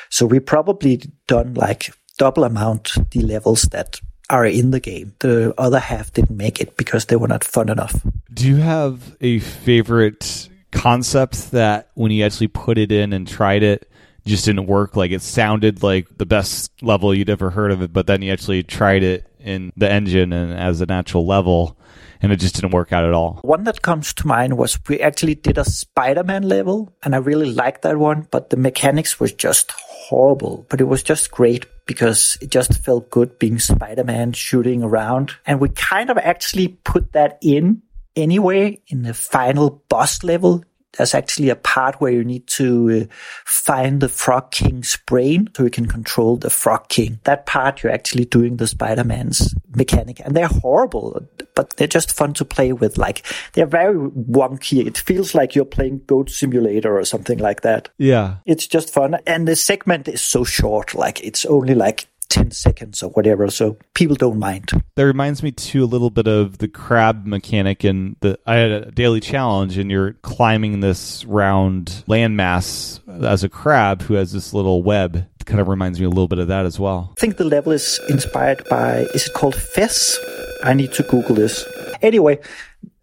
So 0.09 0.25
we 0.25 0.39
probably 0.39 1.01
done 1.27 1.55
like 1.55 1.93
double 2.17 2.43
amount 2.43 2.93
the 3.11 3.21
levels 3.21 3.63
that 3.71 3.99
are 4.29 4.45
in 4.45 4.71
the 4.71 4.79
game. 4.79 5.15
The 5.19 5.53
other 5.57 5.79
half 5.79 6.13
didn't 6.13 6.37
make 6.37 6.61
it 6.61 6.77
because 6.77 7.05
they 7.05 7.15
were 7.15 7.27
not 7.27 7.43
fun 7.43 7.69
enough. 7.69 8.05
Do 8.31 8.47
you 8.47 8.57
have 8.57 9.15
a 9.19 9.39
favorite 9.39 10.49
concept 10.71 11.51
that 11.51 11.89
when 11.95 12.11
you 12.11 12.23
actually 12.23 12.47
put 12.47 12.77
it 12.77 12.91
in 12.91 13.11
and 13.13 13.27
tried 13.27 13.63
it, 13.63 13.88
just 14.25 14.45
didn't 14.45 14.67
work. 14.67 14.95
Like 14.95 15.11
it 15.11 15.21
sounded 15.21 15.83
like 15.83 16.07
the 16.17 16.25
best 16.25 16.71
level 16.81 17.13
you'd 17.13 17.29
ever 17.29 17.49
heard 17.49 17.71
of 17.71 17.81
it, 17.81 17.93
but 17.93 18.07
then 18.07 18.21
you 18.21 18.31
actually 18.31 18.63
tried 18.63 19.03
it 19.03 19.25
in 19.39 19.71
the 19.77 19.89
engine 19.89 20.33
and 20.33 20.53
as 20.53 20.81
an 20.81 20.91
actual 20.91 21.25
level, 21.25 21.77
and 22.21 22.31
it 22.31 22.37
just 22.37 22.55
didn't 22.55 22.71
work 22.71 22.91
out 22.91 23.05
at 23.05 23.13
all. 23.13 23.39
One 23.43 23.63
that 23.63 23.81
comes 23.81 24.13
to 24.15 24.27
mind 24.27 24.57
was 24.57 24.77
we 24.87 24.99
actually 24.99 25.35
did 25.35 25.57
a 25.57 25.63
Spider-Man 25.63 26.43
level, 26.43 26.93
and 27.03 27.15
I 27.15 27.19
really 27.19 27.51
liked 27.51 27.83
that 27.83 27.97
one, 27.97 28.27
but 28.31 28.49
the 28.49 28.57
mechanics 28.57 29.19
was 29.19 29.31
just 29.31 29.71
horrible. 29.71 30.65
But 30.69 30.81
it 30.81 30.85
was 30.85 31.03
just 31.03 31.31
great 31.31 31.65
because 31.85 32.37
it 32.41 32.51
just 32.51 32.83
felt 32.83 33.09
good 33.09 33.39
being 33.39 33.59
Spider-Man 33.59 34.33
shooting 34.33 34.83
around, 34.83 35.35
and 35.45 35.59
we 35.59 35.69
kind 35.69 36.09
of 36.09 36.17
actually 36.17 36.67
put 36.83 37.13
that 37.13 37.37
in 37.41 37.81
anyway 38.15 38.81
in 38.87 39.03
the 39.03 39.13
final 39.13 39.81
boss 39.87 40.23
level 40.23 40.63
there's 40.97 41.13
actually 41.13 41.49
a 41.49 41.55
part 41.55 42.01
where 42.01 42.11
you 42.11 42.23
need 42.23 42.47
to 42.47 43.07
uh, 43.09 43.13
find 43.45 44.01
the 44.01 44.09
Frog 44.09 44.51
King's 44.51 44.97
brain 45.05 45.47
so 45.55 45.63
you 45.63 45.69
can 45.69 45.85
control 45.85 46.37
the 46.37 46.49
Frog 46.49 46.89
King. 46.89 47.19
That 47.23 47.45
part 47.45 47.83
you're 47.83 47.91
actually 47.91 48.25
doing 48.25 48.57
the 48.57 48.67
Spider-Man's 48.67 49.53
mechanic 49.75 50.19
and 50.19 50.35
they're 50.35 50.47
horrible, 50.47 51.25
but 51.55 51.75
they're 51.77 51.87
just 51.87 52.11
fun 52.11 52.33
to 52.33 52.45
play 52.45 52.73
with. 52.73 52.97
Like 52.97 53.25
they're 53.53 53.65
very 53.65 53.95
wonky. 53.95 54.85
It 54.85 54.97
feels 54.97 55.35
like 55.35 55.55
you're 55.55 55.65
playing 55.65 56.01
Goat 56.07 56.29
Simulator 56.29 56.97
or 56.97 57.05
something 57.05 57.37
like 57.37 57.61
that. 57.61 57.89
Yeah. 57.97 58.37
It's 58.45 58.67
just 58.67 58.91
fun. 58.91 59.15
And 59.27 59.47
the 59.47 59.55
segment 59.55 60.07
is 60.07 60.21
so 60.21 60.43
short. 60.43 60.95
Like 60.95 61.23
it's 61.23 61.45
only 61.45 61.75
like 61.75 62.07
10 62.29 62.51
seconds 62.51 63.03
or 63.03 63.09
whatever. 63.11 63.49
So 63.49 63.77
people 63.93 64.15
don't 64.15 64.39
mind. 64.39 64.71
That 64.95 65.05
reminds 65.05 65.43
me 65.43 65.51
too 65.51 65.83
a 65.83 65.85
little 65.85 66.09
bit 66.09 66.27
of 66.27 66.59
the 66.59 66.67
crab 66.67 67.25
mechanic 67.25 67.83
and 67.83 68.15
the 68.21 68.39
I 68.45 68.55
had 68.55 68.71
a 68.71 68.91
daily 68.91 69.19
challenge 69.19 69.77
and 69.77 69.91
you're 69.91 70.13
climbing 70.13 70.79
this 70.79 71.25
round 71.25 72.03
landmass 72.07 72.99
as 73.23 73.43
a 73.43 73.49
crab 73.49 74.01
who 74.03 74.13
has 74.13 74.31
this 74.31 74.53
little 74.53 74.83
web. 74.83 75.15
It 75.15 75.45
kind 75.45 75.59
of 75.59 75.67
reminds 75.67 75.99
me 75.99 76.05
a 76.05 76.09
little 76.09 76.27
bit 76.27 76.39
of 76.39 76.47
that 76.47 76.65
as 76.65 76.79
well. 76.79 77.13
I 77.17 77.19
think 77.19 77.37
the 77.37 77.45
level 77.45 77.71
is 77.71 77.99
inspired 78.09 78.67
by 78.69 79.07
is 79.13 79.27
it 79.27 79.33
called 79.33 79.55
Fez? 79.55 80.17
I 80.63 80.73
need 80.73 80.93
to 80.93 81.03
Google 81.03 81.35
this. 81.35 81.65
Anyway, 82.01 82.39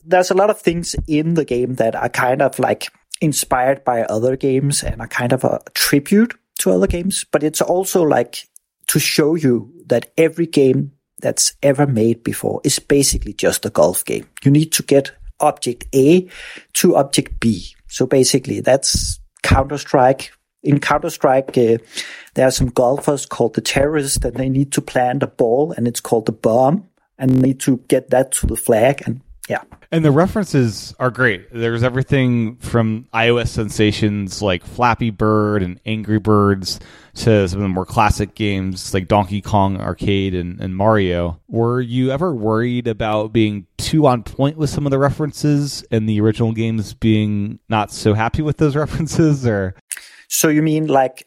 there's 0.05 0.31
a 0.31 0.35
lot 0.35 0.51
of 0.51 0.61
things 0.61 0.95
in 1.07 1.35
the 1.35 1.45
game 1.45 1.75
that 1.75 1.95
are 1.97 2.09
kind 2.09 2.43
of 2.43 2.59
like 2.59 2.89
inspired 3.21 3.85
by 3.85 4.03
other 4.03 4.37
games 4.37 4.83
and 4.83 5.01
are 5.01 5.09
kind 5.09 5.33
of 5.33 5.43
a 5.45 5.61
tribute 5.75 6.35
to 6.59 6.71
other 6.71 6.87
games, 6.87 7.25
but 7.31 7.43
it's 7.43 7.61
also 7.61 8.03
like 8.03 8.47
to 8.89 8.99
show 8.99 9.35
you 9.35 9.73
that 9.87 10.13
every 10.17 10.47
game 10.47 10.93
that's 11.21 11.55
ever 11.63 11.87
made 11.87 12.23
before 12.23 12.61
is 12.65 12.79
basically 12.79 13.33
just 13.33 13.65
a 13.65 13.71
golf 13.71 14.05
game. 14.05 14.27
You 14.45 14.51
need 14.51 14.73
to 14.73 14.83
get 14.83 15.13
object 15.41 15.87
A 15.95 16.29
to 16.75 16.97
object 16.97 17.41
B. 17.41 17.75
So 17.89 18.07
basically 18.07 18.61
that's 18.61 19.21
Counter 19.43 19.79
Strike. 19.79 20.33
In 20.63 20.81
Counter 20.81 21.11
Strike, 21.11 21.57
uh, 21.57 21.79
there 22.35 22.47
are 22.47 22.51
some 22.51 22.69
golfers 22.69 23.25
called 23.25 23.55
the 23.55 23.61
terrorists 23.61 24.25
and 24.25 24.35
they 24.35 24.49
need 24.49 24.73
to 24.73 24.81
plant 24.81 25.23
a 25.23 25.29
ball 25.29 25.73
and 25.73 25.87
it's 25.87 26.01
called 26.01 26.27
the 26.27 26.33
bomb 26.33 26.89
and 27.19 27.41
need 27.41 27.61
to 27.61 27.79
get 27.89 28.11
that 28.11 28.33
to 28.33 28.47
the 28.47 28.57
flag 28.57 29.03
and 29.07 29.21
yeah. 29.49 29.63
And 29.93 30.05
the 30.05 30.11
references 30.11 30.95
are 30.99 31.11
great. 31.11 31.49
There's 31.53 31.85
everything 31.85 32.57
from 32.57 33.07
iOS 33.15 33.49
sensations 33.49 34.43
like 34.43 34.65
Flappy 34.65 35.11
Bird 35.11 35.63
and 35.63 35.81
Angry 35.87 36.19
Birds 36.19 36.81
to 37.15 37.49
some 37.49 37.61
of 37.61 37.63
the 37.63 37.69
more 37.69 37.87
classic 37.87 38.35
games 38.35 38.93
like 38.93 39.09
Donkey 39.09 39.41
Kong 39.41 39.81
Arcade 39.81 40.35
and, 40.35 40.61
and 40.61 40.77
Mario. 40.77 41.41
Were 41.49 41.81
you 41.81 42.11
ever 42.11 42.35
worried 42.35 42.89
about 42.89 43.33
being 43.33 43.67
too 43.79 44.07
on 44.07 44.23
point 44.25 44.57
with 44.57 44.71
some 44.71 44.87
of 44.87 44.91
the 44.91 44.99
references 44.99 45.85
and 45.91 46.09
the 46.09 46.21
original 46.21 46.53
games 46.53 46.93
being 46.93 47.61
not 47.69 47.93
so 47.93 48.15
happy 48.15 48.43
with 48.43 48.57
those 48.57 48.77
references 48.77 49.47
or 49.47 49.75
so 50.29 50.49
you 50.49 50.61
mean 50.61 50.89
like 50.89 51.27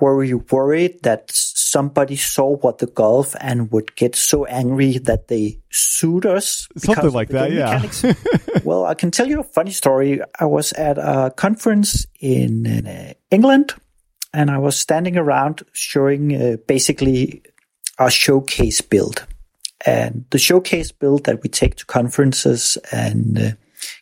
were 0.00 0.24
you 0.24 0.44
worried 0.50 1.02
that 1.02 1.30
somebody 1.30 2.16
saw 2.16 2.56
what 2.56 2.78
the 2.78 2.86
golf 2.86 3.34
and 3.40 3.70
would 3.70 3.94
get 3.96 4.14
so 4.14 4.44
angry 4.46 4.98
that 4.98 5.28
they 5.28 5.58
sued 5.70 6.26
us? 6.26 6.68
Something 6.76 7.12
like 7.12 7.28
that, 7.28 7.52
yeah. 7.52 8.62
well, 8.64 8.84
I 8.84 8.94
can 8.94 9.10
tell 9.10 9.26
you 9.26 9.40
a 9.40 9.44
funny 9.44 9.72
story. 9.72 10.20
I 10.38 10.44
was 10.44 10.72
at 10.72 10.98
a 10.98 11.32
conference 11.36 12.06
in, 12.20 12.66
in 12.66 12.86
uh, 12.86 13.12
England 13.30 13.74
and 14.32 14.50
I 14.50 14.58
was 14.58 14.78
standing 14.78 15.16
around 15.16 15.62
showing 15.72 16.34
uh, 16.34 16.56
basically 16.66 17.42
our 17.98 18.10
showcase 18.10 18.80
build. 18.80 19.26
And 19.86 20.24
the 20.30 20.38
showcase 20.38 20.92
build 20.92 21.24
that 21.24 21.42
we 21.42 21.48
take 21.48 21.76
to 21.76 21.86
conferences 21.86 22.76
and 22.90 23.38
uh, 23.38 23.50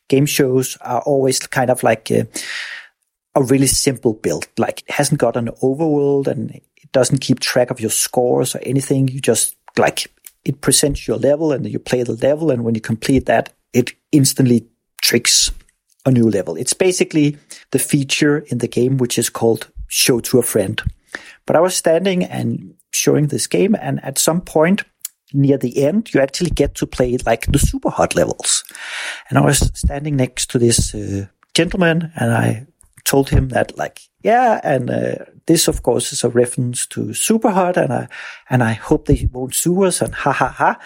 game 0.09 0.27
shows 0.27 0.77
are 0.81 1.03
always 1.03 1.38
kind 1.40 1.70
of 1.70 1.83
like 1.83 2.11
uh, 2.11 2.25
a 3.37 3.42
really 3.42 3.66
simple 3.66 4.14
build. 4.14 4.49
Like 4.59 4.81
it 4.81 4.90
hasn't 4.90 5.20
got 5.20 5.37
an 5.37 5.51
overworld 5.62 6.27
and 6.27 6.51
it 6.51 6.90
doesn't 6.92 7.20
keep 7.20 7.38
track 7.38 7.70
of 7.70 7.81
your 7.81 7.90
scores 7.90 8.57
or 8.57 8.61
anything. 8.62 9.07
You 9.09 9.20
just 9.20 9.55
like 9.79 10.11
it 10.44 10.62
presents 10.62 11.07
your 11.07 11.18
level 11.18 11.53
and 11.53 11.68
you 11.68 11.79
play 11.79 12.03
the 12.03 12.14
level. 12.14 12.51
And 12.51 12.64
when 12.64 12.75
you 12.75 12.81
complete 12.81 13.27
that, 13.27 13.53
it 13.72 13.92
instantly 14.11 14.66
tricks 15.03 15.53
a 16.07 16.11
new 16.11 16.31
level. 16.31 16.57
It's 16.57 16.72
basically 16.72 17.37
the 17.72 17.79
feature 17.79 18.38
in 18.38 18.59
the 18.59 18.68
game, 18.68 18.96
which 18.96 19.18
is 19.18 19.29
called 19.29 19.68
show 19.88 20.20
to 20.20 20.38
a 20.38 20.42
friend. 20.42 20.81
But 21.44 21.57
I 21.57 21.61
was 21.61 21.77
standing 21.77 22.25
and 22.25 22.75
showing 22.92 23.27
this 23.27 23.46
game. 23.46 23.77
And 23.79 24.03
at 24.03 24.18
some 24.18 24.40
point 24.40 24.85
near 25.35 25.59
the 25.59 25.85
end, 25.85 26.14
you 26.14 26.20
actually 26.20 26.51
get 26.51 26.75
to 26.77 26.87
play 26.87 27.18
like 27.27 27.46
the 27.46 27.59
Superhot 27.59 28.14
levels. 28.14 28.64
And 29.29 29.38
I 29.38 29.42
was 29.42 29.59
standing 29.75 30.16
next 30.16 30.51
to 30.51 30.59
this 30.59 30.94
uh, 30.94 31.27
gentleman 31.55 32.12
and 32.16 32.33
I 32.33 32.66
told 33.07 33.31
him 33.31 33.49
that 33.49 33.79
like, 33.79 34.03
yeah, 34.23 34.61
and 34.62 34.90
uh, 34.90 35.25
this 35.47 35.69
of 35.69 35.83
course 35.83 36.12
is 36.12 36.25
a 36.25 36.29
reference 36.29 36.87
to 36.88 37.07
Superhot, 37.07 37.77
and 37.77 37.92
I 37.92 38.09
and 38.51 38.62
I 38.62 38.73
hope 38.73 39.07
they 39.07 39.29
won't 39.33 39.55
sue 39.55 39.85
us, 39.85 40.03
and 40.03 40.14
ha 40.14 40.33
ha 40.33 40.49
ha. 40.49 40.79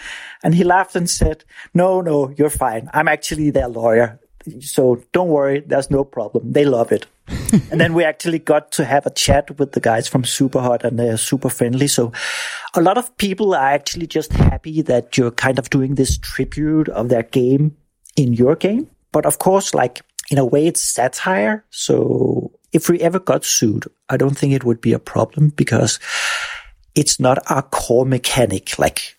And 0.43 0.55
he 0.55 0.63
laughed 0.63 0.95
and 0.95 1.09
said, 1.09 1.43
no, 1.73 1.99
no, 1.99 2.29
you're 2.37 2.49
fine. 2.49 2.89
I'm 2.93 3.07
actually 3.07 3.49
their 3.49 3.67
lawyer. 3.67 4.19
So 4.59 5.03
don't 5.11 5.29
worry, 5.29 5.59
there's 5.59 5.91
no 5.91 6.03
problem. 6.03 6.53
They 6.53 6.65
love 6.65 6.91
it. 6.91 7.05
and 7.71 7.79
then 7.79 7.93
we 7.93 8.03
actually 8.03 8.39
got 8.39 8.71
to 8.73 8.85
have 8.85 9.05
a 9.05 9.11
chat 9.11 9.59
with 9.59 9.73
the 9.73 9.79
guys 9.79 10.07
from 10.07 10.23
Superhot 10.23 10.83
and 10.83 10.97
they're 10.97 11.17
super 11.17 11.49
friendly. 11.49 11.87
So 11.87 12.11
a 12.73 12.81
lot 12.81 12.97
of 12.97 13.15
people 13.17 13.53
are 13.53 13.69
actually 13.69 14.07
just 14.07 14.33
happy 14.33 14.81
that 14.81 15.17
you're 15.17 15.31
kind 15.31 15.59
of 15.59 15.69
doing 15.69 15.95
this 15.95 16.17
tribute 16.17 16.89
of 16.89 17.09
their 17.09 17.23
game 17.23 17.77
in 18.15 18.33
your 18.33 18.55
game. 18.55 18.89
But 19.11 19.25
of 19.25 19.39
course, 19.39 19.73
like 19.73 20.01
in 20.31 20.37
a 20.37 20.45
way, 20.45 20.65
it's 20.65 20.81
satire. 20.81 21.65
So 21.69 22.53
if 22.71 22.89
we 22.89 23.01
ever 23.01 23.19
got 23.19 23.43
sued, 23.43 23.85
I 24.09 24.15
don't 24.15 24.37
think 24.37 24.53
it 24.53 24.63
would 24.63 24.79
be 24.79 24.93
a 24.93 24.99
problem 24.99 25.49
because 25.49 25.99
it's 26.95 27.19
not 27.19 27.39
our 27.51 27.61
core 27.61 28.05
mechanic. 28.05 28.79
Like 28.79 29.17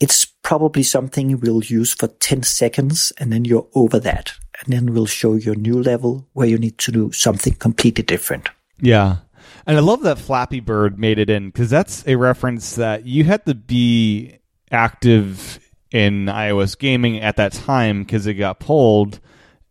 it's 0.00 0.24
probably 0.24 0.82
something 0.82 1.38
we'll 1.38 1.62
use 1.62 1.94
for 1.94 2.08
10 2.08 2.42
seconds 2.42 3.12
and 3.18 3.32
then 3.32 3.44
you're 3.44 3.68
over 3.74 4.00
that. 4.00 4.32
And 4.60 4.72
then 4.72 4.92
we'll 4.92 5.06
show 5.06 5.34
you 5.34 5.52
a 5.52 5.56
new 5.56 5.80
level 5.80 6.26
where 6.32 6.48
you 6.48 6.58
need 6.58 6.76
to 6.78 6.90
do 6.90 7.12
something 7.12 7.54
completely 7.54 8.02
different. 8.02 8.48
Yeah. 8.80 9.18
And 9.64 9.76
I 9.76 9.80
love 9.80 10.02
that 10.02 10.18
Flappy 10.18 10.58
Bird 10.58 10.98
made 10.98 11.20
it 11.20 11.30
in 11.30 11.50
because 11.50 11.70
that's 11.70 12.04
a 12.08 12.16
reference 12.16 12.74
that 12.74 13.06
you 13.06 13.22
had 13.22 13.46
to 13.46 13.54
be 13.54 14.38
active 14.72 15.60
in 15.92 16.26
iOS 16.26 16.76
gaming 16.76 17.20
at 17.20 17.36
that 17.36 17.52
time 17.52 18.02
because 18.02 18.26
it 18.26 18.34
got 18.34 18.58
pulled 18.58 19.20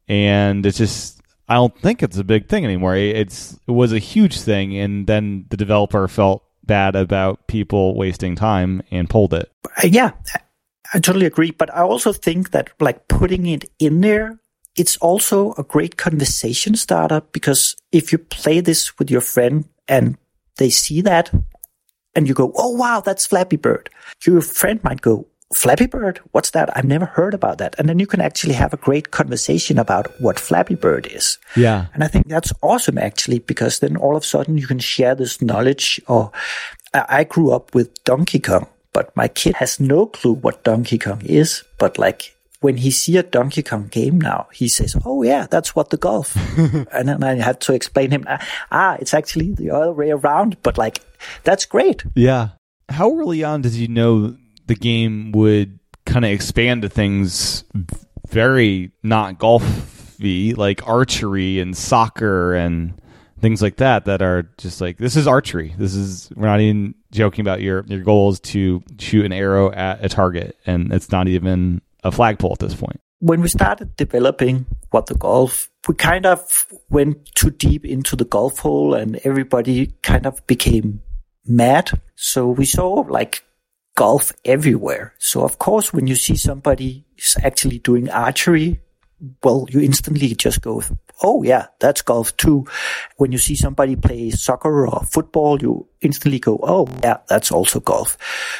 and 0.07 0.65
it's 0.65 0.77
just 0.77 1.21
I 1.49 1.55
don't 1.55 1.77
think 1.79 2.03
it's 2.03 2.17
a 2.17 2.23
big 2.23 2.49
thing 2.49 2.65
anymore. 2.65 2.95
It's 2.95 3.59
it 3.67 3.71
was 3.71 3.93
a 3.93 3.99
huge 3.99 4.39
thing, 4.41 4.77
and 4.77 5.07
then 5.07 5.45
the 5.49 5.57
developer 5.57 6.07
felt 6.07 6.43
bad 6.63 6.95
about 6.95 7.47
people 7.47 7.95
wasting 7.95 8.35
time 8.35 8.81
and 8.91 9.09
pulled 9.09 9.33
it. 9.33 9.51
Uh, 9.65 9.87
yeah, 9.87 10.11
I 10.93 10.99
totally 10.99 11.25
agree. 11.25 11.51
But 11.51 11.73
I 11.73 11.81
also 11.81 12.11
think 12.11 12.51
that 12.51 12.71
like 12.79 13.07
putting 13.07 13.45
it 13.45 13.65
in 13.79 14.01
there, 14.01 14.39
it's 14.75 14.97
also 14.97 15.53
a 15.57 15.63
great 15.63 15.97
conversation 15.97 16.75
starter 16.75 17.21
because 17.31 17.75
if 17.91 18.11
you 18.11 18.17
play 18.17 18.59
this 18.59 18.99
with 18.99 19.09
your 19.09 19.21
friend 19.21 19.65
and 19.87 20.17
they 20.57 20.69
see 20.69 21.01
that 21.01 21.31
and 22.13 22.27
you 22.27 22.33
go, 22.33 22.51
"Oh 22.55 22.71
wow, 22.71 22.99
that's 22.99 23.25
Flappy 23.25 23.57
Bird," 23.57 23.89
your 24.25 24.41
friend 24.41 24.83
might 24.83 25.01
go, 25.01 25.27
Flappy 25.53 25.85
Bird? 25.85 26.19
What's 26.31 26.49
that? 26.51 26.75
I've 26.75 26.85
never 26.85 27.05
heard 27.05 27.33
about 27.33 27.57
that. 27.59 27.75
And 27.79 27.87
then 27.87 27.99
you 27.99 28.07
can 28.07 28.19
actually 28.19 28.53
have 28.53 28.73
a 28.73 28.77
great 28.77 29.11
conversation 29.11 29.79
about 29.79 30.07
what 30.19 30.39
Flappy 30.39 30.75
Bird 30.75 31.07
is. 31.07 31.37
Yeah. 31.55 31.87
And 31.93 32.03
I 32.03 32.07
think 32.07 32.27
that's 32.27 32.51
awesome 32.61 32.97
actually, 32.97 33.39
because 33.39 33.79
then 33.79 33.95
all 33.95 34.17
of 34.17 34.23
a 34.23 34.25
sudden 34.25 34.57
you 34.57 34.67
can 34.67 34.79
share 34.79 35.15
this 35.15 35.41
knowledge 35.41 36.01
or 36.07 36.31
I 36.93 37.23
grew 37.23 37.51
up 37.51 37.73
with 37.73 38.03
Donkey 38.03 38.39
Kong, 38.39 38.67
but 38.93 39.15
my 39.15 39.27
kid 39.27 39.55
has 39.55 39.79
no 39.79 40.05
clue 40.05 40.33
what 40.33 40.63
Donkey 40.63 40.97
Kong 40.97 41.21
is. 41.23 41.63
But 41.77 41.97
like 41.97 42.35
when 42.59 42.77
he 42.77 42.91
see 42.91 43.17
a 43.17 43.23
Donkey 43.23 43.63
Kong 43.63 43.87
game 43.87 44.19
now, 44.19 44.47
he 44.51 44.67
says, 44.67 44.95
"Oh 45.05 45.23
yeah, 45.23 45.47
that's 45.49 45.75
what 45.75 45.89
the 45.89 45.97
golf." 45.97 46.35
and 46.91 47.09
then 47.09 47.23
I 47.23 47.35
have 47.35 47.59
to 47.59 47.73
explain 47.73 48.11
him, 48.11 48.25
"Ah, 48.71 48.97
it's 48.99 49.13
actually 49.13 49.53
the 49.53 49.71
other 49.71 49.93
way 49.93 50.11
around." 50.11 50.57
But 50.63 50.77
like, 50.77 51.01
that's 51.43 51.65
great. 51.65 52.03
Yeah. 52.15 52.49
How 52.89 53.11
early 53.17 53.43
on 53.43 53.61
did 53.61 53.73
you 53.73 53.87
know 53.87 54.37
the 54.67 54.75
game 54.75 55.31
would 55.31 55.79
kind 56.05 56.25
of 56.25 56.31
expand 56.31 56.83
to 56.83 56.89
things 56.89 57.63
very 58.29 58.91
not 59.03 59.39
golfy, 59.39 60.55
like 60.55 60.87
archery 60.87 61.59
and 61.59 61.75
soccer 61.75 62.53
and 62.53 62.93
things 63.39 63.61
like 63.61 63.77
that 63.77 64.05
that 64.05 64.21
are 64.21 64.49
just 64.57 64.81
like 64.81 64.97
this 64.97 65.15
is 65.15 65.27
archery. 65.27 65.73
This 65.77 65.93
is 65.93 66.29
we're 66.35 66.47
not 66.47 66.59
even 66.59 66.95
joking 67.11 67.41
about 67.41 67.61
your 67.61 67.85
your 67.87 68.01
goal 68.01 68.31
is 68.31 68.39
to 68.41 68.83
shoot 68.99 69.25
an 69.25 69.33
arrow 69.33 69.71
at 69.71 70.03
a 70.03 70.09
target, 70.09 70.57
and 70.65 70.91
it's 70.93 71.11
not 71.11 71.27
even 71.27 71.81
a 72.03 72.11
flagpole 72.11 72.53
at 72.53 72.59
this 72.59 72.75
point. 72.75 72.99
When 73.19 73.41
we 73.41 73.47
started 73.47 73.95
developing 73.95 74.67
what 74.91 75.07
the 75.07 75.15
golf, 75.15 75.69
we 75.87 75.95
kind 75.95 76.25
of 76.25 76.67
went 76.89 77.25
too 77.33 77.49
deep 77.49 77.83
into 77.85 78.15
the 78.15 78.25
golf 78.25 78.59
hole, 78.59 78.93
and 78.93 79.19
everybody 79.23 79.93
kind 80.03 80.25
of 80.25 80.45
became 80.47 81.01
mad. 81.45 81.89
So 82.15 82.47
we 82.47 82.65
saw 82.65 83.05
like 83.09 83.43
golf 83.97 84.31
everywhere. 84.45 85.13
So 85.17 85.43
of 85.43 85.57
course, 85.57 85.91
when 85.91 86.07
you 86.07 86.15
see 86.15 86.37
somebody 86.37 87.03
is 87.17 87.35
actually 87.43 87.79
doing 87.79 88.09
archery, 88.09 88.79
well, 89.43 89.65
you 89.69 89.81
instantly 89.81 90.35
just 90.35 90.61
go, 90.61 90.83
oh 91.23 91.41
yeah, 91.41 91.65
that's 91.79 92.03
golf 92.03 92.37
too. 92.37 92.65
When 93.17 93.31
you 93.31 93.39
see 93.39 93.55
somebody 93.55 93.95
play 93.95 94.29
soccer 94.29 94.87
or 94.87 95.03
football, 95.03 95.59
you 95.59 95.87
instantly 96.01 96.37
go, 96.37 96.59
oh 96.61 96.87
yeah, 97.03 97.17
that's 97.27 97.51
also 97.51 97.79
golf. 97.79 98.17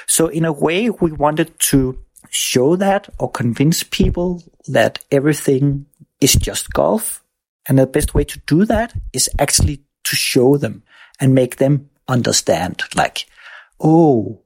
So 0.08 0.28
in 0.28 0.44
a 0.44 0.52
way, 0.52 0.90
we 0.90 1.12
wanted 1.12 1.58
to 1.70 2.00
show 2.32 2.76
that 2.76 3.08
or 3.20 3.30
convince 3.30 3.84
people 3.84 4.44
that 4.68 5.06
everything 5.12 5.86
is 6.20 6.34
just 6.34 6.74
golf. 6.74 7.24
And 7.70 7.78
the 7.78 7.86
best 7.86 8.16
way 8.16 8.24
to 8.24 8.40
do 8.48 8.66
that 8.66 8.94
is 9.14 9.30
actually 9.38 9.84
to 10.06 10.16
show 10.16 10.58
them 10.58 10.82
and 11.20 11.36
make 11.36 11.58
them 11.58 11.92
understand 12.08 12.82
like, 12.96 13.28
oh, 13.80 14.42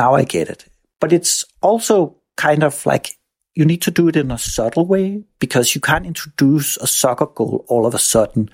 now 0.00 0.14
I 0.14 0.24
get 0.24 0.48
it. 0.48 0.64
But 1.00 1.12
it's 1.12 1.44
also 1.60 2.16
kind 2.36 2.62
of 2.62 2.86
like 2.86 3.06
you 3.54 3.64
need 3.66 3.82
to 3.82 3.90
do 3.90 4.08
it 4.08 4.16
in 4.16 4.30
a 4.30 4.38
subtle 4.38 4.86
way 4.86 5.24
because 5.38 5.74
you 5.74 5.80
can't 5.80 6.06
introduce 6.06 6.78
a 6.78 6.86
soccer 6.86 7.26
goal 7.26 7.64
all 7.68 7.84
of 7.86 7.94
a 7.94 7.98
sudden, 7.98 8.48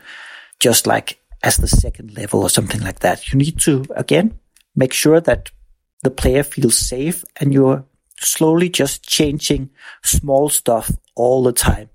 just 0.58 0.86
like 0.86 1.20
as 1.42 1.56
the 1.58 1.68
second 1.68 2.16
level 2.16 2.42
or 2.42 2.50
something 2.50 2.80
like 2.80 3.00
that. 3.00 3.28
You 3.28 3.38
need 3.38 3.58
to, 3.60 3.84
again, 3.94 4.38
make 4.74 4.92
sure 4.92 5.20
that 5.20 5.50
the 6.02 6.10
player 6.10 6.42
feels 6.42 6.76
safe 6.76 7.24
and 7.38 7.54
you're 7.54 7.84
slowly 8.18 8.68
just 8.68 9.06
changing 9.06 9.70
small 10.02 10.48
stuff 10.48 10.90
all 11.14 11.44
the 11.44 11.52
time. 11.52 11.88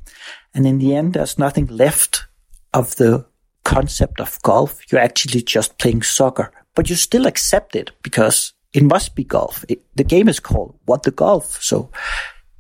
And 0.54 0.66
in 0.66 0.78
the 0.80 0.96
end, 0.96 1.14
there's 1.14 1.38
nothing 1.38 1.68
left 1.68 2.26
of 2.74 2.96
the 2.96 3.26
concept 3.66 4.22
of 4.22 4.42
golf. 4.44 4.80
You're 4.90 5.02
actually 5.02 5.42
just 5.42 5.78
playing 5.78 6.04
soccer, 6.04 6.52
but 6.76 6.90
you 6.90 6.96
still 6.96 7.26
accept 7.26 7.76
it 7.76 7.92
because 8.04 8.54
it 8.74 8.84
must 8.84 9.16
be 9.16 9.24
golf. 9.24 9.66
It, 9.68 9.84
the 9.96 10.04
game 10.04 10.28
is 10.28 10.40
called 10.40 10.78
What 10.86 11.04
the 11.04 11.12
Golf. 11.12 11.62
So 11.62 11.92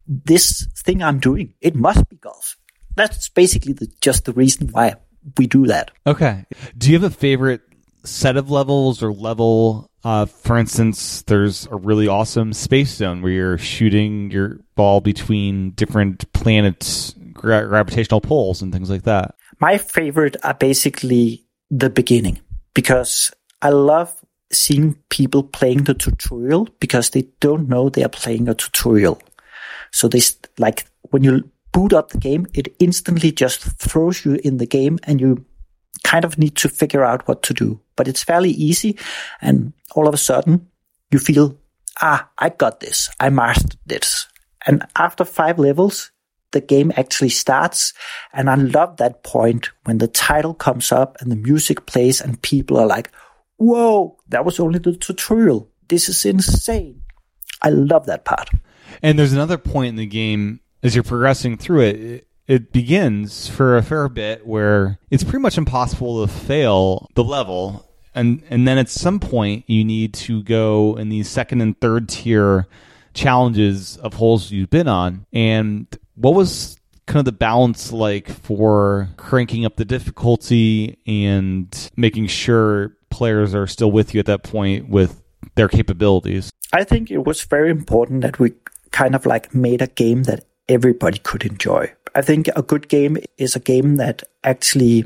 this 0.08 0.68
thing 0.78 1.02
I'm 1.02 1.20
doing, 1.20 1.54
it 1.62 1.76
must 1.76 2.08
be 2.10 2.18
golf. 2.18 2.58
That's 2.96 3.30
basically 3.30 3.74
the, 3.74 3.88
just 4.02 4.26
the 4.26 4.34
reason 4.34 4.68
why 4.70 4.96
we 5.38 5.48
do 5.48 5.68
that. 5.68 5.92
Okay. 6.06 6.46
Do 6.78 6.92
you 6.92 7.00
have 7.00 7.12
a 7.12 7.16
favorite 7.16 7.62
set 8.04 8.38
of 8.38 8.52
levels 8.52 9.02
or 9.02 9.14
level? 9.14 9.90
Uh, 10.04 10.26
for 10.26 10.58
instance, 10.58 11.22
there's 11.24 11.68
a 11.68 11.76
really 11.76 12.08
awesome 12.08 12.54
space 12.54 12.96
zone 12.96 13.22
where 13.22 13.32
you're 13.32 13.58
shooting 13.58 14.32
your 14.32 14.60
ball 14.76 15.00
between 15.00 15.72
different 15.72 16.32
planets, 16.34 17.14
gra- 17.32 17.68
gravitational 17.68 18.20
poles, 18.20 18.62
and 18.62 18.74
things 18.74 18.90
like 18.90 19.04
that. 19.04 19.36
My 19.60 19.78
favorite 19.78 20.38
are 20.44 20.56
basically 20.56 21.46
the 21.70 21.90
beginning 21.90 22.40
because 22.74 23.32
I 23.62 23.70
love 23.70 24.14
seeing 24.52 24.96
people 25.10 25.44
playing 25.44 25.84
the 25.84 25.94
tutorial 25.94 26.68
because 26.80 27.10
they 27.10 27.28
don't 27.40 27.68
know 27.68 27.90
they 27.90 28.04
are 28.04 28.10
playing 28.10 28.48
a 28.50 28.56
tutorial. 28.56 29.22
So 29.92 30.08
they 30.08 30.22
like 30.58 30.86
when 31.10 31.24
you 31.24 31.50
boot 31.72 31.94
up 31.94 32.10
the 32.10 32.18
game, 32.18 32.48
it 32.54 32.74
instantly 32.80 33.32
just 33.32 33.62
throws 33.62 34.26
you 34.26 34.40
in 34.44 34.58
the 34.58 34.66
game 34.66 35.00
and 35.04 35.22
you 35.22 35.46
kind 36.04 36.26
of 36.26 36.38
need 36.38 36.56
to 36.58 36.70
figure 36.70 37.04
out 37.04 37.28
what 37.28 37.44
to 37.44 37.54
do. 37.54 37.80
But 37.96 38.08
it's 38.08 38.24
fairly 38.24 38.52
easy. 38.52 38.98
And 39.42 39.74
all 39.96 40.08
of 40.08 40.14
a 40.14 40.18
sudden 40.18 40.68
you 41.12 41.20
feel, 41.20 41.58
ah, 42.02 42.30
I 42.38 42.50
got 42.50 42.80
this. 42.80 43.10
I 43.20 43.30
mastered 43.30 43.78
this. 43.86 44.28
And 44.66 44.86
after 44.96 45.26
five 45.26 45.60
levels, 45.60 46.12
the 46.52 46.62
game 46.62 46.92
actually 46.96 47.30
starts. 47.30 47.94
And 48.34 48.50
I 48.50 48.56
love 48.56 48.98
that 48.98 49.24
point 49.24 49.70
when 49.86 49.98
the 49.98 50.08
title 50.08 50.54
comes 50.54 50.92
up 50.92 51.18
and 51.20 51.32
the 51.32 51.36
music 51.36 51.86
plays 51.86 52.22
and 52.22 52.42
people 52.42 52.78
are 52.78 52.88
like, 52.88 53.12
whoa, 53.62 54.18
that 54.30 54.44
was 54.44 54.60
only 54.60 54.80
the 54.80 54.96
tutorial. 54.96 55.70
This 55.88 56.10
is 56.10 56.26
insane. 56.26 57.04
I 57.62 57.70
love 57.70 58.06
that 58.08 58.26
part. 58.26 58.50
And 59.04 59.18
there's 59.18 59.34
another 59.34 59.58
point 59.58 59.90
in 59.90 59.96
the 59.96 60.06
game 60.06 60.60
as 60.84 60.96
you're 60.96 61.04
progressing 61.04 61.58
through 61.58 61.82
it, 61.82 62.28
it, 62.48 62.74
begins 62.74 63.48
for 63.48 63.78
a 63.78 63.84
fair 63.84 64.10
bit 64.10 64.48
where 64.48 64.98
it's 65.12 65.24
pretty 65.24 65.40
much 65.40 65.58
impossible 65.58 66.26
to 66.26 66.34
fail 66.34 67.08
the 67.14 67.24
level. 67.24 67.88
And, 68.16 68.44
and 68.50 68.68
then 68.68 68.78
at 68.78 68.90
some 68.90 69.20
point, 69.20 69.70
you 69.70 69.86
need 69.86 70.14
to 70.16 70.44
go 70.44 70.98
in 70.98 71.10
these 71.10 71.30
second 71.30 71.62
and 71.62 71.80
third 71.80 72.10
tier 72.10 72.68
challenges 73.14 73.98
of 73.98 74.16
holes 74.16 74.52
you've 74.52 74.70
been 74.70 74.88
on. 74.88 75.26
And 75.32 75.88
what 76.16 76.34
was 76.34 76.78
kind 77.06 77.20
of 77.20 77.26
the 77.26 77.32
balance 77.32 77.92
like 77.92 78.30
for 78.30 79.10
cranking 79.18 79.66
up 79.66 79.76
the 79.76 79.86
difficulty 79.86 80.98
and 81.06 81.92
making 81.96 82.28
sure 82.28 82.96
players 83.12 83.54
are 83.54 83.68
still 83.68 83.92
with 83.92 84.14
you 84.14 84.20
at 84.20 84.26
that 84.26 84.44
point 84.44 84.90
with 84.90 85.22
their 85.56 85.68
capabilities? 85.68 86.50
I 86.74 86.84
think 86.84 87.12
it 87.12 87.26
was 87.26 87.44
very 87.44 87.70
important 87.70 88.22
that 88.22 88.40
we 88.40 88.54
kind 88.92 89.16
of 89.16 89.26
like 89.26 89.54
made 89.54 89.82
a 89.82 89.88
game 89.88 90.24
that 90.24 90.46
everybody 90.68 91.20
could 91.20 91.44
enjoy. 91.44 91.92
I 92.16 92.22
think 92.22 92.50
a 92.56 92.62
good 92.62 92.88
game 92.88 93.18
is 93.38 93.56
a 93.56 93.60
game 93.60 93.98
that 93.98 94.24
actually 94.44 95.06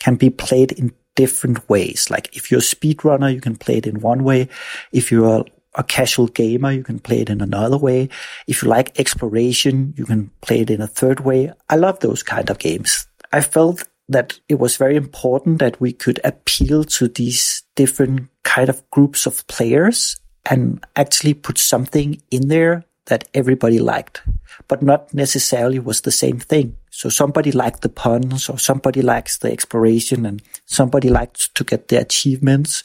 can 0.00 0.16
be 0.16 0.30
played 0.30 0.72
in 0.72 0.92
different 1.14 1.68
ways. 1.68 2.10
Like 2.10 2.34
if 2.36 2.50
you're 2.50 2.60
a 2.60 2.62
speedrunner, 2.62 3.32
you 3.32 3.40
can 3.40 3.56
play 3.56 3.78
it 3.78 3.86
in 3.86 4.00
one 4.00 4.24
way. 4.24 4.48
If 4.92 5.12
you're 5.12 5.44
a 5.74 5.84
casual 5.84 6.26
gamer, 6.26 6.72
you 6.72 6.82
can 6.82 6.98
play 6.98 7.20
it 7.20 7.30
in 7.30 7.40
another 7.40 7.78
way. 7.78 8.08
If 8.46 8.62
you 8.62 8.68
like 8.68 8.98
exploration, 8.98 9.94
you 9.96 10.04
can 10.04 10.30
play 10.40 10.60
it 10.60 10.70
in 10.70 10.80
a 10.80 10.86
third 10.86 11.20
way. 11.20 11.52
I 11.68 11.76
love 11.76 12.00
those 12.00 12.22
kind 12.22 12.50
of 12.50 12.58
games. 12.58 13.06
I 13.32 13.40
felt 13.40 13.84
that 14.12 14.38
it 14.48 14.58
was 14.58 14.76
very 14.76 14.96
important 14.96 15.58
that 15.58 15.80
we 15.80 15.92
could 15.92 16.20
appeal 16.24 16.84
to 16.84 17.08
these 17.08 17.62
different 17.74 18.28
kind 18.42 18.68
of 18.68 18.88
groups 18.90 19.26
of 19.26 19.46
players 19.46 20.20
and 20.46 20.84
actually 20.96 21.34
put 21.34 21.58
something 21.58 22.20
in 22.30 22.48
there 22.48 22.84
that 23.06 23.28
everybody 23.34 23.78
liked, 23.78 24.22
but 24.68 24.82
not 24.82 25.12
necessarily 25.12 25.78
was 25.78 26.02
the 26.02 26.12
same 26.12 26.38
thing. 26.38 26.76
So 26.90 27.08
somebody 27.08 27.50
liked 27.50 27.82
the 27.82 27.88
puns 27.88 28.48
or 28.48 28.58
somebody 28.58 29.02
likes 29.02 29.38
the 29.38 29.50
exploration 29.50 30.24
and 30.24 30.42
somebody 30.66 31.08
likes 31.08 31.48
to 31.48 31.64
get 31.64 31.88
the 31.88 32.00
achievements, 32.00 32.84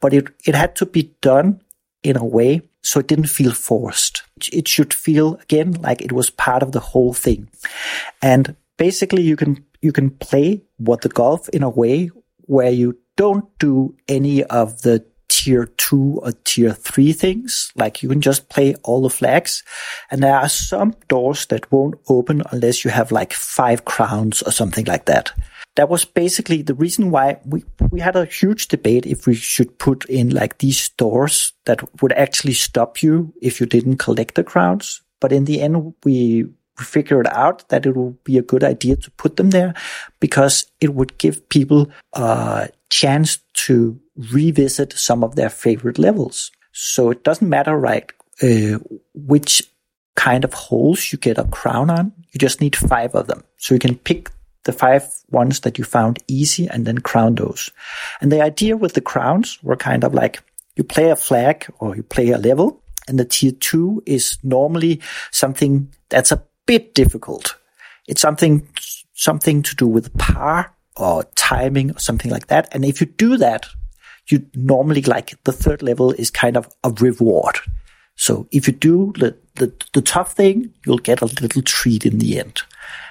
but 0.00 0.14
it, 0.14 0.28
it 0.46 0.54
had 0.54 0.76
to 0.76 0.86
be 0.86 1.14
done 1.20 1.60
in 2.02 2.16
a 2.16 2.24
way 2.24 2.62
so 2.82 3.00
it 3.00 3.06
didn't 3.06 3.26
feel 3.26 3.52
forced. 3.52 4.22
It 4.52 4.66
should 4.66 4.94
feel 4.94 5.34
again 5.36 5.72
like 5.72 6.00
it 6.00 6.12
was 6.12 6.30
part 6.30 6.62
of 6.62 6.72
the 6.72 6.80
whole 6.80 7.12
thing. 7.12 7.48
And 8.22 8.56
basically 8.80 9.20
you 9.20 9.36
can, 9.36 9.62
you 9.82 9.92
can 9.92 10.08
play 10.08 10.62
what 10.78 11.02
the 11.02 11.10
golf 11.10 11.50
in 11.50 11.62
a 11.62 11.68
way 11.68 12.10
where 12.46 12.70
you 12.70 12.96
don't 13.16 13.46
do 13.58 13.94
any 14.08 14.42
of 14.44 14.80
the 14.80 15.04
tier 15.28 15.66
two 15.66 16.18
or 16.22 16.32
tier 16.44 16.72
three 16.72 17.12
things. 17.12 17.70
Like 17.76 18.02
you 18.02 18.08
can 18.08 18.22
just 18.22 18.48
play 18.48 18.74
all 18.82 19.02
the 19.02 19.10
flags. 19.10 19.62
And 20.10 20.22
there 20.22 20.34
are 20.34 20.48
some 20.48 20.94
doors 21.08 21.44
that 21.46 21.70
won't 21.70 22.00
open 22.08 22.42
unless 22.50 22.82
you 22.82 22.90
have 22.90 23.12
like 23.12 23.34
five 23.34 23.84
crowns 23.84 24.40
or 24.42 24.50
something 24.50 24.86
like 24.86 25.04
that. 25.04 25.30
That 25.76 25.90
was 25.90 26.06
basically 26.06 26.62
the 26.62 26.74
reason 26.74 27.10
why 27.10 27.38
we, 27.44 27.62
we 27.90 28.00
had 28.00 28.16
a 28.16 28.24
huge 28.24 28.68
debate 28.68 29.04
if 29.04 29.26
we 29.26 29.34
should 29.34 29.78
put 29.78 30.06
in 30.06 30.30
like 30.30 30.56
these 30.58 30.88
doors 30.88 31.52
that 31.66 32.02
would 32.02 32.12
actually 32.12 32.54
stop 32.54 33.02
you 33.02 33.34
if 33.42 33.60
you 33.60 33.66
didn't 33.66 33.98
collect 33.98 34.36
the 34.36 34.44
crowns. 34.44 35.02
But 35.20 35.32
in 35.32 35.44
the 35.44 35.60
end, 35.60 35.92
we 36.02 36.46
figured 36.80 37.26
out 37.28 37.68
that 37.68 37.86
it 37.86 37.96
would 37.96 38.22
be 38.24 38.38
a 38.38 38.42
good 38.42 38.64
idea 38.64 38.96
to 38.96 39.10
put 39.12 39.36
them 39.36 39.50
there 39.50 39.74
because 40.20 40.66
it 40.80 40.94
would 40.94 41.16
give 41.18 41.48
people 41.48 41.90
a 42.14 42.68
chance 42.88 43.38
to 43.54 44.00
revisit 44.32 44.92
some 44.92 45.22
of 45.24 45.36
their 45.36 45.50
favorite 45.50 45.98
levels. 45.98 46.50
So 46.72 47.10
it 47.10 47.24
doesn't 47.24 47.48
matter, 47.48 47.76
right, 47.76 48.10
uh, 48.42 48.78
which 49.14 49.62
kind 50.16 50.44
of 50.44 50.52
holes 50.52 51.12
you 51.12 51.18
get 51.18 51.38
a 51.38 51.44
crown 51.44 51.90
on. 51.90 52.12
You 52.32 52.38
just 52.38 52.60
need 52.60 52.76
five 52.76 53.14
of 53.14 53.26
them. 53.26 53.42
So 53.56 53.74
you 53.74 53.78
can 53.78 53.96
pick 53.96 54.30
the 54.64 54.72
five 54.72 55.04
ones 55.30 55.60
that 55.60 55.78
you 55.78 55.84
found 55.84 56.18
easy 56.28 56.68
and 56.68 56.86
then 56.86 56.98
crown 56.98 57.34
those. 57.34 57.70
And 58.20 58.30
the 58.30 58.42
idea 58.42 58.76
with 58.76 58.94
the 58.94 59.00
crowns 59.00 59.62
were 59.62 59.76
kind 59.76 60.04
of 60.04 60.14
like 60.14 60.42
you 60.76 60.84
play 60.84 61.10
a 61.10 61.16
flag 61.16 61.66
or 61.78 61.96
you 61.96 62.02
play 62.02 62.30
a 62.30 62.38
level 62.38 62.82
and 63.08 63.18
the 63.18 63.24
tier 63.24 63.52
two 63.52 64.02
is 64.06 64.38
normally 64.42 65.00
something 65.30 65.92
that's 66.08 66.32
a 66.32 66.42
bit 66.70 66.94
difficult. 66.94 67.56
It's 68.06 68.20
something, 68.20 68.68
something 69.12 69.60
to 69.64 69.74
do 69.74 69.88
with 69.88 70.16
par 70.18 70.72
or 70.96 71.24
timing 71.34 71.90
or 71.90 71.98
something 71.98 72.30
like 72.30 72.46
that. 72.46 72.68
And 72.70 72.84
if 72.84 73.00
you 73.00 73.08
do 73.08 73.36
that, 73.38 73.66
you 74.28 74.46
normally 74.54 75.02
like 75.02 75.34
the 75.42 75.52
third 75.52 75.82
level 75.82 76.12
is 76.12 76.30
kind 76.30 76.56
of 76.56 76.68
a 76.84 76.90
reward. 76.90 77.56
So 78.14 78.46
if 78.52 78.68
you 78.68 78.72
do 78.72 79.12
the, 79.18 79.36
the, 79.56 79.72
the 79.94 80.02
tough 80.02 80.34
thing, 80.34 80.72
you'll 80.86 80.98
get 80.98 81.22
a 81.22 81.26
little 81.42 81.62
treat 81.62 82.06
in 82.06 82.18
the 82.20 82.38
end. 82.38 82.62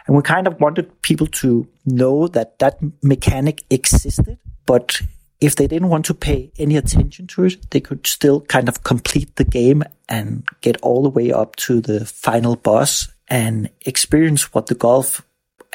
And 0.08 0.16
we 0.16 0.24
kind 0.24 0.48
of 0.48 0.62
wanted 0.62 1.02
people 1.02 1.28
to 1.28 1.68
know 1.86 2.30
that 2.30 2.60
that 2.60 2.80
mechanic 3.04 3.64
existed, 3.70 4.38
but 4.68 5.02
if 5.42 5.58
they 5.58 5.68
didn't 5.68 5.90
want 5.90 6.06
to 6.06 6.14
pay 6.14 6.54
any 6.58 6.78
attention 6.78 7.28
to 7.28 7.44
it, 7.44 7.72
they 7.72 7.82
could 7.82 8.08
still 8.08 8.40
kind 8.40 8.70
of 8.70 8.84
complete 8.84 9.36
the 9.36 9.44
game 9.44 9.84
and 10.08 10.48
get 10.62 10.78
all 10.82 11.04
the 11.04 11.10
way 11.10 11.34
up 11.34 11.58
to 11.58 11.82
the 11.82 12.06
final 12.06 12.56
boss 12.56 13.10
and 13.30 13.70
experience 13.86 14.54
what 14.54 14.68
the 14.68 14.76
golf 14.76 15.26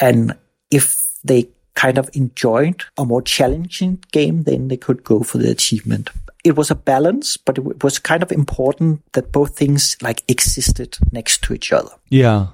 and 0.01 0.37
if 0.71 1.01
they 1.23 1.49
kind 1.75 1.99
of 1.99 2.09
enjoyed 2.13 2.85
a 2.97 3.05
more 3.05 3.23
challenging 3.23 4.03
game, 4.13 4.43
then 4.43 4.69
they 4.69 4.77
could 4.77 5.05
go 5.05 5.23
for 5.23 5.39
the 5.39 5.51
achievement. 5.51 6.11
It 6.45 6.57
was 6.57 6.71
a 6.71 6.75
balance, 6.75 7.37
but 7.37 7.59
it 7.59 7.83
was 7.83 7.99
kind 7.99 8.23
of 8.23 8.31
important 8.31 9.03
that 9.13 9.33
both 9.33 9.57
things 9.57 9.97
like 10.03 10.23
existed 10.29 10.99
next 11.11 11.43
to 11.45 11.55
each 11.55 11.73
other. 11.73 11.91
Yeah. 12.11 12.49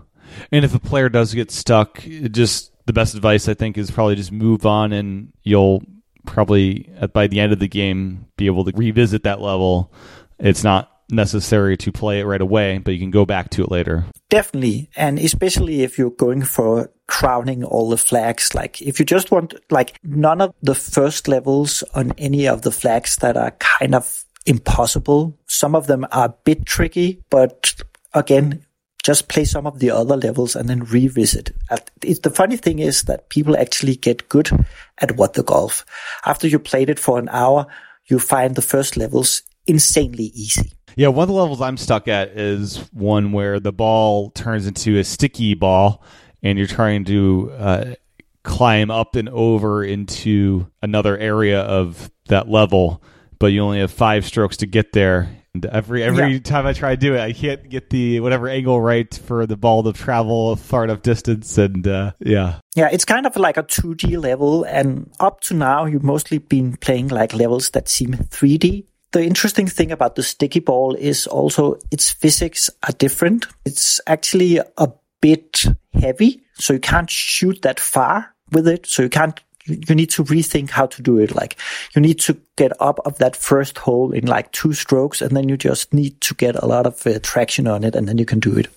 And 0.53 0.65
if 0.65 0.75
a 0.75 0.79
player 0.79 1.09
does 1.09 1.35
get 1.35 1.51
stuck, 1.51 2.01
just 2.31 2.71
the 2.87 2.93
best 2.93 3.15
advice 3.15 3.49
I 3.49 3.55
think 3.55 3.77
is 3.77 3.91
probably 3.91 4.15
just 4.15 4.33
move 4.33 4.65
on 4.65 4.93
and 4.93 5.33
you'll 5.43 5.83
probably 6.25 6.91
by 7.13 7.27
the 7.27 7.41
end 7.41 7.53
of 7.53 7.59
the 7.59 7.69
game 7.69 8.27
be 8.37 8.47
able 8.47 8.65
to 8.65 8.73
revisit 8.77 9.25
that 9.25 9.41
level. 9.41 9.93
It's 10.39 10.63
not 10.65 11.00
necessary 11.13 11.77
to 11.79 11.93
play 11.93 12.21
it 12.21 12.25
right 12.25 12.41
away, 12.41 12.79
but 12.79 12.93
you 12.93 13.01
can 13.01 13.11
go 13.11 13.25
back 13.25 13.51
to 13.51 13.63
it 13.63 13.71
later. 13.71 14.05
Definitely. 14.29 14.91
And 14.97 15.19
especially 15.19 15.83
if 15.83 15.99
you're 15.99 16.11
going 16.11 16.43
for 16.43 16.91
crowning 17.07 17.65
all 17.65 17.91
the 17.91 17.97
flags, 17.97 18.55
like 18.55 18.81
if 18.81 18.99
you 18.99 19.05
just 19.05 19.31
want, 19.31 19.55
like 19.71 19.99
none 20.03 20.41
of 20.41 20.55
the 20.63 20.75
first 20.75 21.29
levels 21.29 21.83
on 21.95 22.13
any 22.19 22.47
of 22.47 22.63
the 22.63 22.73
flags 22.73 23.17
that 23.17 23.37
are 23.37 23.51
kind 23.53 23.95
of 23.95 24.25
impossible. 24.47 25.39
Some 25.47 25.75
of 25.75 25.87
them 25.87 26.07
are 26.13 26.27
a 26.27 26.35
bit 26.45 26.67
tricky, 26.67 27.23
but 27.31 27.75
again, 28.15 28.65
just 29.03 29.29
play 29.29 29.45
some 29.45 29.67
of 29.67 29.79
the 29.79 29.91
other 29.91 30.17
levels 30.17 30.55
and 30.55 30.69
then 30.69 30.85
revisit. 30.85 31.55
It, 32.03 32.23
the 32.23 32.31
funny 32.31 32.57
thing 32.57 32.81
is 32.81 33.03
that 33.05 33.31
people 33.31 33.57
actually 33.57 33.97
get 33.97 34.29
good 34.29 34.51
at 34.99 35.17
what 35.17 35.35
the 35.35 35.43
golf. 35.43 35.87
After 36.27 36.47
you 36.47 36.59
played 36.59 36.91
it 36.91 36.99
for 36.99 37.19
an 37.19 37.29
hour, 37.31 37.67
you 38.07 38.19
find 38.19 38.55
the 38.55 38.63
first 38.63 38.97
levels 38.97 39.43
insanely 39.67 40.33
easy. 40.35 40.73
Yeah, 40.97 41.09
one 41.09 41.25
of 41.25 41.29
the 41.29 41.35
levels 41.35 41.61
I'm 41.61 41.77
stuck 41.77 42.09
at 42.09 42.31
is 42.31 42.79
one 42.93 43.33
where 43.33 43.61
the 43.61 43.73
ball 43.73 44.31
turns 44.31 44.67
into 44.67 44.99
a 44.99 45.05
sticky 45.05 45.55
ball, 45.55 46.03
and 46.43 46.59
you're 46.59 46.67
trying 46.67 47.05
to 47.07 47.53
uh, 47.57 47.95
climb 48.43 48.91
up 48.91 49.17
and 49.17 49.29
over 49.29 49.85
into 49.85 50.67
another 50.83 51.17
area 51.17 51.61
of 51.61 52.11
that 52.29 52.49
level, 52.49 53.03
but 53.39 53.49
you 53.49 53.61
only 53.61 53.81
have 53.81 53.91
five 53.91 54.25
strokes 54.25 54.59
to 54.59 54.67
get 54.67 54.93
there. 54.93 55.37
And 55.53 55.67
every 55.67 56.05
every 56.05 56.35
yeah. 56.35 56.39
time 56.39 56.65
I 56.65 56.73
try 56.73 56.91
to 56.91 56.97
do 56.97 57.15
it, 57.15 57.21
I 57.21 57.33
can't 57.33 57.69
get 57.69 57.91
the 57.91 58.21
whatever 58.21 58.49
angle 58.49 58.81
right 58.81 59.13
for 59.13 59.47
the 59.47 59.57
ball 59.57 59.83
to 59.83 59.93
travel 59.93 60.55
far 60.55 60.85
enough 60.85 61.03
distance, 61.03 61.59
and 61.59 61.85
uh, 61.89 62.13
yeah, 62.21 62.61
yeah, 62.77 62.89
it's 62.93 63.05
kind 63.05 63.27
of 63.27 63.35
like 63.35 63.57
a 63.57 63.65
2D 63.65 64.23
level, 64.23 64.63
and 64.63 65.11
up 65.19 65.41
to 65.43 65.55
now 65.55 65.87
you've 65.87 66.05
mostly 66.05 66.39
been 66.39 66.77
playing 66.77 67.09
like 67.09 67.35
levels 67.35 67.71
that 67.71 67.89
seem 67.89 68.13
3D 68.13 68.85
the 69.13 69.25
interesting 69.25 69.67
thing 69.67 69.91
about 69.91 70.15
the 70.15 70.23
sticky 70.23 70.61
ball 70.61 70.95
is 70.95 71.27
also 71.27 71.79
its 71.91 72.11
physics 72.11 72.71
are 72.83 72.93
different. 72.93 73.47
It's 73.65 74.01
actually 74.07 74.59
a 74.59 74.93
bit 75.21 75.65
heavy, 75.93 76.43
so 76.55 76.75
you 76.75 76.81
can't 76.81 77.11
shoot 77.11 77.63
that 77.63 77.81
far 77.81 78.35
with 78.53 78.69
it. 78.69 78.87
So 78.87 79.03
you 79.03 79.09
can't, 79.09 79.39
you 79.65 79.95
need 79.95 80.11
to 80.11 80.25
rethink 80.25 80.71
how 80.71 80.87
to 80.87 81.03
do 81.03 81.19
it. 81.19 81.35
Like 81.35 81.57
you 81.95 82.01
need 82.01 82.21
to 82.21 82.41
get 82.57 82.73
up 82.81 83.01
of 83.05 83.19
that 83.19 83.35
first 83.35 83.79
hole 83.79 84.13
in 84.13 84.27
like 84.27 84.53
two 84.53 84.73
strokes 84.73 85.21
and 85.21 85.37
then 85.37 85.49
you 85.49 85.57
just 85.57 85.93
need 85.93 86.21
to 86.23 86.35
get 86.35 86.55
a 86.57 86.67
lot 86.67 86.87
of 86.87 87.05
uh, 87.07 87.19
traction 87.21 87.67
on 87.67 87.85
it 87.85 87.97
and 87.97 88.07
then 88.07 88.19
you 88.19 88.25
can 88.25 88.39
do 88.39 88.57
it. 88.57 88.69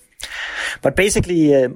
But 0.82 0.96
basically, 0.96 1.54
uh, 1.54 1.68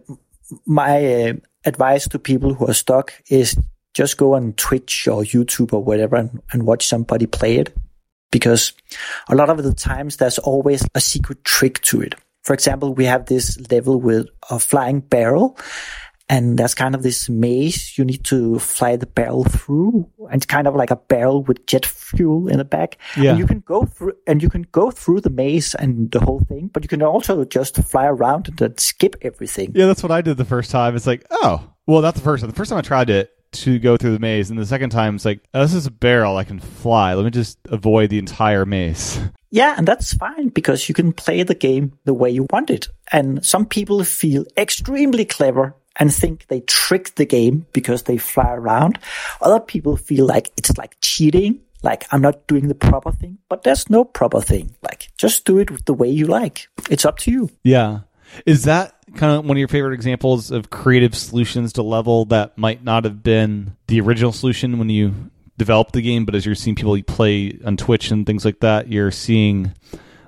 my 0.66 1.28
uh, 1.28 1.32
advice 1.64 2.08
to 2.08 2.18
people 2.18 2.54
who 2.54 2.66
are 2.66 2.74
stuck 2.74 3.12
is 3.28 3.56
just 3.94 4.16
go 4.16 4.34
on 4.34 4.54
Twitch 4.54 5.06
or 5.06 5.22
YouTube 5.22 5.72
or 5.72 5.82
whatever 5.82 6.16
and, 6.16 6.40
and 6.52 6.64
watch 6.64 6.86
somebody 6.86 7.26
play 7.26 7.56
it 7.56 7.72
because 8.30 8.72
a 9.28 9.34
lot 9.34 9.50
of 9.50 9.62
the 9.62 9.74
times 9.74 10.16
there's 10.16 10.38
always 10.38 10.86
a 10.94 11.00
secret 11.00 11.44
trick 11.44 11.80
to 11.82 12.00
it. 12.00 12.14
For 12.42 12.54
example, 12.54 12.94
we 12.94 13.04
have 13.04 13.26
this 13.26 13.58
level 13.70 14.00
with 14.00 14.26
a 14.50 14.58
flying 14.58 15.00
barrel 15.00 15.58
and 16.28 16.58
there's 16.58 16.74
kind 16.74 16.94
of 16.94 17.02
this 17.02 17.28
maze 17.28 17.96
you 17.96 18.04
need 18.04 18.24
to 18.24 18.58
fly 18.58 18.96
the 18.96 19.06
barrel 19.06 19.44
through 19.44 20.08
and 20.30 20.36
it's 20.36 20.46
kind 20.46 20.66
of 20.66 20.74
like 20.74 20.90
a 20.90 20.96
barrel 20.96 21.42
with 21.44 21.66
jet 21.66 21.86
fuel 21.86 22.48
in 22.48 22.58
the 22.58 22.64
back 22.64 22.98
yeah. 23.16 23.30
and 23.30 23.38
you 23.38 23.46
can 23.46 23.60
go 23.60 23.84
through 23.84 24.12
and 24.26 24.42
you 24.42 24.50
can 24.50 24.62
go 24.72 24.90
through 24.90 25.20
the 25.20 25.30
maze 25.30 25.74
and 25.74 26.10
the 26.10 26.20
whole 26.20 26.40
thing 26.40 26.68
but 26.72 26.82
you 26.82 26.88
can 26.88 27.02
also 27.02 27.44
just 27.44 27.76
fly 27.84 28.06
around 28.06 28.50
and 28.60 28.80
skip 28.80 29.16
everything 29.22 29.72
yeah 29.74 29.86
that's 29.86 30.02
what 30.02 30.12
i 30.12 30.20
did 30.20 30.36
the 30.36 30.44
first 30.44 30.70
time 30.70 30.94
it's 30.94 31.06
like 31.06 31.24
oh 31.30 31.70
well 31.86 32.02
not 32.02 32.14
the 32.14 32.20
first 32.20 32.42
time 32.42 32.50
the 32.50 32.56
first 32.56 32.70
time 32.70 32.78
i 32.78 32.82
tried 32.82 33.10
it 33.10 33.30
to 33.52 33.78
go 33.78 33.96
through 33.96 34.12
the 34.12 34.18
maze, 34.18 34.50
and 34.50 34.58
the 34.58 34.66
second 34.66 34.90
time 34.90 35.16
it's 35.16 35.24
like, 35.24 35.40
oh, 35.54 35.62
this 35.62 35.74
is 35.74 35.86
a 35.86 35.90
barrel, 35.90 36.36
I 36.36 36.44
can 36.44 36.60
fly. 36.60 37.14
Let 37.14 37.24
me 37.24 37.30
just 37.30 37.58
avoid 37.66 38.10
the 38.10 38.18
entire 38.18 38.66
maze. 38.66 39.18
Yeah, 39.50 39.74
and 39.78 39.88
that's 39.88 40.12
fine 40.12 40.48
because 40.48 40.90
you 40.90 40.94
can 40.94 41.14
play 41.14 41.42
the 41.42 41.54
game 41.54 41.98
the 42.04 42.12
way 42.12 42.28
you 42.28 42.46
want 42.50 42.68
it. 42.68 42.88
And 43.10 43.42
some 43.42 43.64
people 43.64 44.04
feel 44.04 44.44
extremely 44.58 45.24
clever 45.24 45.74
and 45.96 46.12
think 46.12 46.46
they 46.48 46.60
trick 46.60 47.14
the 47.14 47.24
game 47.24 47.66
because 47.72 48.02
they 48.02 48.18
fly 48.18 48.52
around. 48.52 48.98
Other 49.40 49.60
people 49.60 49.96
feel 49.96 50.26
like 50.26 50.52
it's 50.58 50.76
like 50.76 50.96
cheating, 51.00 51.62
like 51.82 52.06
I'm 52.12 52.20
not 52.20 52.46
doing 52.46 52.68
the 52.68 52.74
proper 52.74 53.12
thing, 53.12 53.38
but 53.48 53.62
there's 53.62 53.88
no 53.90 54.04
proper 54.04 54.40
thing. 54.40 54.76
Like 54.82 55.10
just 55.16 55.44
do 55.44 55.58
it 55.58 55.86
the 55.86 55.94
way 55.94 56.08
you 56.08 56.26
like. 56.26 56.68
It's 56.90 57.04
up 57.04 57.18
to 57.20 57.30
you. 57.30 57.50
Yeah. 57.64 58.00
Is 58.46 58.64
that 58.64 58.97
kind 59.14 59.38
of 59.38 59.44
one 59.44 59.56
of 59.56 59.58
your 59.58 59.68
favorite 59.68 59.94
examples 59.94 60.50
of 60.50 60.70
creative 60.70 61.14
solutions 61.14 61.72
to 61.74 61.82
level 61.82 62.26
that 62.26 62.56
might 62.58 62.84
not 62.84 63.04
have 63.04 63.22
been 63.22 63.76
the 63.86 64.00
original 64.00 64.32
solution 64.32 64.78
when 64.78 64.88
you 64.88 65.30
developed 65.56 65.92
the 65.92 66.02
game, 66.02 66.24
but 66.24 66.34
as 66.34 66.46
you're 66.46 66.54
seeing 66.54 66.76
people 66.76 67.00
play 67.02 67.58
on 67.64 67.76
Twitch 67.76 68.10
and 68.10 68.26
things 68.26 68.44
like 68.44 68.60
that, 68.60 68.88
you're 68.88 69.10
seeing 69.10 69.72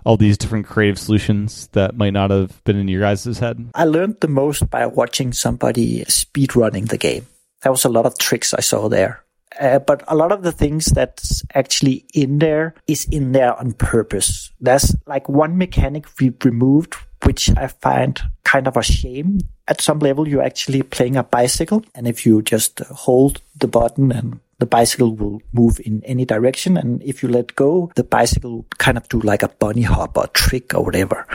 all 0.05 0.17
these 0.17 0.39
different 0.39 0.67
creative 0.67 0.99
solutions 0.99 1.69
that 1.73 1.97
might 1.97 2.13
not 2.13 2.31
have 2.31 2.63
been 2.65 2.77
in 2.77 2.89
your 2.89 3.01
guys' 3.01 3.39
head? 3.39 3.71
I 3.75 3.85
learned 3.85 4.17
the 4.21 4.29
most 4.29 4.69
by 4.71 4.87
watching 4.87 5.33
somebody 5.33 6.05
speed 6.05 6.57
running 6.57 6.87
the 6.87 6.99
game. 6.99 7.27
There 7.63 7.73
was 7.73 7.85
a 7.85 7.91
lot 7.91 8.07
of 8.07 8.19
tricks 8.19 8.55
I 8.55 8.61
saw 8.61 8.89
there. 8.89 9.23
Uh, 9.61 9.81
but 9.81 10.05
a 10.07 10.15
lot 10.15 10.31
of 10.33 10.43
the 10.43 10.53
things 10.53 10.87
that's 10.87 11.43
actually 11.55 12.07
in 12.15 12.39
there 12.39 12.75
is 12.87 13.05
in 13.11 13.33
there 13.33 13.59
on 13.59 13.73
purpose. 13.73 14.53
There's 14.61 14.95
like 15.07 15.29
one 15.29 15.59
mechanic 15.59 16.07
we 16.21 16.33
removed 16.45 16.97
which 17.25 17.51
I 17.57 17.69
find 17.69 18.21
kind 18.45 18.67
of 18.67 18.77
a 18.77 18.83
shame. 18.83 19.41
At 19.69 19.81
some 19.81 20.01
level, 20.01 20.27
you're 20.27 20.43
actually 20.43 20.83
playing 20.83 21.17
a 21.17 21.23
bicycle, 21.23 21.85
and 21.95 22.09
if 22.09 22.27
you 22.27 22.43
just 22.43 22.81
hold 22.81 23.41
the 23.57 23.69
button 23.69 24.11
and 24.11 24.41
the 24.61 24.67
bicycle 24.67 25.17
will 25.17 25.43
move 25.53 25.81
in 25.85 26.05
any 26.05 26.25
direction. 26.25 26.77
And 26.77 27.03
if 27.03 27.23
you 27.23 27.29
let 27.29 27.57
go, 27.57 27.91
the 27.97 28.05
bicycle 28.05 28.51
will 28.51 28.67
kind 28.79 28.97
of 28.97 29.09
do 29.09 29.19
like 29.21 29.43
a 29.43 29.49
bunny 29.49 29.83
hop 29.83 30.17
or 30.17 30.27
trick 30.29 30.75
or 30.75 30.85
whatever. 30.85 31.27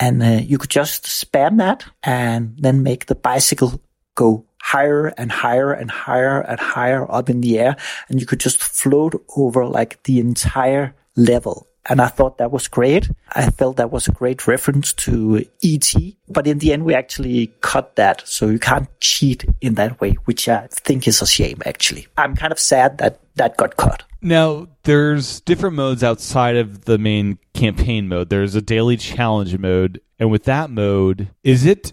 And 0.00 0.22
uh, 0.22 0.40
you 0.42 0.58
could 0.58 0.70
just 0.70 1.06
spam 1.06 1.58
that 1.58 1.84
and 2.02 2.54
then 2.58 2.82
make 2.82 3.06
the 3.06 3.14
bicycle 3.14 3.80
go 4.16 4.44
higher 4.60 5.06
and 5.06 5.30
higher 5.30 5.72
and 5.72 5.90
higher 5.90 6.40
and 6.40 6.60
higher 6.60 7.10
up 7.10 7.30
in 7.30 7.40
the 7.40 7.58
air. 7.58 7.76
And 8.08 8.20
you 8.20 8.26
could 8.26 8.40
just 8.40 8.62
float 8.62 9.14
over 9.36 9.64
like 9.64 10.02
the 10.02 10.18
entire 10.18 10.94
level. 11.16 11.66
And 11.88 12.00
I 12.00 12.08
thought 12.08 12.38
that 12.38 12.50
was 12.50 12.68
great. 12.68 13.10
I 13.32 13.50
felt 13.50 13.78
that 13.78 13.90
was 13.90 14.08
a 14.08 14.12
great 14.12 14.46
reference 14.46 14.92
to 14.94 15.44
ET. 15.64 15.94
But 16.28 16.46
in 16.46 16.58
the 16.58 16.72
end, 16.72 16.84
we 16.84 16.94
actually 16.94 17.52
cut 17.60 17.96
that. 17.96 18.22
So 18.26 18.48
you 18.48 18.58
can't 18.58 18.88
cheat 19.00 19.44
in 19.60 19.74
that 19.74 20.00
way, 20.00 20.12
which 20.26 20.48
I 20.48 20.68
think 20.70 21.08
is 21.08 21.22
a 21.22 21.26
shame, 21.26 21.62
actually. 21.64 22.06
I'm 22.16 22.36
kind 22.36 22.52
of 22.52 22.58
sad 22.58 22.98
that 22.98 23.20
that 23.36 23.56
got 23.56 23.76
cut. 23.76 24.04
Now, 24.20 24.68
there's 24.82 25.40
different 25.40 25.76
modes 25.76 26.02
outside 26.02 26.56
of 26.56 26.84
the 26.84 26.98
main 26.98 27.38
campaign 27.54 28.08
mode. 28.08 28.30
There's 28.30 28.54
a 28.54 28.62
daily 28.62 28.96
challenge 28.96 29.56
mode. 29.56 30.00
And 30.18 30.30
with 30.30 30.44
that 30.44 30.70
mode, 30.70 31.30
is 31.44 31.64
it 31.64 31.92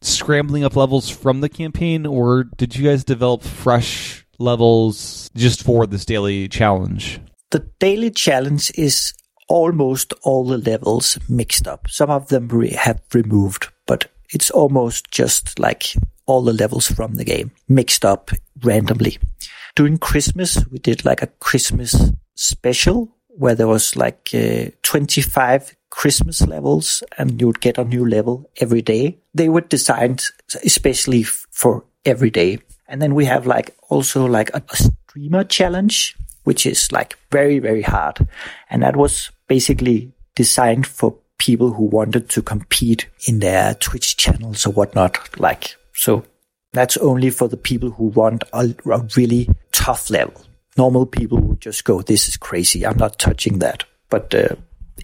scrambling 0.00 0.64
up 0.64 0.76
levels 0.76 1.10
from 1.10 1.40
the 1.40 1.48
campaign, 1.48 2.06
or 2.06 2.44
did 2.44 2.76
you 2.76 2.88
guys 2.88 3.04
develop 3.04 3.42
fresh 3.42 4.26
levels 4.38 5.30
just 5.34 5.62
for 5.62 5.86
this 5.86 6.04
daily 6.04 6.48
challenge? 6.48 7.20
The 7.50 7.68
daily 7.78 8.10
challenge 8.10 8.72
is 8.76 9.14
almost 9.48 10.12
all 10.22 10.44
the 10.44 10.58
levels 10.58 11.18
mixed 11.28 11.66
up. 11.66 11.88
Some 11.88 12.10
of 12.10 12.28
them 12.28 12.48
we 12.48 12.70
have 12.70 13.00
removed, 13.14 13.68
but 13.86 14.10
it's 14.30 14.50
almost 14.50 15.10
just 15.10 15.58
like 15.58 15.94
all 16.26 16.42
the 16.42 16.52
levels 16.52 16.88
from 16.88 17.14
the 17.14 17.24
game 17.24 17.52
mixed 17.68 18.04
up 18.04 18.30
randomly. 18.62 19.18
During 19.74 19.98
Christmas, 19.98 20.64
we 20.70 20.78
did 20.78 21.04
like 21.04 21.22
a 21.22 21.28
Christmas 21.38 22.12
special 22.34 23.16
where 23.28 23.54
there 23.54 23.68
was 23.68 23.96
like 23.96 24.30
uh, 24.34 24.70
25 24.82 25.76
Christmas 25.90 26.40
levels 26.46 27.02
and 27.18 27.40
you 27.40 27.46
would 27.46 27.60
get 27.60 27.78
a 27.78 27.84
new 27.84 28.08
level 28.08 28.50
every 28.60 28.82
day. 28.82 29.18
They 29.34 29.48
were 29.48 29.60
designed 29.60 30.24
especially 30.64 31.22
for 31.22 31.84
every 32.04 32.30
day. 32.30 32.58
And 32.88 33.02
then 33.02 33.14
we 33.14 33.26
have 33.26 33.46
like 33.46 33.76
also 33.90 34.26
like 34.26 34.50
a, 34.54 34.62
a 34.70 34.76
streamer 34.76 35.44
challenge, 35.44 36.16
which 36.44 36.66
is 36.66 36.90
like 36.92 37.18
very, 37.30 37.58
very 37.58 37.82
hard. 37.82 38.26
And 38.70 38.82
that 38.82 38.96
was 38.96 39.30
basically 39.48 40.12
designed 40.34 40.86
for 40.86 41.16
people 41.38 41.72
who 41.72 41.84
wanted 41.84 42.28
to 42.30 42.42
compete 42.42 43.08
in 43.26 43.40
their 43.40 43.74
Twitch 43.74 44.16
channels 44.16 44.66
or 44.66 44.72
whatnot. 44.72 45.38
Like, 45.38 45.76
so 45.94 46.24
that's 46.72 46.96
only 46.98 47.30
for 47.30 47.48
the 47.48 47.56
people 47.56 47.90
who 47.90 48.04
want 48.06 48.44
a, 48.52 48.74
a 48.86 49.08
really 49.16 49.48
tough 49.72 50.10
level. 50.10 50.42
Normal 50.76 51.06
people 51.06 51.38
would 51.38 51.60
just 51.60 51.84
go, 51.84 52.02
this 52.02 52.28
is 52.28 52.36
crazy. 52.36 52.86
I'm 52.86 52.98
not 52.98 53.18
touching 53.18 53.60
that. 53.60 53.84
But 54.10 54.34
uh, 54.34 54.56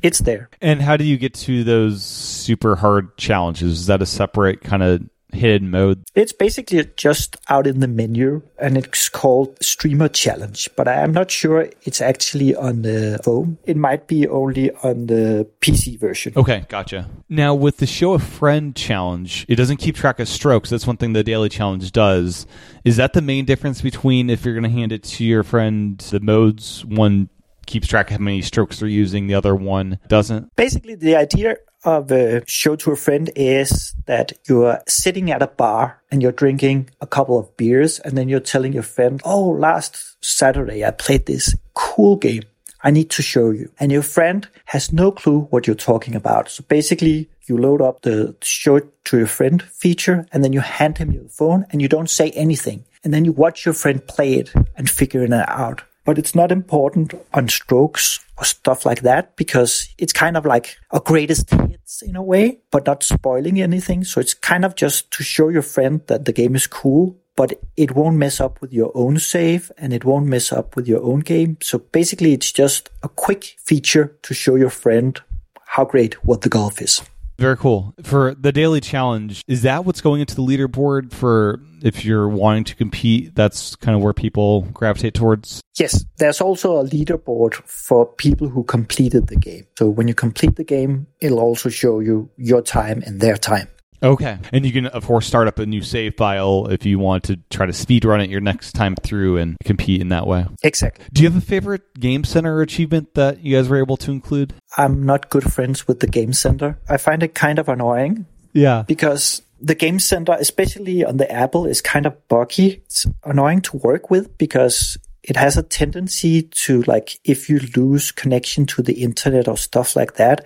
it's 0.03 0.19
there. 0.21 0.51
And 0.61 0.83
how 0.83 0.97
do 0.97 1.05
you 1.05 1.17
get 1.17 1.35
to 1.35 1.65
those 1.65 2.05
super 2.05 2.77
hard 2.77 3.17
challenges? 3.17 3.81
Is 3.81 3.87
that 3.87 4.03
a 4.03 4.07
separate 4.07 4.63
kind 4.63 4.83
of 4.83 5.03
hidden 5.33 5.71
mode? 5.71 6.05
It's 6.15 6.33
basically 6.33 6.89
just 6.97 7.37
out 7.49 7.67
in 7.67 7.81
the 7.81 7.89
menu 7.89 8.43
and 8.59 8.77
it's 8.77 9.09
called 9.09 9.57
Streamer 9.63 10.09
Challenge, 10.09 10.69
but 10.77 10.89
I 10.89 10.95
am 10.95 11.13
not 11.13 11.31
sure 11.31 11.69
it's 11.83 12.01
actually 12.01 12.55
on 12.55 12.83
the 12.83 13.21
phone. 13.25 13.59
It 13.65 13.77
might 13.77 14.07
be 14.07 14.27
only 14.29 14.71
on 14.83 15.07
the 15.07 15.49
PC 15.61 15.99
version. 15.99 16.33
Okay, 16.37 16.65
gotcha. 16.69 17.09
Now, 17.29 17.55
with 17.55 17.79
the 17.79 17.87
Show 17.87 18.13
a 18.15 18.19
Friend 18.19 18.75
challenge, 18.75 19.47
it 19.49 19.57
doesn't 19.57 19.79
keep 19.79 19.97
track 19.97 20.21
of 20.21 20.29
strokes. 20.29 20.71
That's 20.71 20.87
one 20.87 20.97
thing 20.97 21.13
the 21.13 21.25
Daily 21.25 21.49
Challenge 21.49 21.91
does. 21.93 22.47
Is 22.85 22.97
that 22.97 23.13
the 23.13 23.23
main 23.23 23.45
difference 23.45 23.81
between 23.83 24.31
if 24.31 24.45
you're 24.45 24.55
going 24.55 24.65
to 24.65 24.71
hand 24.71 24.93
it 24.93 25.03
to 25.05 25.25
your 25.25 25.43
friend, 25.43 25.99
the 25.99 26.21
modes, 26.21 26.85
one 26.85 27.29
keeps 27.73 27.89
track 27.89 28.11
of 28.11 28.19
how 28.19 28.23
many 28.23 28.43
strokes 28.43 28.79
they're 28.79 28.89
using, 28.89 29.27
the 29.27 29.35
other 29.35 29.55
one 29.55 29.99
doesn't? 30.07 30.55
Basically, 30.57 30.95
the 30.95 31.17
idea 31.17 31.57
of 31.85 32.13
a 32.13 32.47
show 32.47 32.77
to 32.77 32.93
a 32.93 32.97
friend 32.97 33.31
is 33.35 33.95
that 34.07 34.33
you're 34.47 34.79
sitting 34.87 35.31
at 35.31 35.43
a 35.43 35.47
bar 35.47 36.01
and 36.11 36.23
you're 36.23 36.33
drinking 36.33 36.91
a 37.01 37.07
couple 37.07 37.39
of 37.39 37.57
beers 37.57 37.99
and 38.01 38.17
then 38.17 38.29
you're 38.29 38.41
telling 38.41 38.73
your 38.73 38.83
friend, 38.83 39.21
Oh, 39.25 39.49
last 39.49 40.17
Saturday 40.25 40.85
I 40.85 40.91
played 40.91 41.27
this 41.27 41.57
cool 41.75 42.17
game. 42.17 42.43
I 42.85 42.91
need 42.91 43.11
to 43.11 43.23
show 43.23 43.51
you. 43.51 43.71
And 43.81 43.91
your 43.91 44.03
friend 44.03 44.47
has 44.67 44.93
no 44.93 45.11
clue 45.11 45.43
what 45.51 45.67
you're 45.67 45.75
talking 45.75 46.15
about. 46.15 46.51
So 46.51 46.65
basically 46.69 47.31
you 47.47 47.57
load 47.57 47.81
up 47.81 48.03
the 48.03 48.37
show 48.43 48.81
to 48.81 49.19
your 49.19 49.27
friend 49.27 49.63
feature 49.63 50.27
and 50.33 50.45
then 50.45 50.53
you 50.53 50.61
hand 50.61 50.99
him 50.99 51.11
your 51.11 51.29
phone 51.29 51.65
and 51.71 51.81
you 51.81 51.89
don't 51.89 52.11
say 52.11 52.31
anything. 52.33 52.85
And 53.03 53.15
then 53.15 53.25
you 53.25 53.33
watch 53.33 53.65
your 53.65 53.75
friend 53.75 54.07
play 54.07 54.35
it 54.35 54.53
and 54.77 54.89
figure 54.89 55.25
it 55.25 55.33
out 55.33 55.83
but 56.05 56.19
it's 56.19 56.35
not 56.35 56.53
important 56.53 57.15
on 57.33 57.49
strokes 57.49 58.21
or 58.39 58.45
stuff 58.45 58.85
like 58.85 59.03
that 59.03 59.37
because 59.37 59.89
it's 59.99 60.13
kind 60.13 60.37
of 60.37 60.45
like 60.45 60.77
a 60.91 61.01
greatest 61.01 61.51
hits 61.51 62.03
in 62.03 62.17
a 62.17 62.23
way, 62.23 62.59
but 62.71 62.87
not 62.87 63.03
spoiling 63.03 63.61
anything. 63.61 64.05
So 64.05 64.21
it's 64.21 64.35
kind 64.35 64.65
of 64.65 64.75
just 64.75 65.11
to 65.13 65.23
show 65.23 65.49
your 65.49 65.63
friend 65.63 66.01
that 66.09 66.25
the 66.25 66.33
game 66.33 66.57
is 66.57 66.67
cool, 66.67 67.17
but 67.37 67.55
it 67.77 67.95
won't 67.95 68.17
mess 68.17 68.41
up 68.41 68.61
with 68.61 68.73
your 68.73 68.91
own 68.95 69.19
save 69.19 69.71
and 69.79 69.93
it 69.93 70.05
won't 70.05 70.27
mess 70.27 70.53
up 70.53 70.77
with 70.77 70.89
your 70.89 71.03
own 71.03 71.21
game. 71.21 71.59
So 71.63 71.79
basically 71.79 72.33
it's 72.33 72.53
just 72.53 72.91
a 73.03 73.09
quick 73.09 73.57
feature 73.59 74.17
to 74.23 74.35
show 74.35 74.57
your 74.57 74.71
friend 74.71 75.21
how 75.67 75.85
great 75.85 76.15
what 76.25 76.43
the 76.43 76.49
golf 76.49 76.83
is. 76.83 77.01
Very 77.39 77.57
cool. 77.57 77.95
For 78.03 78.35
the 78.35 78.53
daily 78.53 78.81
challenge, 78.81 79.43
is 79.49 79.63
that 79.63 79.85
what's 79.85 80.01
going 80.01 80.21
into 80.21 80.35
the 80.35 80.43
leaderboard 80.43 81.13
for 81.13 81.61
if 81.83 82.05
you're 82.05 82.29
wanting 82.29 82.65
to 82.65 82.77
compete? 82.77 83.35
That's 83.35 83.75
kind 83.77 83.97
of 83.97 84.03
where 84.03 84.13
people 84.13 84.63
gravitate 84.73 85.15
towards? 85.15 85.61
Yes. 85.79 86.05
There's 86.19 86.41
also 86.41 86.79
a 86.79 86.85
leaderboard 86.85 87.55
for 87.55 88.07
people 88.07 88.49
who 88.49 88.65
completed 88.65 89.29
the 89.29 89.37
game. 89.37 89.67
So 89.79 89.89
when 89.89 90.09
you 90.09 90.15
complete 90.15 90.57
the 90.57 90.65
game, 90.65 91.07
it'll 91.21 91.41
also 91.41 91.69
show 91.69 92.01
you 92.01 92.31
your 92.37 92.63
time 92.63 93.03
and 93.05 93.21
their 93.21 93.37
time. 93.37 93.69
Okay. 94.03 94.39
And 94.53 94.67
you 94.67 94.73
can, 94.73 94.87
of 94.87 95.07
course, 95.07 95.27
start 95.27 95.49
up 95.49 95.59
a 95.59 95.67
new 95.67 95.83
save 95.83 96.17
file 96.17 96.67
if 96.69 96.85
you 96.85 96.99
want 96.99 97.25
to 97.25 97.39
try 97.51 97.67
to 97.67 97.73
speed 97.73 98.05
run 98.05 98.21
it 98.21 98.31
your 98.31 98.41
next 98.41 98.73
time 98.73 98.97
through 98.97 99.39
and 99.39 99.57
compete 99.65 100.01
in 100.01 100.09
that 100.09 100.27
way. 100.27 100.47
Exactly. 100.63 101.05
Do 101.13 101.23
you 101.23 101.31
have 101.31 101.41
a 101.41 101.45
favorite 101.45 101.95
Game 101.99 102.25
Center 102.25 102.61
achievement 102.61 103.15
that 103.15 103.41
you 103.41 103.57
guys 103.57 103.69
were 103.69 103.79
able 103.79 103.97
to 103.99 104.11
include? 104.11 104.55
I'm 104.77 105.05
not 105.05 105.31
good 105.31 105.53
friends 105.53 105.87
with 105.87 106.01
the 106.01 106.07
Game 106.07 106.33
Center. 106.33 106.79
I 106.89 106.97
find 106.97 107.23
it 107.23 107.35
kind 107.35 107.59
of 107.59 107.69
annoying. 107.69 108.27
Yeah. 108.53 108.83
Because 108.83 109.43
the 109.61 109.75
Game 109.75 109.99
Center, 109.99 110.37
especially 110.39 111.05
on 111.05 111.19
the 111.19 111.31
Apple, 111.31 111.67
is 111.67 111.81
kind 111.81 112.07
of 112.07 112.29
buggy. 112.29 112.83
It's 112.85 113.07
annoying 113.25 113.61
to 113.63 113.77
work 113.77 114.11
with 114.11 114.37
because 114.37 114.99
it 115.23 115.37
has 115.37 115.57
a 115.57 115.63
tendency 115.63 116.43
to 116.43 116.83
like, 116.83 117.19
if 117.25 117.49
you 117.49 117.61
lose 117.77 118.11
connection 118.11 118.67
to 118.67 118.83
the 118.83 119.03
internet 119.03 119.47
or 119.47 119.57
stuff 119.57 119.95
like 119.95 120.15
that, 120.15 120.45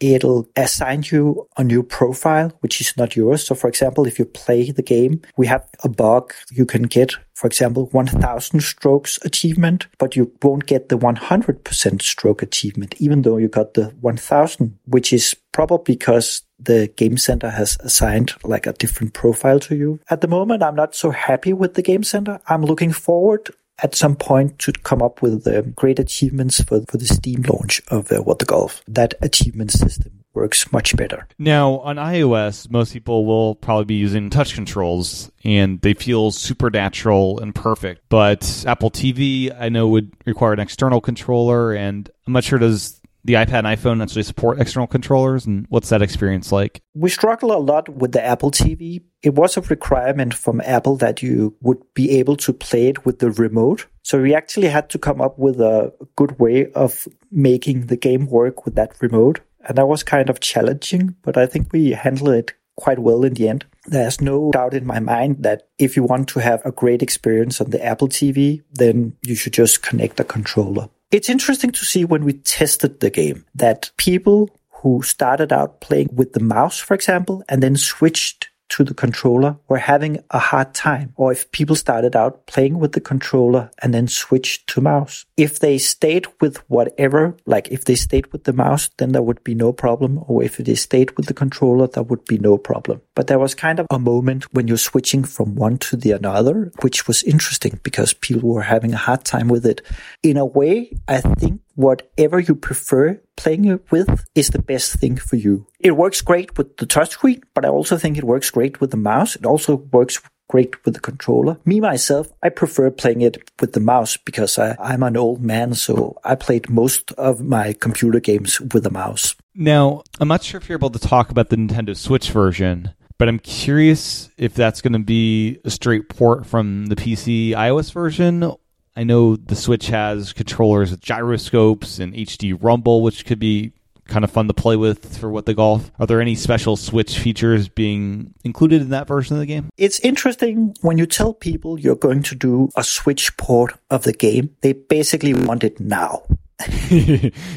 it'll 0.00 0.48
assign 0.56 1.04
you 1.10 1.48
a 1.56 1.64
new 1.64 1.82
profile, 1.82 2.52
which 2.60 2.80
is 2.80 2.96
not 2.96 3.16
yours. 3.16 3.44
So 3.44 3.54
for 3.54 3.68
example, 3.68 4.06
if 4.06 4.18
you 4.18 4.24
play 4.24 4.70
the 4.70 4.82
game, 4.82 5.20
we 5.36 5.46
have 5.46 5.66
a 5.82 5.88
bug. 5.88 6.32
You 6.50 6.66
can 6.66 6.82
get, 6.82 7.14
for 7.34 7.46
example, 7.46 7.86
1000 7.92 8.60
strokes 8.60 9.18
achievement, 9.24 9.88
but 9.98 10.16
you 10.16 10.32
won't 10.42 10.66
get 10.66 10.88
the 10.88 10.98
100% 10.98 12.02
stroke 12.02 12.42
achievement, 12.42 12.94
even 12.98 13.22
though 13.22 13.36
you 13.36 13.48
got 13.48 13.74
the 13.74 13.86
1000, 14.00 14.78
which 14.86 15.12
is 15.12 15.34
probably 15.52 15.94
because 15.94 16.42
the 16.60 16.88
game 16.96 17.16
center 17.16 17.50
has 17.50 17.76
assigned 17.80 18.32
like 18.44 18.66
a 18.66 18.72
different 18.72 19.14
profile 19.14 19.60
to 19.60 19.76
you. 19.76 20.00
At 20.10 20.20
the 20.20 20.28
moment, 20.28 20.62
I'm 20.62 20.74
not 20.74 20.94
so 20.94 21.10
happy 21.10 21.52
with 21.52 21.74
the 21.74 21.82
game 21.82 22.02
center. 22.02 22.40
I'm 22.48 22.62
looking 22.62 22.92
forward 22.92 23.50
at 23.82 23.94
some 23.94 24.16
point 24.16 24.58
to 24.60 24.72
come 24.72 25.02
up 25.02 25.22
with 25.22 25.46
uh, 25.46 25.62
great 25.62 25.98
achievements 25.98 26.62
for, 26.62 26.82
for 26.88 26.96
the 26.96 27.06
Steam 27.06 27.42
launch 27.42 27.80
of 27.88 28.10
uh, 28.10 28.16
What 28.16 28.38
the 28.38 28.44
Golf. 28.44 28.82
That 28.86 29.14
achievement 29.22 29.70
system 29.72 30.24
works 30.34 30.70
much 30.72 30.96
better. 30.96 31.26
Now, 31.38 31.78
on 31.80 31.96
iOS, 31.96 32.70
most 32.70 32.92
people 32.92 33.26
will 33.26 33.56
probably 33.56 33.86
be 33.86 33.94
using 33.94 34.30
touch 34.30 34.54
controls 34.54 35.32
and 35.44 35.80
they 35.80 35.94
feel 35.94 36.30
supernatural 36.30 37.40
and 37.40 37.54
perfect. 37.54 38.02
But 38.08 38.64
Apple 38.66 38.90
TV, 38.90 39.54
I 39.58 39.68
know, 39.68 39.88
would 39.88 40.12
require 40.26 40.52
an 40.52 40.60
external 40.60 41.00
controller, 41.00 41.72
and 41.72 42.08
I'm 42.26 42.32
not 42.32 42.44
sure 42.44 42.58
does 42.58 43.00
the 43.24 43.34
iPad 43.34 43.64
and 43.64 43.66
iPhone 43.66 44.02
actually 44.02 44.22
support 44.22 44.60
external 44.60 44.86
controllers, 44.86 45.46
and 45.46 45.66
what's 45.68 45.88
that 45.88 46.02
experience 46.02 46.52
like? 46.52 46.80
We 46.94 47.10
struggle 47.10 47.52
a 47.52 47.58
lot 47.58 47.88
with 47.88 48.12
the 48.12 48.24
Apple 48.24 48.50
TV. 48.50 49.02
It 49.22 49.34
was 49.34 49.56
a 49.56 49.62
requirement 49.62 50.32
from 50.34 50.60
Apple 50.60 50.96
that 50.96 51.22
you 51.22 51.56
would 51.60 51.82
be 51.94 52.10
able 52.18 52.36
to 52.36 52.52
play 52.52 52.88
it 52.88 53.04
with 53.04 53.18
the 53.18 53.30
remote. 53.30 53.86
So 54.02 54.22
we 54.22 54.34
actually 54.34 54.68
had 54.68 54.88
to 54.90 54.98
come 54.98 55.20
up 55.20 55.38
with 55.38 55.60
a 55.60 55.92
good 56.16 56.38
way 56.38 56.70
of 56.72 57.08
making 57.30 57.86
the 57.86 57.96
game 57.96 58.26
work 58.26 58.64
with 58.64 58.74
that 58.76 58.92
remote. 59.00 59.40
And 59.66 59.76
that 59.76 59.88
was 59.88 60.02
kind 60.02 60.30
of 60.30 60.40
challenging, 60.40 61.16
but 61.22 61.36
I 61.36 61.46
think 61.46 61.72
we 61.72 61.90
handled 61.90 62.30
it 62.30 62.54
quite 62.76 63.00
well 63.00 63.24
in 63.24 63.34
the 63.34 63.48
end. 63.48 63.66
There's 63.86 64.20
no 64.20 64.52
doubt 64.52 64.72
in 64.72 64.86
my 64.86 65.00
mind 65.00 65.42
that 65.42 65.68
if 65.78 65.96
you 65.96 66.04
want 66.04 66.28
to 66.28 66.38
have 66.38 66.64
a 66.64 66.70
great 66.70 67.02
experience 67.02 67.60
on 67.60 67.70
the 67.70 67.84
Apple 67.84 68.08
TV, 68.08 68.62
then 68.72 69.16
you 69.22 69.34
should 69.34 69.52
just 69.52 69.82
connect 69.82 70.20
a 70.20 70.24
controller. 70.24 70.88
It's 71.10 71.28
interesting 71.28 71.72
to 71.72 71.84
see 71.84 72.04
when 72.04 72.24
we 72.24 72.34
tested 72.34 73.00
the 73.00 73.10
game 73.10 73.46
that 73.54 73.90
people 73.96 74.50
who 74.82 75.02
started 75.02 75.52
out 75.52 75.80
playing 75.80 76.10
with 76.12 76.34
the 76.34 76.40
mouse, 76.40 76.78
for 76.78 76.94
example, 76.94 77.42
and 77.48 77.62
then 77.62 77.76
switched 77.76 78.47
to 78.70 78.84
the 78.84 78.94
controller 78.94 79.56
were 79.68 79.78
having 79.78 80.18
a 80.30 80.38
hard 80.38 80.74
time, 80.74 81.12
or 81.16 81.32
if 81.32 81.50
people 81.52 81.76
started 81.76 82.14
out 82.14 82.46
playing 82.46 82.78
with 82.78 82.92
the 82.92 83.00
controller 83.00 83.70
and 83.82 83.94
then 83.94 84.08
switched 84.08 84.68
to 84.68 84.80
mouse. 84.80 85.24
If 85.36 85.60
they 85.60 85.78
stayed 85.78 86.26
with 86.40 86.58
whatever, 86.68 87.36
like 87.46 87.68
if 87.68 87.84
they 87.84 87.94
stayed 87.94 88.32
with 88.32 88.44
the 88.44 88.52
mouse, 88.52 88.90
then 88.98 89.12
there 89.12 89.22
would 89.22 89.42
be 89.44 89.54
no 89.54 89.72
problem, 89.72 90.22
or 90.26 90.42
if 90.42 90.56
they 90.56 90.74
stayed 90.74 91.16
with 91.16 91.26
the 91.26 91.34
controller, 91.34 91.86
there 91.86 92.02
would 92.02 92.24
be 92.24 92.38
no 92.38 92.58
problem. 92.58 93.00
But 93.14 93.26
there 93.26 93.38
was 93.38 93.54
kind 93.54 93.78
of 93.78 93.86
a 93.90 93.98
moment 93.98 94.52
when 94.52 94.68
you're 94.68 94.76
switching 94.76 95.24
from 95.24 95.54
one 95.54 95.78
to 95.78 95.96
the 95.96 96.12
another, 96.12 96.72
which 96.80 97.06
was 97.06 97.22
interesting 97.22 97.80
because 97.82 98.12
people 98.12 98.48
were 98.48 98.62
having 98.62 98.92
a 98.92 98.98
hard 98.98 99.24
time 99.24 99.48
with 99.48 99.66
it. 99.66 99.82
In 100.22 100.36
a 100.36 100.44
way, 100.44 100.92
I 101.06 101.20
think 101.20 101.60
whatever 101.78 102.40
you 102.40 102.56
prefer 102.56 103.20
playing 103.36 103.64
it 103.66 103.80
with 103.92 104.24
is 104.34 104.48
the 104.48 104.58
best 104.58 104.94
thing 104.94 105.16
for 105.16 105.36
you. 105.36 105.64
It 105.78 105.92
works 105.92 106.20
great 106.20 106.58
with 106.58 106.76
the 106.76 106.86
touchscreen, 106.86 107.40
but 107.54 107.64
I 107.64 107.68
also 107.68 107.96
think 107.96 108.18
it 108.18 108.24
works 108.24 108.50
great 108.50 108.80
with 108.80 108.90
the 108.90 108.96
mouse. 108.96 109.36
It 109.36 109.46
also 109.46 109.76
works 109.76 110.20
great 110.48 110.84
with 110.84 110.94
the 110.94 111.00
controller. 111.00 111.56
Me, 111.64 111.78
myself, 111.78 112.32
I 112.42 112.48
prefer 112.48 112.90
playing 112.90 113.20
it 113.20 113.48
with 113.60 113.74
the 113.74 113.80
mouse 113.80 114.16
because 114.16 114.58
I, 114.58 114.76
I'm 114.80 115.04
an 115.04 115.16
old 115.16 115.40
man, 115.40 115.74
so 115.74 116.18
I 116.24 116.34
played 116.34 116.68
most 116.68 117.12
of 117.12 117.42
my 117.42 117.74
computer 117.74 118.18
games 118.18 118.60
with 118.60 118.84
a 118.84 118.90
mouse. 118.90 119.36
Now, 119.54 120.02
I'm 120.18 120.26
not 120.26 120.42
sure 120.42 120.58
if 120.58 120.68
you're 120.68 120.78
able 120.78 120.90
to 120.90 120.98
talk 120.98 121.30
about 121.30 121.48
the 121.48 121.56
Nintendo 121.56 121.96
Switch 121.96 122.32
version, 122.32 122.92
but 123.18 123.28
I'm 123.28 123.38
curious 123.38 124.30
if 124.36 124.54
that's 124.54 124.80
going 124.80 124.94
to 124.94 124.98
be 124.98 125.60
a 125.64 125.70
straight 125.70 126.08
port 126.08 126.44
from 126.44 126.86
the 126.86 126.96
PC 126.96 127.50
iOS 127.50 127.92
version 127.92 128.52
I 128.98 129.04
know 129.04 129.36
the 129.36 129.54
Switch 129.54 129.86
has 129.86 130.32
controllers 130.32 130.90
with 130.90 131.00
gyroscopes 131.00 132.00
and 132.00 132.12
HD 132.12 132.58
rumble, 132.60 133.00
which 133.00 133.24
could 133.24 133.38
be 133.38 133.70
kind 134.08 134.24
of 134.24 134.30
fun 134.32 134.48
to 134.48 134.54
play 134.54 134.74
with 134.74 135.20
for 135.20 135.30
what 135.30 135.46
the 135.46 135.54
golf. 135.54 135.92
Are 136.00 136.06
there 136.08 136.20
any 136.20 136.34
special 136.34 136.76
Switch 136.76 137.16
features 137.16 137.68
being 137.68 138.34
included 138.42 138.82
in 138.82 138.88
that 138.88 139.06
version 139.06 139.36
of 139.36 139.40
the 139.40 139.46
game? 139.46 139.70
It's 139.76 140.00
interesting 140.00 140.74
when 140.80 140.98
you 140.98 141.06
tell 141.06 141.32
people 141.32 141.78
you're 141.78 141.94
going 141.94 142.24
to 142.24 142.34
do 142.34 142.70
a 142.74 142.82
Switch 142.82 143.36
port 143.36 143.78
of 143.88 144.02
the 144.02 144.12
game, 144.12 144.56
they 144.62 144.72
basically 144.72 145.32
want 145.32 145.62
it 145.62 145.78
now. 145.78 146.24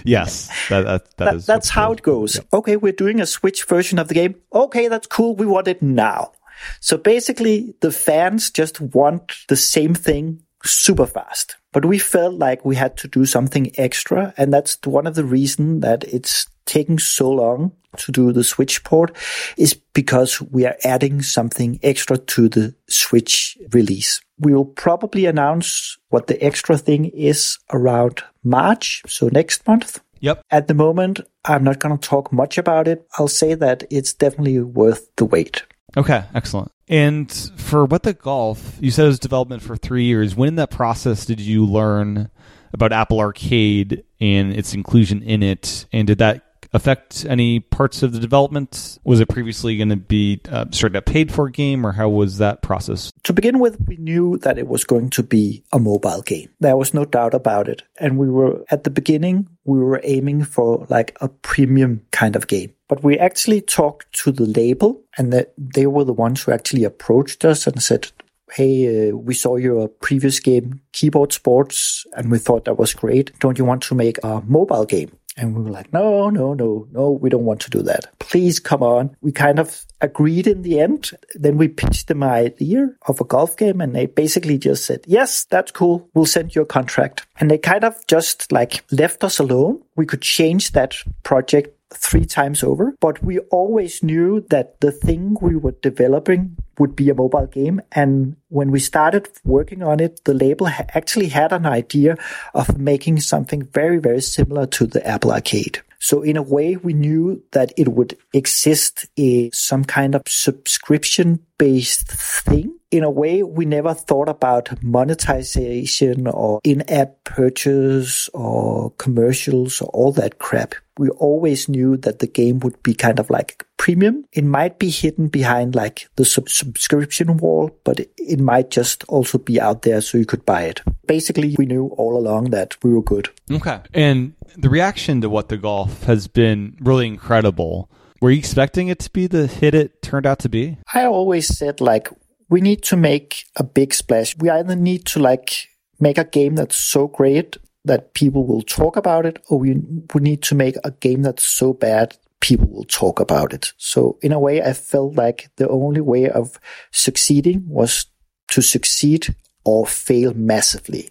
yes, 0.05 0.47
that, 0.69 0.83
that, 0.83 1.17
that 1.17 1.35
is 1.37 1.47
that's 1.47 1.69
how 1.69 1.91
it 1.91 2.03
goes. 2.03 2.35
Yep. 2.35 2.45
Okay, 2.53 2.77
we're 2.77 2.91
doing 2.91 3.19
a 3.19 3.25
Switch 3.25 3.65
version 3.65 3.97
of 3.97 4.09
the 4.09 4.13
game. 4.13 4.35
Okay, 4.53 4.89
that's 4.89 5.07
cool. 5.07 5.35
We 5.35 5.47
want 5.47 5.67
it 5.67 5.81
now. 5.81 6.33
So 6.81 6.97
basically, 6.97 7.73
the 7.79 7.91
fans 7.91 8.51
just 8.51 8.79
want 8.79 9.37
the 9.47 9.55
same 9.55 9.95
thing 9.95 10.43
super 10.63 11.05
fast. 11.05 11.55
But 11.71 11.85
we 11.85 11.99
felt 11.99 12.35
like 12.35 12.65
we 12.65 12.75
had 12.75 12.97
to 12.97 13.07
do 13.07 13.25
something 13.25 13.71
extra. 13.77 14.33
And 14.37 14.53
that's 14.53 14.77
one 14.85 15.07
of 15.07 15.15
the 15.15 15.23
reasons 15.23 15.81
that 15.81 16.03
it's 16.05 16.47
taking 16.65 16.99
so 16.99 17.29
long 17.29 17.71
to 17.97 18.11
do 18.11 18.31
the 18.31 18.43
Switch 18.43 18.83
port 18.83 19.15
is 19.57 19.73
because 19.93 20.41
we 20.41 20.65
are 20.65 20.77
adding 20.83 21.21
something 21.21 21.79
extra 21.83 22.17
to 22.17 22.49
the 22.49 22.75
Switch 22.87 23.57
release. 23.71 24.21
We 24.39 24.53
will 24.53 24.65
probably 24.65 25.25
announce 25.25 25.97
what 26.09 26.27
the 26.27 26.41
extra 26.43 26.77
thing 26.77 27.05
is 27.05 27.57
around 27.71 28.23
March, 28.43 29.03
so 29.07 29.29
next 29.31 29.67
month. 29.67 29.99
Yep. 30.21 30.43
At 30.51 30.67
the 30.67 30.73
moment, 30.73 31.19
I'm 31.45 31.63
not 31.63 31.79
going 31.79 31.97
to 31.97 32.07
talk 32.07 32.31
much 32.31 32.57
about 32.57 32.87
it. 32.87 33.05
I'll 33.17 33.27
say 33.27 33.55
that 33.55 33.83
it's 33.89 34.13
definitely 34.13 34.59
worth 34.59 35.13
the 35.15 35.25
wait. 35.25 35.63
Okay, 35.97 36.23
excellent. 36.33 36.71
And 36.91 37.31
for 37.55 37.85
what 37.85 38.03
the 38.03 38.13
golf, 38.13 38.75
you 38.81 38.91
said 38.91 39.05
it 39.05 39.07
was 39.07 39.19
development 39.19 39.63
for 39.63 39.77
three 39.77 40.03
years. 40.03 40.35
When 40.35 40.49
in 40.49 40.55
that 40.55 40.71
process 40.71 41.25
did 41.25 41.39
you 41.39 41.65
learn 41.65 42.29
about 42.73 42.91
Apple 42.91 43.21
Arcade 43.21 44.03
and 44.19 44.51
its 44.51 44.73
inclusion 44.73 45.23
in 45.23 45.41
it? 45.41 45.85
And 45.93 46.05
did 46.05 46.17
that 46.17 46.50
affect 46.73 47.25
any 47.25 47.59
parts 47.59 48.03
of 48.03 48.13
the 48.13 48.19
development? 48.19 48.99
Was 49.03 49.19
it 49.19 49.29
previously 49.29 49.77
going 49.77 49.89
to 49.89 49.95
be 49.95 50.41
uh, 50.49 50.65
straight 50.71 50.95
up 50.95 51.05
paid 51.05 51.31
for 51.31 51.49
game, 51.49 51.85
or 51.85 51.91
how 51.91 52.09
was 52.09 52.37
that 52.37 52.61
process? 52.61 53.11
To 53.23 53.33
begin 53.33 53.59
with, 53.59 53.77
we 53.87 53.97
knew 53.97 54.37
that 54.39 54.57
it 54.57 54.67
was 54.67 54.83
going 54.83 55.09
to 55.11 55.23
be 55.23 55.63
a 55.71 55.79
mobile 55.79 56.21
game. 56.21 56.49
There 56.59 56.77
was 56.77 56.93
no 56.93 57.05
doubt 57.05 57.33
about 57.33 57.67
it. 57.67 57.83
And 57.99 58.17
we 58.17 58.29
were, 58.29 58.63
at 58.69 58.83
the 58.83 58.89
beginning, 58.89 59.47
we 59.65 59.79
were 59.79 60.01
aiming 60.03 60.43
for 60.45 60.85
like 60.89 61.17
a 61.21 61.27
premium 61.29 62.01
kind 62.11 62.35
of 62.35 62.47
game. 62.47 62.73
But 62.87 63.03
we 63.03 63.17
actually 63.17 63.61
talked 63.61 64.11
to 64.23 64.31
the 64.31 64.45
label, 64.45 65.01
and 65.17 65.45
they 65.57 65.87
were 65.87 66.03
the 66.03 66.13
ones 66.13 66.43
who 66.43 66.51
actually 66.51 66.83
approached 66.83 67.45
us 67.45 67.67
and 67.67 67.81
said, 67.81 68.11
hey, 68.53 69.09
uh, 69.09 69.15
we 69.15 69.33
saw 69.33 69.55
your 69.55 69.87
previous 69.87 70.39
game, 70.41 70.81
Keyboard 70.91 71.31
Sports, 71.31 72.05
and 72.17 72.29
we 72.29 72.37
thought 72.37 72.65
that 72.65 72.77
was 72.77 72.93
great. 72.93 73.31
Don't 73.39 73.57
you 73.57 73.63
want 73.63 73.81
to 73.83 73.95
make 73.95 74.17
a 74.23 74.41
mobile 74.41 74.85
game? 74.85 75.11
And 75.37 75.55
we 75.55 75.63
were 75.63 75.69
like, 75.69 75.93
no, 75.93 76.29
no, 76.29 76.53
no, 76.53 76.87
no, 76.91 77.11
we 77.11 77.29
don't 77.29 77.45
want 77.45 77.61
to 77.61 77.69
do 77.69 77.81
that. 77.83 78.07
Please 78.19 78.59
come 78.59 78.83
on. 78.83 79.15
We 79.21 79.31
kind 79.31 79.59
of 79.59 79.85
agreed 80.01 80.45
in 80.45 80.61
the 80.61 80.79
end. 80.79 81.11
Then 81.35 81.57
we 81.57 81.67
pitched 81.67 82.07
them 82.07 82.23
an 82.23 82.29
idea 82.29 82.89
of 83.07 83.21
a 83.21 83.25
golf 83.25 83.55
game 83.55 83.79
and 83.79 83.95
they 83.95 84.07
basically 84.07 84.57
just 84.57 84.85
said, 84.85 85.01
yes, 85.07 85.45
that's 85.45 85.71
cool. 85.71 86.09
We'll 86.13 86.25
send 86.25 86.53
you 86.53 86.61
a 86.61 86.65
contract. 86.65 87.25
And 87.39 87.49
they 87.49 87.57
kind 87.57 87.83
of 87.83 87.95
just 88.07 88.51
like 88.51 88.83
left 88.91 89.23
us 89.23 89.39
alone. 89.39 89.81
We 89.95 90.05
could 90.05 90.21
change 90.21 90.71
that 90.71 90.95
project 91.23 91.77
three 91.93 92.25
times 92.25 92.63
over, 92.63 92.95
but 92.99 93.23
we 93.23 93.39
always 93.39 94.03
knew 94.03 94.45
that 94.49 94.79
the 94.81 94.91
thing 94.91 95.37
we 95.41 95.55
were 95.55 95.75
developing 95.81 96.57
would 96.77 96.95
be 96.95 97.09
a 97.09 97.15
mobile 97.15 97.47
game. 97.47 97.81
And 97.91 98.37
when 98.49 98.71
we 98.71 98.79
started 98.79 99.29
working 99.43 99.83
on 99.83 99.99
it, 99.99 100.23
the 100.23 100.33
label 100.33 100.67
ha- 100.67 100.85
actually 100.89 101.29
had 101.29 101.51
an 101.53 101.65
idea 101.65 102.17
of 102.53 102.77
making 102.77 103.19
something 103.19 103.63
very, 103.63 103.97
very 103.97 104.21
similar 104.21 104.65
to 104.67 104.87
the 104.87 105.05
Apple 105.05 105.31
Arcade. 105.31 105.81
So 105.99 106.23
in 106.23 106.35
a 106.35 106.41
way, 106.41 106.77
we 106.77 106.93
knew 106.93 107.43
that 107.51 107.73
it 107.77 107.89
would 107.89 108.17
exist 108.33 109.05
in 109.15 109.51
some 109.53 109.85
kind 109.85 110.15
of 110.15 110.23
subscription 110.27 111.39
based 111.59 112.07
thing. 112.07 112.75
In 112.91 113.03
a 113.03 113.09
way, 113.09 113.41
we 113.41 113.63
never 113.63 113.93
thought 113.93 114.27
about 114.27 114.83
monetization 114.83 116.27
or 116.27 116.59
in-app 116.65 117.23
purchase 117.23 118.29
or 118.33 118.91
commercials 118.97 119.81
or 119.81 119.87
all 119.93 120.11
that 120.11 120.39
crap. 120.39 120.75
We 120.97 121.09
always 121.09 121.69
knew 121.69 121.95
that 121.97 122.19
the 122.19 122.27
game 122.27 122.59
would 122.59 122.83
be 122.83 122.93
kind 122.93 123.17
of 123.17 123.29
like 123.29 123.65
premium. 123.77 124.25
It 124.33 124.43
might 124.43 124.77
be 124.77 124.89
hidden 124.89 125.29
behind 125.29 125.73
like 125.73 126.09
the 126.17 126.25
sub- 126.25 126.49
subscription 126.49 127.37
wall, 127.37 127.71
but 127.85 128.01
it, 128.01 128.11
it 128.17 128.39
might 128.41 128.69
just 128.69 129.05
also 129.05 129.37
be 129.37 129.59
out 129.59 129.83
there 129.83 130.01
so 130.01 130.17
you 130.17 130.25
could 130.25 130.45
buy 130.45 130.63
it. 130.63 130.81
Basically, 131.07 131.55
we 131.57 131.65
knew 131.65 131.87
all 131.97 132.17
along 132.17 132.49
that 132.51 132.75
we 132.83 132.93
were 132.93 133.01
good. 133.01 133.29
Okay. 133.49 133.79
And 133.93 134.33
the 134.57 134.69
reaction 134.69 135.21
to 135.21 135.29
what 135.29 135.47
the 135.47 135.57
golf 135.57 136.03
has 136.03 136.27
been 136.27 136.77
really 136.81 137.07
incredible. 137.07 137.89
Were 138.21 138.29
you 138.29 138.37
expecting 138.37 138.89
it 138.89 138.99
to 138.99 139.09
be 139.09 139.25
the 139.25 139.47
hit 139.47 139.73
it 139.73 140.03
turned 140.03 140.27
out 140.27 140.39
to 140.39 140.49
be? 140.49 140.77
I 140.93 141.05
always 141.05 141.47
said 141.47 141.81
like 141.81 142.09
we 142.51 142.61
need 142.61 142.83
to 142.83 142.97
make 142.97 143.45
a 143.55 143.63
big 143.63 143.93
splash. 143.93 144.37
We 144.37 144.49
either 144.51 144.75
need 144.75 145.05
to 145.07 145.19
like 145.19 145.69
make 145.99 146.19
a 146.19 146.25
game 146.25 146.55
that's 146.55 146.75
so 146.75 147.07
great 147.07 147.57
that 147.85 148.13
people 148.13 148.45
will 148.45 148.61
talk 148.61 148.97
about 148.97 149.25
it, 149.25 149.39
or 149.49 149.57
we 149.57 149.81
we 150.13 150.21
need 150.21 150.43
to 150.43 150.55
make 150.55 150.75
a 150.83 150.91
game 150.91 151.23
that's 151.23 151.43
so 151.43 151.73
bad 151.73 152.15
people 152.41 152.67
will 152.67 152.83
talk 152.85 153.19
about 153.19 153.53
it. 153.53 153.73
So 153.77 154.17
in 154.21 154.31
a 154.31 154.39
way, 154.39 154.61
I 154.61 154.73
felt 154.73 155.15
like 155.15 155.49
the 155.55 155.69
only 155.69 156.01
way 156.01 156.29
of 156.29 156.59
succeeding 156.91 157.63
was 157.67 158.05
to 158.49 158.61
succeed 158.61 159.35
or 159.63 159.85
fail 159.85 160.33
massively. 160.33 161.09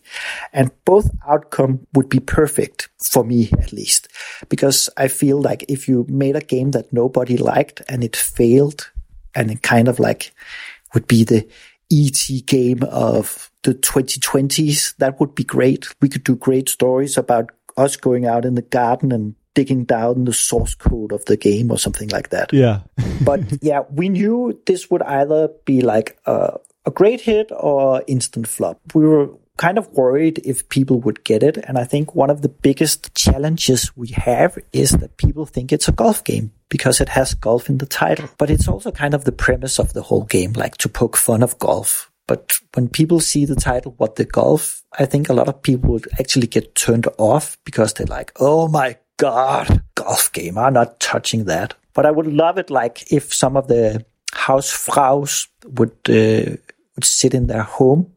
And 0.53 0.73
both 0.85 1.09
outcome 1.29 1.87
would 1.95 2.09
be 2.09 2.19
perfect 2.19 2.89
for 3.13 3.25
me 3.25 3.51
at 3.61 3.73
least, 3.73 4.09
because 4.49 4.91
I 4.97 5.09
feel 5.09 5.41
like 5.41 5.65
if 5.69 5.89
you 5.89 6.05
made 6.09 6.37
a 6.37 6.41
game 6.41 6.73
that 6.73 6.93
nobody 6.93 7.37
liked 7.37 7.81
and 7.89 8.05
it 8.05 8.17
failed 8.17 8.91
and 9.35 9.51
it 9.51 9.63
kind 9.63 9.89
of 9.89 10.01
like 10.01 10.33
would 10.95 11.07
be 11.07 11.25
the 11.25 11.49
ET 11.93 12.47
game 12.47 12.83
of 12.85 13.51
the 13.63 13.75
2020s, 13.75 14.97
that 14.97 15.21
would 15.21 15.35
be 15.35 15.45
great. 15.45 15.87
We 16.01 16.09
could 16.09 16.25
do 16.25 16.37
great 16.37 16.69
stories 16.69 17.19
about 17.19 17.51
us 17.77 17.97
going 17.97 18.27
out 18.27 18.45
in 18.45 18.55
the 18.55 18.63
garden 18.63 19.13
and 19.13 19.35
digging 19.55 19.85
down 19.85 20.25
the 20.25 20.33
source 20.33 20.75
code 20.75 21.13
of 21.13 21.25
the 21.25 21.37
game 21.37 21.71
or 21.71 21.79
something 21.79 22.09
like 22.09 22.31
that. 22.31 22.53
Yeah. 22.53 22.81
but 23.25 23.41
yeah, 23.63 23.83
we 23.91 24.09
knew 24.09 24.61
this 24.67 24.91
would 24.91 25.03
either 25.03 25.49
be 25.65 25.81
like 25.81 26.19
a, 26.27 26.59
a 26.87 26.91
great 26.91 27.21
hit 27.21 27.51
or 27.51 28.03
instant 28.07 28.47
flop. 28.47 28.81
We 28.95 29.07
were 29.07 29.31
kind 29.57 29.77
of 29.77 29.89
worried 29.93 30.41
if 30.45 30.69
people 30.69 31.01
would 31.01 31.25
get 31.25 31.43
it. 31.43 31.59
And 31.59 31.77
I 31.77 31.85
think 31.85 32.15
one 32.15 32.31
of 32.31 32.43
the 32.43 32.49
biggest 32.49 33.15
challenges 33.15 33.95
we 33.97 34.09
have 34.09 34.59
is 34.73 34.93
that 34.93 35.17
people 35.17 35.45
think 35.45 35.73
it's 35.73 35.89
a 35.89 35.93
golf 35.93 36.25
game 36.25 36.53
because 36.71 37.01
it 37.01 37.11
has 37.11 37.35
golf 37.35 37.69
in 37.69 37.77
the 37.79 37.87
title. 37.87 38.31
But 38.39 38.49
it's 38.49 38.69
also 38.69 38.91
kind 38.91 39.13
of 39.13 39.25
the 39.25 39.33
premise 39.33 39.79
of 39.79 39.93
the 39.93 40.03
whole 40.03 40.25
game, 40.25 40.55
like 40.55 40.79
to 40.79 40.89
poke 40.89 41.17
fun 41.17 41.43
of 41.43 41.59
golf. 41.59 42.11
But 42.27 42.59
when 42.75 42.89
people 42.89 43.21
see 43.21 43.45
the 43.45 43.57
title, 43.57 43.95
what 43.99 44.15
the 44.17 44.25
golf, 44.25 44.83
I 44.99 45.05
think 45.05 45.29
a 45.29 45.35
lot 45.35 45.49
of 45.49 45.63
people 45.63 45.91
would 45.91 46.07
actually 46.19 46.47
get 46.47 46.77
turned 46.77 47.09
off 47.19 47.59
because 47.65 47.93
they're 47.93 48.07
like, 48.07 48.33
oh 48.39 48.69
my 48.69 48.97
God, 49.17 49.83
golf 49.97 50.33
game. 50.33 50.57
I'm 50.57 50.73
not 50.73 51.01
touching 51.01 51.45
that. 51.47 51.75
But 51.93 52.07
I 52.07 52.13
would 52.13 52.29
love 52.29 52.57
it 52.57 52.71
like 52.71 53.13
if 53.13 53.35
some 53.35 53.57
of 53.57 53.67
the 53.67 54.07
Hausfraus 54.33 55.49
would, 55.65 55.91
uh, 56.09 56.57
would 56.95 57.05
sit 57.05 57.35
in 57.35 57.49
their 57.49 57.65
home 57.65 58.13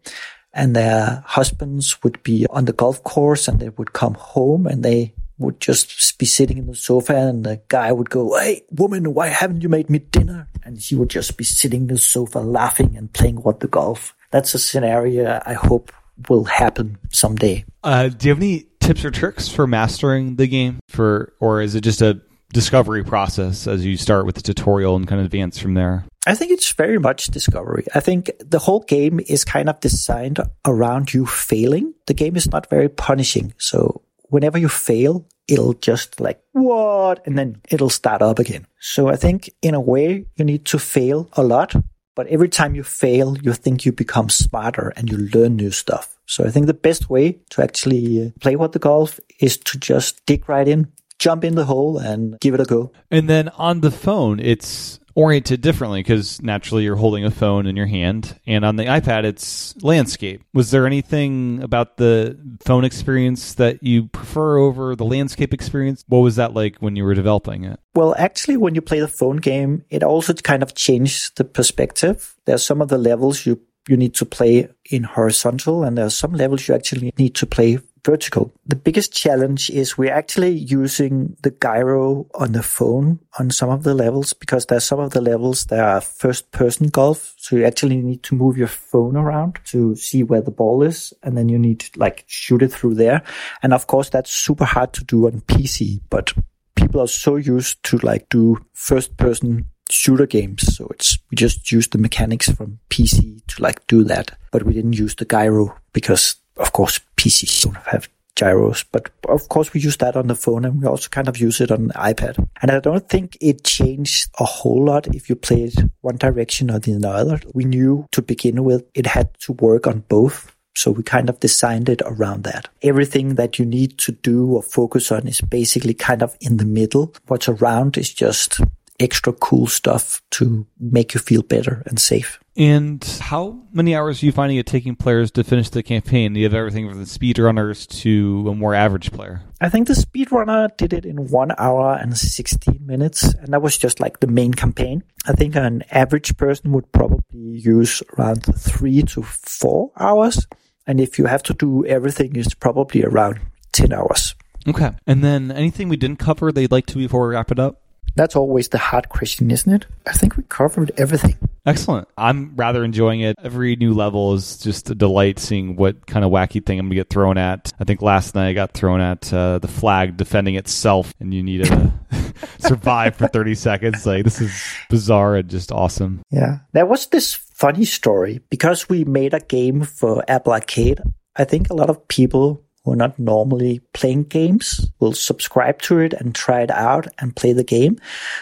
and 0.53 0.75
their 0.75 1.23
husbands 1.25 2.01
would 2.03 2.21
be 2.21 2.45
on 2.51 2.65
the 2.65 2.73
golf 2.73 3.03
course 3.03 3.47
and 3.47 3.59
they 3.59 3.69
would 3.69 3.93
come 3.93 4.13
home 4.13 4.67
and 4.67 4.83
they 4.83 5.13
would 5.37 5.59
just 5.59 6.17
be 6.17 6.25
sitting 6.25 6.57
in 6.57 6.67
the 6.67 6.75
sofa 6.75 7.15
and 7.15 7.43
the 7.43 7.61
guy 7.67 7.91
would 7.91 8.09
go, 8.09 8.37
Hey, 8.37 8.61
woman, 8.71 9.13
why 9.13 9.27
haven't 9.27 9.61
you 9.61 9.69
made 9.69 9.89
me 9.89 9.99
dinner? 9.99 10.47
And 10.63 10.81
she 10.81 10.95
would 10.95 11.09
just 11.09 11.37
be 11.37 11.43
sitting 11.43 11.81
in 11.81 11.87
the 11.87 11.97
sofa 11.97 12.39
laughing 12.39 12.95
and 12.95 13.11
playing 13.11 13.37
what 13.37 13.59
the 13.59 13.67
golf. 13.67 14.15
That's 14.31 14.53
a 14.53 14.59
scenario 14.59 15.41
I 15.45 15.53
hope 15.53 15.91
will 16.29 16.45
happen 16.45 16.97
someday. 17.11 17.65
Uh, 17.83 18.09
do 18.09 18.27
you 18.27 18.33
have 18.33 18.41
any 18.41 18.67
tips 18.79 19.03
or 19.03 19.11
tricks 19.11 19.49
for 19.49 19.67
mastering 19.67 20.35
the 20.35 20.47
game 20.47 20.79
for, 20.89 21.33
or 21.39 21.61
is 21.61 21.75
it 21.75 21.81
just 21.81 22.01
a 22.01 22.21
discovery 22.53 23.03
process 23.03 23.67
as 23.67 23.83
you 23.83 23.97
start 23.97 24.25
with 24.25 24.35
the 24.35 24.41
tutorial 24.41 24.95
and 24.95 25.07
kind 25.07 25.19
of 25.19 25.25
advance 25.25 25.57
from 25.57 25.73
there? 25.73 26.05
I 26.25 26.35
think 26.35 26.51
it's 26.51 26.71
very 26.71 26.99
much 26.99 27.27
discovery. 27.27 27.85
I 27.93 27.99
think 27.99 28.31
the 28.39 28.59
whole 28.59 28.81
game 28.81 29.19
is 29.27 29.43
kind 29.43 29.67
of 29.67 29.79
designed 29.81 30.39
around 30.65 31.13
you 31.13 31.25
failing. 31.25 31.93
The 32.05 32.13
game 32.13 32.37
is 32.37 32.49
not 32.49 32.69
very 32.69 32.87
punishing. 32.87 33.53
So 33.57 34.02
whenever 34.33 34.57
you 34.57 34.67
fail, 34.67 35.25
it'll 35.47 35.73
just 35.73 36.19
like, 36.19 36.41
what? 36.53 37.25
And 37.27 37.37
then 37.37 37.61
it'll 37.69 37.89
start 37.89 38.21
up 38.21 38.39
again. 38.39 38.65
So 38.79 39.07
I 39.07 39.15
think 39.15 39.51
in 39.61 39.75
a 39.75 39.79
way, 39.79 40.25
you 40.35 40.45
need 40.45 40.65
to 40.65 40.79
fail 40.79 41.29
a 41.33 41.43
lot. 41.43 41.75
But 42.15 42.27
every 42.27 42.49
time 42.49 42.75
you 42.75 42.83
fail, 42.83 43.37
you 43.37 43.53
think 43.53 43.85
you 43.85 43.91
become 43.91 44.29
smarter 44.29 44.91
and 44.95 45.09
you 45.09 45.17
learn 45.17 45.55
new 45.55 45.71
stuff. 45.71 46.17
So 46.25 46.45
I 46.45 46.49
think 46.49 46.65
the 46.65 46.73
best 46.73 47.09
way 47.09 47.39
to 47.51 47.61
actually 47.61 48.27
uh, 48.27 48.29
play 48.39 48.55
what 48.55 48.71
the 48.71 48.79
golf 48.79 49.19
is 49.39 49.57
to 49.57 49.77
just 49.77 50.25
dig 50.25 50.47
right 50.49 50.67
in, 50.67 50.91
jump 51.23 51.45
in 51.45 51.55
the 51.55 51.63
hole 51.63 51.97
and 51.97 52.37
give 52.41 52.53
it 52.53 52.59
a 52.59 52.65
go. 52.65 52.91
And 53.09 53.29
then 53.29 53.47
on 53.49 53.79
the 53.79 53.91
phone, 53.91 54.41
it's 54.41 54.99
oriented 55.15 55.61
differently 55.61 56.01
because 56.01 56.41
naturally 56.41 56.83
you're 56.83 56.97
holding 56.97 57.23
a 57.23 57.31
phone 57.31 57.65
in 57.65 57.77
your 57.77 57.85
hand. 57.85 58.37
And 58.45 58.65
on 58.65 58.75
the 58.75 58.85
ipad 58.85 59.23
it's 59.23 59.73
landscape. 59.83 60.43
Was 60.53 60.71
there 60.71 60.85
anything 60.85 61.61
about 61.63 61.97
the 61.97 62.37
phone 62.65 62.83
experience 62.83 63.53
that 63.53 63.81
you 63.83 64.07
prefer 64.07 64.57
over 64.57 64.95
the 64.95 65.05
landscape 65.05 65.53
experience? 65.53 66.03
What 66.07 66.19
was 66.19 66.35
that 66.35 66.53
like 66.53 66.77
when 66.79 66.95
you 66.95 67.03
were 67.03 67.13
developing 67.13 67.63
it? 67.63 67.79
Well 67.93 68.15
actually 68.17 68.57
when 68.57 68.75
you 68.75 68.81
play 68.81 68.99
the 68.99 69.07
phone 69.07 69.37
game 69.37 69.85
it 69.89 70.03
also 70.03 70.33
kind 70.33 70.63
of 70.63 70.73
changed 70.73 71.37
the 71.37 71.45
perspective. 71.45 72.35
There's 72.45 72.65
some 72.65 72.81
of 72.81 72.89
the 72.89 72.97
levels 72.97 73.45
you 73.45 73.61
you 73.87 73.97
need 73.97 74.15
to 74.15 74.25
play 74.25 74.67
in 74.89 75.03
horizontal 75.03 75.83
and 75.83 75.97
there 75.97 76.05
are 76.05 76.09
some 76.09 76.33
levels 76.33 76.67
you 76.67 76.73
actually 76.73 77.13
need 77.17 77.35
to 77.35 77.45
play 77.45 77.79
vertical. 78.03 78.51
The 78.65 78.75
biggest 78.75 79.13
challenge 79.13 79.69
is 79.69 79.97
we're 79.97 80.13
actually 80.13 80.51
using 80.51 81.35
the 81.41 81.51
gyro 81.51 82.27
on 82.35 82.51
the 82.51 82.63
phone 82.63 83.19
on 83.39 83.49
some 83.51 83.69
of 83.69 83.83
the 83.83 83.93
levels 83.93 84.33
because 84.33 84.65
there's 84.65 84.83
some 84.83 84.99
of 84.99 85.11
the 85.11 85.21
levels 85.21 85.65
that 85.65 85.79
are 85.79 86.01
first 86.01 86.51
person 86.51 86.87
golf. 86.87 87.33
So 87.37 87.55
you 87.55 87.65
actually 87.65 87.97
need 87.97 88.23
to 88.23 88.35
move 88.35 88.57
your 88.57 88.67
phone 88.67 89.15
around 89.15 89.59
to 89.65 89.95
see 89.95 90.23
where 90.23 90.41
the 90.41 90.51
ball 90.51 90.83
is. 90.83 91.13
And 91.23 91.37
then 91.37 91.49
you 91.49 91.57
need 91.57 91.79
to 91.81 91.99
like 91.99 92.25
shoot 92.27 92.61
it 92.61 92.73
through 92.73 92.95
there. 92.95 93.23
And 93.61 93.73
of 93.73 93.87
course, 93.87 94.09
that's 94.09 94.31
super 94.31 94.65
hard 94.65 94.93
to 94.93 95.03
do 95.03 95.27
on 95.27 95.41
PC, 95.41 96.01
but 96.09 96.33
people 96.75 97.01
are 97.01 97.07
so 97.07 97.35
used 97.37 97.83
to 97.83 97.97
like 97.97 98.27
do 98.29 98.57
first 98.73 99.15
person 99.17 99.65
shooter 99.89 100.25
games. 100.25 100.75
So 100.75 100.87
it's, 100.91 101.17
we 101.29 101.35
just 101.35 101.71
use 101.71 101.87
the 101.87 101.97
mechanics 101.97 102.49
from 102.49 102.79
PC 102.89 103.45
to 103.47 103.61
like 103.61 103.85
do 103.87 104.03
that, 104.05 104.37
but 104.51 104.63
we 104.63 104.73
didn't 104.73 104.93
use 104.93 105.15
the 105.15 105.25
gyro 105.25 105.77
because 105.93 106.35
of 106.57 106.71
course 106.73 106.99
PCs 107.17 107.63
don't 107.63 107.77
have 107.87 108.09
gyros, 108.35 108.83
but 108.83 109.09
of 109.29 109.47
course 109.49 109.73
we 109.73 109.81
use 109.81 109.97
that 109.97 110.15
on 110.15 110.27
the 110.27 110.35
phone 110.35 110.65
and 110.65 110.81
we 110.81 110.87
also 110.87 111.09
kind 111.09 111.27
of 111.27 111.37
use 111.37 111.61
it 111.61 111.71
on 111.71 111.89
iPad. 111.89 112.47
And 112.61 112.71
I 112.71 112.79
don't 112.79 113.07
think 113.07 113.37
it 113.41 113.63
changed 113.63 114.29
a 114.39 114.45
whole 114.45 114.83
lot 114.85 115.07
if 115.15 115.29
you 115.29 115.35
played 115.35 115.73
one 116.01 116.17
direction 116.17 116.71
or 116.71 116.79
the 116.79 117.07
other. 117.07 117.39
We 117.53 117.65
knew 117.65 118.07
to 118.11 118.21
begin 118.21 118.63
with 118.63 118.85
it 118.93 119.05
had 119.05 119.33
to 119.41 119.53
work 119.53 119.87
on 119.87 119.99
both. 120.07 120.55
So 120.75 120.89
we 120.89 121.03
kind 121.03 121.29
of 121.29 121.39
designed 121.39 121.87
it 121.87 122.01
around 122.03 122.45
that. 122.45 122.67
Everything 122.81 123.35
that 123.35 123.59
you 123.59 123.65
need 123.65 123.99
to 123.99 124.11
do 124.11 124.53
or 124.53 124.63
focus 124.63 125.11
on 125.11 125.27
is 125.27 125.39
basically 125.39 125.93
kind 125.93 126.23
of 126.23 126.35
in 126.41 126.57
the 126.57 126.65
middle. 126.65 127.13
What's 127.27 127.47
around 127.47 127.95
is 127.95 128.11
just 128.11 128.59
extra 128.99 129.33
cool 129.33 129.67
stuff 129.67 130.21
to 130.31 130.65
make 130.79 131.13
you 131.13 131.19
feel 131.19 131.43
better 131.43 131.83
and 131.85 131.99
safe. 131.99 132.39
And 132.55 133.03
how 133.19 133.63
many 133.71 133.95
hours 133.95 134.21
are 134.21 134.27
you 134.27 134.31
finding 134.31 134.57
it 134.57 134.67
taking 134.67 134.95
players 134.95 135.31
to 135.31 135.43
finish 135.43 135.69
the 135.69 135.81
campaign? 135.81 136.35
You 136.35 136.43
have 136.43 136.53
everything 136.53 136.87
from 136.87 136.99
the 136.99 137.05
speedrunners 137.05 137.87
to 138.01 138.45
a 138.47 138.55
more 138.55 138.75
average 138.75 139.11
player. 139.11 139.41
I 139.59 139.69
think 139.69 139.87
the 139.87 139.93
speedrunner 139.93 140.75
did 140.77 140.93
it 140.93 141.05
in 141.05 141.29
one 141.29 141.51
hour 141.57 141.97
and 141.99 142.15
16 142.15 142.85
minutes, 142.85 143.33
and 143.33 143.53
that 143.53 143.61
was 143.61 143.77
just 143.77 143.99
like 143.99 144.19
the 144.19 144.27
main 144.27 144.53
campaign. 144.53 145.03
I 145.25 145.33
think 145.33 145.55
an 145.55 145.83
average 145.89 146.37
person 146.37 146.71
would 146.73 146.91
probably 146.91 147.23
use 147.33 148.03
around 148.17 148.43
three 148.43 149.01
to 149.01 149.23
four 149.23 149.91
hours. 149.97 150.45
And 150.85 150.99
if 150.99 151.17
you 151.17 151.25
have 151.25 151.43
to 151.43 151.53
do 151.53 151.85
everything, 151.85 152.35
it's 152.35 152.53
probably 152.53 153.03
around 153.03 153.39
10 153.71 153.93
hours. 153.93 154.35
Okay. 154.67 154.91
And 155.07 155.23
then 155.23 155.51
anything 155.51 155.89
we 155.89 155.97
didn't 155.97 156.19
cover 156.19 156.51
that 156.51 156.61
you'd 156.61 156.71
like 156.71 156.85
to 156.87 156.97
before 156.97 157.27
we 157.27 157.33
wrap 157.33 157.51
it 157.51 157.59
up? 157.59 157.81
That's 158.15 158.35
always 158.35 158.69
the 158.69 158.77
hard 158.77 159.09
question, 159.09 159.49
isn't 159.49 159.73
it? 159.73 159.87
I 160.05 160.11
think 160.11 160.37
we 160.37 160.43
covered 160.43 160.91
everything. 160.97 161.37
Excellent. 161.65 162.07
I'm 162.17 162.55
rather 162.55 162.83
enjoying 162.83 163.21
it. 163.21 163.37
Every 163.41 163.75
new 163.75 163.93
level 163.93 164.33
is 164.33 164.57
just 164.57 164.89
a 164.89 164.95
delight 164.95 165.39
seeing 165.39 165.75
what 165.77 166.05
kind 166.07 166.25
of 166.25 166.31
wacky 166.31 166.63
thing 166.65 166.77
I'm 166.77 166.87
going 166.87 166.91
to 166.91 166.95
get 166.95 167.09
thrown 167.09 167.37
at. 167.37 167.71
I 167.79 167.85
think 167.85 168.01
last 168.01 168.35
night 168.35 168.49
I 168.49 168.53
got 168.53 168.73
thrown 168.73 168.99
at 168.99 169.33
uh, 169.33 169.59
the 169.59 169.69
flag 169.69 170.17
defending 170.17 170.55
itself, 170.55 171.13
and 171.19 171.33
you 171.33 171.41
need 171.41 171.63
to 171.65 171.93
survive 172.59 173.15
for 173.15 173.27
30 173.27 173.55
seconds. 173.55 174.05
Like, 174.05 174.25
this 174.25 174.41
is 174.41 174.51
bizarre 174.89 175.37
and 175.37 175.49
just 175.49 175.71
awesome. 175.71 176.21
Yeah. 176.31 176.59
There 176.73 176.85
was 176.85 177.07
this 177.07 177.33
funny 177.33 177.85
story 177.85 178.41
because 178.49 178.89
we 178.89 179.05
made 179.05 179.33
a 179.33 179.39
game 179.39 179.83
for 179.83 180.23
Apple 180.27 180.53
Arcade. 180.53 180.99
I 181.37 181.45
think 181.45 181.69
a 181.69 181.73
lot 181.73 181.89
of 181.89 182.07
people 182.09 182.65
who 182.83 182.91
are 182.91 182.97
not 182.97 183.17
normally 183.17 183.79
playing 183.93 184.23
games 184.23 184.89
will 184.99 185.13
subscribe 185.13 185.81
to 185.81 185.99
it 185.99 186.13
and 186.13 186.35
try 186.35 186.61
it 186.61 186.71
out 186.71 187.07
and 187.19 187.35
play 187.35 187.53
the 187.53 187.63
game. 187.63 187.97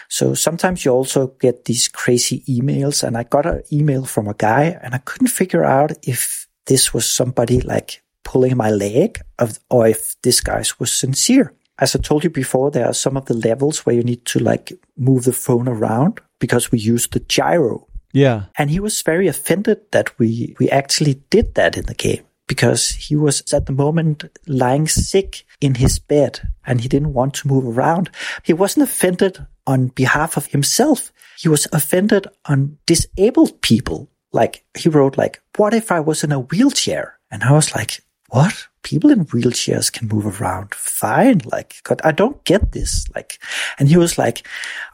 So 0.08 0.34
sometimes 0.34 0.84
you 0.84 0.90
also 0.90 1.28
get 1.40 1.64
these 1.66 1.88
crazy 1.88 2.42
emails 2.48 3.02
and 3.02 3.16
I 3.16 3.22
got 3.22 3.46
an 3.46 3.62
email 3.72 4.04
from 4.04 4.26
a 4.26 4.34
guy 4.34 4.78
and 4.82 4.94
I 4.94 4.98
couldn't 4.98 5.28
figure 5.28 5.64
out 5.64 5.92
if 6.02 6.48
this 6.66 6.92
was 6.92 7.08
somebody 7.08 7.60
like 7.60 8.02
pulling 8.24 8.56
my 8.56 8.70
leg 8.70 9.20
of, 9.38 9.58
or 9.70 9.86
if 9.86 10.20
this 10.22 10.40
guy 10.40 10.62
was 10.78 10.92
sincere. 10.92 11.54
As 11.78 11.96
I 11.96 12.00
told 12.00 12.22
you 12.22 12.30
before, 12.30 12.70
there 12.70 12.86
are 12.86 12.94
some 12.94 13.16
of 13.16 13.26
the 13.26 13.34
levels 13.34 13.80
where 13.80 13.96
you 13.96 14.02
need 14.02 14.24
to 14.26 14.38
like 14.38 14.72
move 14.96 15.24
the 15.24 15.32
phone 15.32 15.68
around 15.68 16.20
because 16.38 16.70
we 16.70 16.78
use 16.78 17.06
the 17.08 17.20
gyro. 17.20 17.86
Yeah. 18.12 18.44
And 18.58 18.70
he 18.70 18.78
was 18.78 19.02
very 19.02 19.26
offended 19.26 19.80
that 19.92 20.16
we, 20.18 20.54
we 20.58 20.68
actually 20.68 21.14
did 21.30 21.54
that 21.54 21.76
in 21.76 21.86
the 21.86 21.94
game 21.94 22.24
because 22.48 22.90
he 22.90 23.16
was 23.16 23.42
at 23.52 23.66
the 23.66 23.72
moment 23.72 24.24
lying 24.46 24.88
sick 24.88 25.44
in 25.60 25.76
his 25.76 25.98
bed 25.98 26.40
and 26.66 26.80
he 26.80 26.88
didn't 26.88 27.12
want 27.12 27.34
to 27.34 27.48
move 27.48 27.66
around. 27.66 28.10
He 28.42 28.52
wasn't 28.52 28.88
offended 28.88 29.46
on 29.66 29.88
behalf 29.88 30.36
of 30.36 30.46
himself. 30.46 31.12
He 31.38 31.48
was 31.48 31.66
offended 31.72 32.26
on 32.46 32.78
disabled 32.86 33.60
people. 33.62 34.08
Like 34.32 34.64
he 34.76 34.88
wrote 34.88 35.16
like, 35.16 35.40
what 35.56 35.74
if 35.74 35.92
I 35.92 36.00
was 36.00 36.24
in 36.24 36.32
a 36.32 36.40
wheelchair? 36.40 37.18
And 37.30 37.42
I 37.42 37.52
was 37.52 37.74
like, 37.74 38.02
what? 38.30 38.68
People 38.82 39.10
in 39.10 39.26
wheelchairs 39.26 39.92
can 39.92 40.08
move 40.08 40.40
around 40.40 40.74
fine. 40.74 41.40
Like, 41.50 41.76
God, 41.84 42.00
I 42.02 42.12
don't 42.12 42.42
get 42.44 42.72
this. 42.72 43.06
Like, 43.14 43.38
and 43.78 43.88
he 43.88 43.96
was 43.96 44.18
like, 44.18 44.46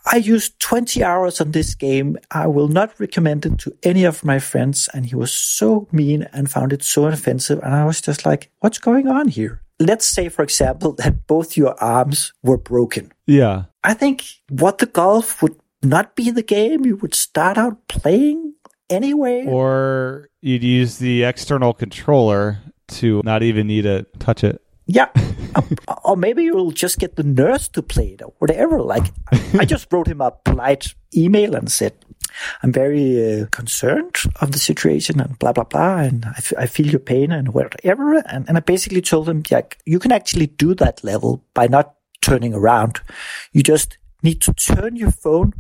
I 0.05 0.16
used 0.16 0.61
20 0.61 1.03
hours 1.03 1.41
on 1.41 1.53
this 1.53 1.74
game. 1.74 2.18
I 2.30 2.47
will 2.47 2.68
not 2.68 2.99
recommend 3.01 3.47
it 3.47 3.59
to 3.59 3.76
any 3.82 4.05
of 4.05 4.24
my 4.24 4.39
friends. 4.39 4.89
And 4.93 5.07
he 5.07 5.16
was 5.16 5.32
so 5.32 5.89
mean 5.91 6.28
and 6.32 6.51
found 6.51 6.72
it 6.72 6.82
so 6.82 7.07
offensive. 7.07 7.61
And 7.62 7.74
I 7.74 7.84
was 7.84 8.01
just 8.01 8.26
like, 8.26 8.51
what's 8.61 8.78
going 8.78 9.09
on 9.09 9.28
here? 9.28 9.62
Let's 9.80 10.07
say, 10.07 10.28
for 10.28 10.43
example, 10.43 10.93
that 10.95 11.26
both 11.26 11.57
your 11.57 11.80
arms 11.82 12.32
were 12.43 12.59
broken. 12.59 13.12
Yeah. 13.26 13.64
I 13.84 13.95
think 13.95 14.24
what 14.51 14.78
the 14.78 14.86
golf 14.86 15.41
would 15.43 15.57
not 15.82 16.16
be 16.16 16.30
the 16.30 16.43
game 16.43 16.84
you 16.84 16.97
would 16.97 17.14
start 17.14 17.57
out 17.57 17.86
playing 17.89 18.55
anyway. 18.91 19.45
Or 19.47 20.28
you'd 20.41 20.64
use 20.64 20.99
the 20.99 21.24
external 21.24 21.72
controller 21.72 22.59
to 22.89 23.22
not 23.24 23.43
even 23.43 23.66
need 23.66 23.82
to 23.82 24.07
touch 24.18 24.45
it. 24.45 24.62
Yeah. 24.86 25.09
or 26.05 26.16
maybe 26.16 26.45
you'll 26.45 26.70
just 26.70 26.99
get 26.99 27.16
the 27.16 27.22
nurse 27.22 27.68
to 27.68 27.82
play 27.82 28.09
it 28.09 28.22
or 28.22 28.32
whatever. 28.39 28.80
Like, 28.80 29.12
I 29.59 29.64
just 29.64 29.93
wrote 29.93 30.07
him 30.07 30.20
a 30.20 30.30
polite 30.30 30.95
email 31.14 31.55
and 31.55 31.70
said, 31.70 31.95
I'm 32.62 32.72
very 32.72 33.43
uh, 33.43 33.47
concerned 33.47 34.16
of 34.41 34.53
the 34.53 34.59
situation 34.59 35.20
and 35.20 35.39
blah, 35.39 35.53
blah, 35.53 35.64
blah. 35.64 35.99
And 35.99 36.24
I, 36.24 36.34
f- 36.39 36.53
I 36.59 36.66
feel 36.66 36.86
your 36.86 37.01
pain 37.01 37.32
and 37.32 37.53
whatever. 37.55 38.16
And, 38.26 38.49
and 38.49 38.57
I 38.57 38.61
basically 38.61 39.03
told 39.03 39.28
him, 39.28 39.43
yeah, 39.51 39.62
you 39.84 39.99
can 39.99 40.12
actually 40.12 40.47
do 40.47 40.74
that 40.74 41.03
level 41.05 41.45
by 41.55 41.66
not 41.66 41.95
turning 42.20 42.55
around. 42.55 43.01
You 43.53 43.62
just 43.62 43.99
need 44.22 44.41
to 44.43 44.53
turn 44.53 44.97
your 44.97 45.11
phone 45.11 45.53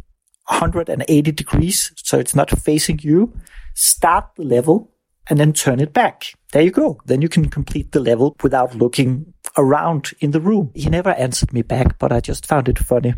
180 0.48 1.32
degrees 1.32 1.92
so 1.96 2.18
it's 2.18 2.34
not 2.34 2.50
facing 2.58 2.98
you, 3.02 3.34
start 3.74 4.30
the 4.36 4.44
level, 4.44 4.90
and 5.28 5.38
then 5.38 5.52
turn 5.52 5.80
it 5.80 5.92
back. 5.92 6.32
There 6.52 6.62
you 6.62 6.70
go. 6.70 7.00
Then 7.06 7.22
you 7.22 7.28
can 7.28 7.48
complete 7.48 7.92
the 7.92 8.00
level 8.00 8.36
without 8.42 8.74
looking 8.74 9.32
around 9.56 10.10
in 10.20 10.30
the 10.30 10.40
room. 10.40 10.70
He 10.74 10.88
never 10.88 11.10
answered 11.10 11.52
me 11.52 11.62
back, 11.62 11.98
but 11.98 12.12
I 12.12 12.20
just 12.20 12.46
found 12.46 12.68
it 12.68 12.78
funny. 12.78 13.14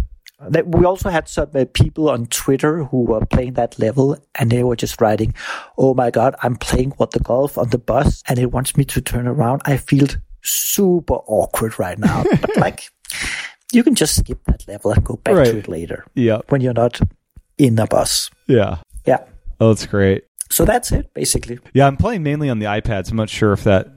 We 0.65 0.87
also 0.87 1.11
had 1.11 1.29
some 1.29 1.51
uh, 1.55 1.67
people 1.75 2.09
on 2.09 2.25
Twitter 2.27 2.85
who 2.85 3.03
were 3.05 3.27
playing 3.27 3.55
that 3.55 3.79
level 3.79 4.17
and 4.39 4.51
they 4.51 4.63
were 4.65 4.75
just 4.77 4.99
writing, 4.99 5.35
Oh 5.77 5.93
my 5.93 6.11
God, 6.11 6.35
I'm 6.43 6.57
playing 6.57 6.93
what 6.93 7.11
the 7.11 7.21
golf 7.21 7.59
on 7.59 7.69
the 7.69 7.79
bus 7.79 8.23
and 8.27 8.39
it 8.39 8.51
wants 8.51 8.75
me 8.75 8.85
to 8.87 9.03
turn 9.03 9.27
around. 9.27 9.61
I 9.67 9.77
feel 9.77 10.07
super 10.43 11.17
awkward 11.27 11.79
right 11.79 11.99
now. 11.99 12.25
but 12.41 12.57
like, 12.57 12.91
you 13.73 13.85
can 13.85 13.95
just 13.95 14.17
skip 14.17 14.43
that 14.47 14.67
level 14.67 14.93
and 14.93 15.05
go 15.05 15.17
back 15.17 15.35
Right. 15.35 15.45
to 15.45 15.59
it 15.59 15.69
later 15.69 16.07
Yeah. 16.15 16.39
when 16.49 16.63
you're 16.63 16.73
not 16.73 16.99
in 17.59 17.79
a 17.79 17.87
bus. 17.87 18.31
Yeah. 18.47 18.79
Yeah. 19.07 19.25
Oh, 19.61 19.69
that's 19.75 19.85
great. 19.85 20.25
So 20.51 20.65
that's 20.65 20.93
it, 20.93 21.13
basically. 21.15 21.59
Yeah, 21.73 21.87
I'm 21.87 21.97
playing 21.97 22.23
mainly 22.23 22.51
on 22.51 22.59
the 22.59 22.67
iPad, 22.67 23.07
so 23.07 23.13
I'm 23.13 23.17
not 23.17 23.31
sure 23.31 23.53
if 23.53 23.65
that 23.65 23.89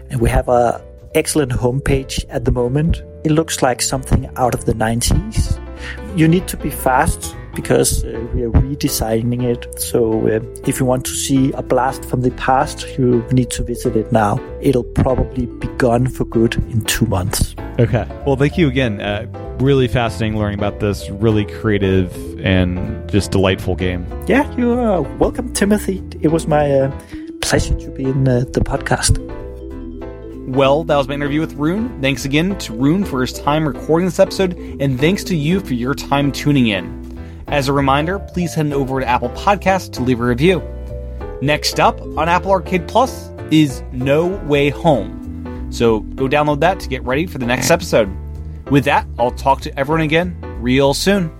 And 0.09 0.21
we 0.21 0.29
have 0.29 0.49
a 0.49 0.83
excellent 1.15 1.51
homepage 1.51 2.25
at 2.29 2.45
the 2.45 2.51
moment. 2.51 3.03
It 3.23 3.31
looks 3.31 3.61
like 3.61 3.81
something 3.81 4.29
out 4.35 4.53
of 4.53 4.65
the 4.65 4.73
90s. 4.73 5.59
You 6.17 6.27
need 6.27 6.47
to 6.47 6.57
be 6.57 6.69
fast 6.69 7.35
because 7.55 8.03
uh, 8.03 8.27
we 8.33 8.43
are 8.43 8.51
redesigning 8.51 9.43
it. 9.43 9.79
So 9.79 10.27
uh, 10.27 10.39
if 10.65 10.79
you 10.79 10.85
want 10.85 11.05
to 11.05 11.11
see 11.11 11.51
a 11.53 11.61
blast 11.61 12.05
from 12.05 12.21
the 12.21 12.31
past, 12.31 12.97
you 12.97 13.25
need 13.31 13.49
to 13.51 13.63
visit 13.63 13.95
it 13.95 14.11
now. 14.11 14.39
It'll 14.61 14.83
probably 14.83 15.45
be 15.45 15.67
gone 15.77 16.07
for 16.07 16.25
good 16.25 16.55
in 16.55 16.81
two 16.85 17.05
months. 17.05 17.55
Okay. 17.79 18.07
Well, 18.25 18.35
thank 18.35 18.57
you 18.57 18.67
again. 18.67 19.01
Uh, 19.01 19.27
really 19.59 19.87
fascinating 19.87 20.39
learning 20.39 20.59
about 20.59 20.79
this 20.79 21.09
really 21.09 21.45
creative 21.45 22.39
and 22.39 23.09
just 23.09 23.31
delightful 23.31 23.75
game. 23.75 24.05
Yeah, 24.27 24.49
you 24.55 24.71
are 24.71 25.01
welcome, 25.01 25.51
Timothy. 25.53 26.03
It 26.21 26.29
was 26.29 26.47
my 26.47 26.71
uh, 26.71 27.01
pleasure 27.41 27.75
to 27.75 27.89
be 27.91 28.05
in 28.05 28.27
uh, 28.27 28.45
the 28.51 28.61
podcast. 28.61 29.40
Well, 30.47 30.83
that 30.85 30.97
was 30.97 31.07
my 31.07 31.13
interview 31.13 31.39
with 31.39 31.53
Rune. 31.53 32.01
Thanks 32.01 32.25
again 32.25 32.57
to 32.59 32.73
Rune 32.73 33.05
for 33.05 33.21
his 33.21 33.31
time 33.31 33.67
recording 33.67 34.07
this 34.07 34.19
episode, 34.19 34.53
and 34.81 34.99
thanks 34.99 35.23
to 35.25 35.35
you 35.35 35.59
for 35.59 35.73
your 35.75 35.93
time 35.93 36.31
tuning 36.31 36.67
in. 36.67 37.01
As 37.47 37.67
a 37.67 37.73
reminder, 37.73 38.19
please 38.19 38.53
head 38.53 38.73
over 38.73 38.99
to 38.99 39.05
Apple 39.05 39.29
Podcasts 39.29 39.91
to 39.93 40.01
leave 40.01 40.19
a 40.19 40.25
review. 40.25 40.61
Next 41.41 41.79
up 41.79 42.01
on 42.01 42.27
Apple 42.27 42.51
Arcade 42.51 42.87
Plus 42.87 43.29
is 43.51 43.83
No 43.91 44.27
Way 44.45 44.69
Home. 44.69 45.67
So 45.71 46.01
go 46.01 46.27
download 46.27 46.59
that 46.61 46.79
to 46.81 46.89
get 46.89 47.03
ready 47.03 47.27
for 47.27 47.37
the 47.37 47.45
next 47.45 47.71
episode. 47.71 48.09
With 48.69 48.85
that, 48.85 49.07
I'll 49.19 49.31
talk 49.31 49.61
to 49.61 49.79
everyone 49.79 50.01
again 50.01 50.37
real 50.59 50.93
soon. 50.93 51.31